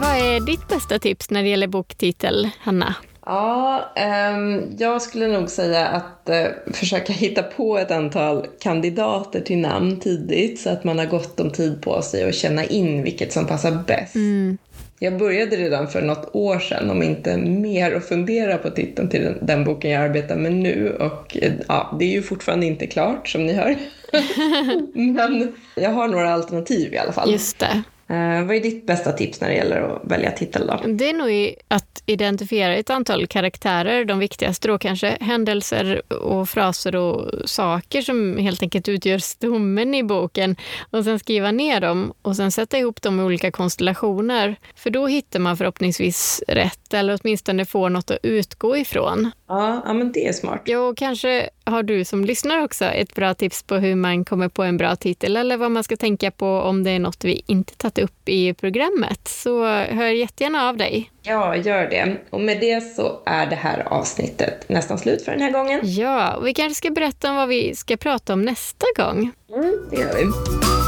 Vad 0.08 0.16
är 0.16 0.40
ditt 0.40 0.68
bästa 0.68 0.98
tips 0.98 1.30
när 1.30 1.42
det 1.42 1.48
gäller 1.48 1.66
boktitel, 1.66 2.50
Hanna? 2.58 2.94
Ja, 3.26 3.92
um, 4.34 4.76
jag 4.78 5.02
skulle 5.02 5.28
nog 5.28 5.48
säga 5.50 5.86
att 5.86 6.28
uh, 6.30 6.72
försöka 6.74 7.12
hitta 7.12 7.42
på 7.42 7.78
ett 7.78 7.90
antal 7.90 8.46
kandidater 8.60 9.40
till 9.40 9.58
namn 9.58 10.00
tidigt 10.00 10.60
så 10.60 10.70
att 10.70 10.84
man 10.84 10.98
har 10.98 11.06
gott 11.06 11.40
om 11.40 11.50
tid 11.50 11.82
på 11.82 12.02
sig 12.02 12.28
att 12.28 12.34
känna 12.34 12.64
in 12.64 13.02
vilket 13.02 13.32
som 13.32 13.46
passar 13.46 13.84
bäst. 13.86 14.14
Mm. 14.14 14.58
Jag 14.98 15.18
började 15.18 15.56
redan 15.56 15.88
för 15.88 16.02
något 16.02 16.30
år 16.32 16.58
sedan, 16.58 16.90
om 16.90 17.02
inte 17.02 17.36
mer, 17.36 17.92
att 17.92 18.08
fundera 18.08 18.58
på 18.58 18.70
titeln 18.70 19.08
till 19.08 19.22
den, 19.22 19.38
den, 19.42 19.64
boken 19.64 19.90
jag 19.90 20.02
arbetar 20.02 20.36
med 20.36 20.52
nu. 20.52 20.96
Och 21.00 21.36
eh, 21.36 21.52
ja, 21.68 21.96
det 21.98 22.04
är 22.04 22.12
ju 22.12 22.22
fortfarande 22.22 22.66
inte 22.66 22.86
klart, 22.86 23.28
som 23.28 23.46
ni 23.46 23.52
hör. 23.52 23.76
Men 24.94 25.52
jag 25.74 25.90
har 25.90 26.08
några 26.08 26.34
alternativ 26.34 26.94
i 26.94 26.98
alla 26.98 27.12
fall. 27.12 27.32
Just 27.32 27.58
det. 27.58 27.82
Uh, 28.10 28.46
vad 28.46 28.56
är 28.56 28.60
ditt 28.60 28.86
bästa 28.86 29.12
tips 29.12 29.40
när 29.40 29.48
det 29.48 29.54
gäller 29.54 29.80
att 29.80 30.02
välja 30.04 30.30
titel 30.30 30.66
då? 30.66 30.80
Det 30.86 31.10
är 31.10 31.14
nog 31.14 31.54
att 31.68 32.02
identifiera 32.06 32.74
ett 32.74 32.90
antal 32.90 33.26
karaktärer, 33.26 34.04
de 34.04 34.18
viktigaste 34.18 34.68
då 34.68 34.78
kanske, 34.78 35.16
händelser 35.20 36.12
och 36.12 36.48
fraser 36.48 36.96
och 36.96 37.48
saker 37.48 38.02
som 38.02 38.38
helt 38.38 38.62
enkelt 38.62 38.88
utgör 38.88 39.18
stommen 39.18 39.94
i 39.94 40.02
boken 40.02 40.56
och 40.90 41.04
sen 41.04 41.18
skriva 41.18 41.50
ner 41.50 41.80
dem 41.80 42.12
och 42.22 42.36
sen 42.36 42.50
sätta 42.50 42.78
ihop 42.78 43.02
dem 43.02 43.20
i 43.20 43.22
olika 43.22 43.50
konstellationer. 43.50 44.56
För 44.74 44.90
då 44.90 45.06
hittar 45.06 45.40
man 45.40 45.56
förhoppningsvis 45.56 46.42
rätt 46.48 46.94
eller 46.94 47.18
åtminstone 47.22 47.64
får 47.64 47.90
något 47.90 48.10
att 48.10 48.18
utgå 48.22 48.76
ifrån. 48.76 49.30
Ja, 49.48 49.82
ja 49.86 49.92
men 49.92 50.12
det 50.12 50.28
är 50.28 50.32
smart. 50.32 50.62
Ja, 50.64 50.78
och 50.78 50.96
kanske 50.96 51.50
har 51.70 51.82
du 51.82 52.04
som 52.04 52.24
lyssnar 52.24 52.62
också 52.64 52.84
ett 52.84 53.14
bra 53.14 53.34
tips 53.34 53.62
på 53.62 53.74
hur 53.74 53.94
man 53.94 54.24
kommer 54.24 54.48
på 54.48 54.62
en 54.62 54.76
bra 54.76 54.96
titel 54.96 55.36
eller 55.36 55.56
vad 55.56 55.70
man 55.70 55.84
ska 55.84 55.96
tänka 55.96 56.30
på 56.30 56.46
om 56.46 56.84
det 56.84 56.90
är 56.90 56.98
något 56.98 57.24
vi 57.24 57.42
inte 57.46 57.76
tagit 57.76 57.98
upp 57.98 58.28
i 58.28 58.54
programmet. 58.54 59.28
Så 59.28 59.66
hör 59.66 60.06
jättegärna 60.06 60.68
av 60.68 60.76
dig. 60.76 61.10
Ja, 61.22 61.56
gör 61.56 61.90
det. 61.90 62.16
Och 62.30 62.40
med 62.40 62.60
det 62.60 62.80
så 62.80 63.20
är 63.26 63.46
det 63.46 63.56
här 63.56 63.88
avsnittet 63.88 64.68
nästan 64.68 64.98
slut 64.98 65.24
för 65.24 65.32
den 65.32 65.40
här 65.40 65.50
gången. 65.50 65.80
Ja, 65.82 66.34
och 66.34 66.46
vi 66.46 66.54
kanske 66.54 66.74
ska 66.74 66.90
berätta 66.90 67.30
om 67.30 67.36
vad 67.36 67.48
vi 67.48 67.74
ska 67.74 67.96
prata 67.96 68.32
om 68.32 68.42
nästa 68.42 68.86
gång. 68.96 69.30
Mm, 69.54 69.78
det 69.90 69.96
gör 69.96 70.14
vi. 70.14 70.87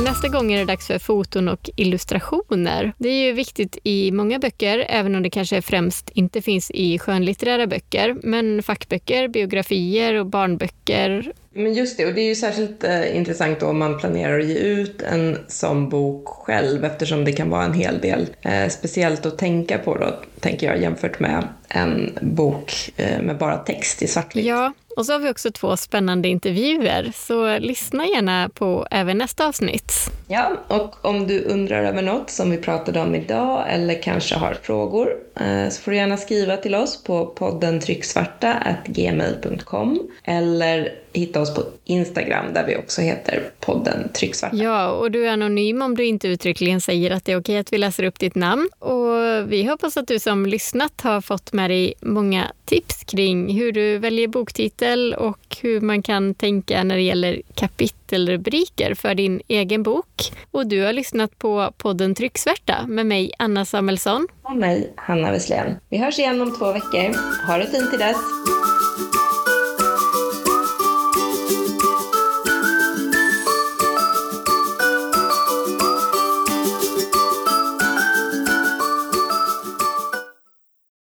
Nästa 0.00 0.28
gång 0.28 0.52
är 0.52 0.58
det 0.58 0.64
dags 0.64 0.86
för 0.86 0.98
foton 0.98 1.48
och 1.48 1.70
illustrationer. 1.76 2.92
Det 2.98 3.08
är 3.08 3.26
ju 3.26 3.32
viktigt 3.32 3.78
i 3.84 4.12
många 4.12 4.38
böcker, 4.38 4.86
även 4.88 5.14
om 5.14 5.22
det 5.22 5.30
kanske 5.30 5.62
främst 5.62 6.10
inte 6.10 6.42
finns 6.42 6.70
i 6.70 6.98
skönlitterära 6.98 7.66
böcker. 7.66 8.16
Men 8.22 8.62
fackböcker, 8.62 9.28
biografier 9.28 10.14
och 10.14 10.26
barnböcker 10.26 11.32
Men 11.52 11.74
just 11.74 11.96
det, 11.96 12.06
och 12.06 12.14
det 12.14 12.20
är 12.20 12.28
ju 12.28 12.34
särskilt 12.34 12.84
eh, 12.84 13.16
intressant 13.16 13.60
då 13.60 13.66
om 13.66 13.78
man 13.78 13.98
planerar 13.98 14.38
att 14.38 14.46
ge 14.46 14.58
ut 14.58 15.02
en 15.02 15.38
sån 15.48 15.88
bok 15.88 16.28
själv 16.28 16.84
eftersom 16.84 17.24
det 17.24 17.32
kan 17.32 17.50
vara 17.50 17.64
en 17.64 17.74
hel 17.74 18.00
del 18.00 18.26
eh, 18.42 18.68
speciellt 18.68 19.26
att 19.26 19.38
tänka 19.38 19.78
på 19.78 19.96
då, 19.96 20.14
tänker 20.40 20.66
jag, 20.66 20.80
jämfört 20.80 21.20
med 21.20 21.48
en 21.68 22.18
bok 22.20 22.90
eh, 22.96 23.22
med 23.22 23.38
bara 23.38 23.56
text 23.56 24.02
i 24.02 24.06
svartvitt. 24.06 24.46
Ja, 24.46 24.72
och 24.96 25.06
så 25.06 25.12
har 25.12 25.18
vi 25.18 25.30
också 25.30 25.52
två 25.52 25.76
spännande 25.76 26.28
intervjuer, 26.28 27.12
så 27.14 27.58
lyssna 27.58 28.06
gärna 28.06 28.50
på 28.54 28.86
även 28.90 29.18
nästa 29.18 29.46
avsnitt. 29.46 29.92
Ja, 30.28 30.52
och 30.68 31.04
om 31.04 31.26
du 31.26 31.44
undrar 31.44 31.84
över 31.84 32.02
något 32.02 32.30
som 32.30 32.50
vi 32.50 32.56
pratade 32.56 33.00
om 33.00 33.14
idag 33.14 33.64
eller 33.68 34.02
kanske 34.02 34.34
har 34.34 34.56
frågor 34.62 35.08
eh, 35.40 35.68
så 35.70 35.82
får 35.82 35.90
du 35.90 35.96
gärna 35.96 36.16
skriva 36.16 36.56
till 36.56 36.74
oss 36.74 37.04
på 37.04 37.26
podden 37.26 37.80
trycksvarta.gmail.com 37.80 40.10
eller 40.24 40.88
hitta 41.12 41.40
oss 41.40 41.54
på 41.54 41.62
Instagram 41.84 42.52
där 42.54 42.66
vi 42.66 42.76
också 42.76 43.00
heter 43.00 43.50
podden 43.60 44.08
Trycksvarta. 44.14 44.56
Ja, 44.56 44.90
och 44.90 45.10
du 45.10 45.26
är 45.26 45.32
anonym 45.32 45.82
om 45.82 45.96
du 45.96 46.04
inte 46.04 46.28
uttryckligen 46.28 46.80
säger 46.80 47.10
att 47.10 47.24
det 47.24 47.32
är 47.32 47.40
okej 47.40 47.58
att 47.58 47.72
vi 47.72 47.78
läser 47.78 48.04
upp 48.04 48.18
ditt 48.18 48.34
namn. 48.34 48.68
Och 48.78 49.52
vi 49.52 49.64
hoppas 49.64 49.96
att 49.96 50.08
du 50.08 50.18
som 50.18 50.46
lyssnat 50.46 51.00
har 51.00 51.20
fått 51.20 51.52
med 51.52 51.70
dig 51.70 51.94
många 52.00 52.52
tips 52.64 53.04
kring 53.04 53.58
hur 53.58 53.72
du 53.72 53.98
väljer 53.98 54.28
boktitel 54.28 54.81
och 55.18 55.56
hur 55.62 55.80
man 55.80 56.02
kan 56.02 56.34
tänka 56.34 56.84
när 56.84 56.94
det 56.94 57.02
gäller 57.02 57.42
kapitelrubriker 57.54 58.94
för 58.94 59.14
din 59.14 59.40
egen 59.48 59.82
bok. 59.82 60.32
Och 60.50 60.66
du 60.66 60.82
har 60.82 60.92
lyssnat 60.92 61.38
på 61.38 61.72
podden 61.76 62.14
Trycksvärta 62.14 62.86
med 62.86 63.06
mig, 63.06 63.32
Anna 63.38 63.64
Samuelsson. 63.64 64.26
Och 64.42 64.56
mig, 64.56 64.92
Hanna 64.96 65.32
Wesslén. 65.32 65.76
Vi 65.88 65.98
hörs 65.98 66.18
igen 66.18 66.42
om 66.42 66.58
två 66.58 66.72
veckor. 66.72 67.16
Ha 67.46 67.58
det 67.58 67.66
fint 67.66 67.90
till 67.90 67.98
dess. 67.98 68.16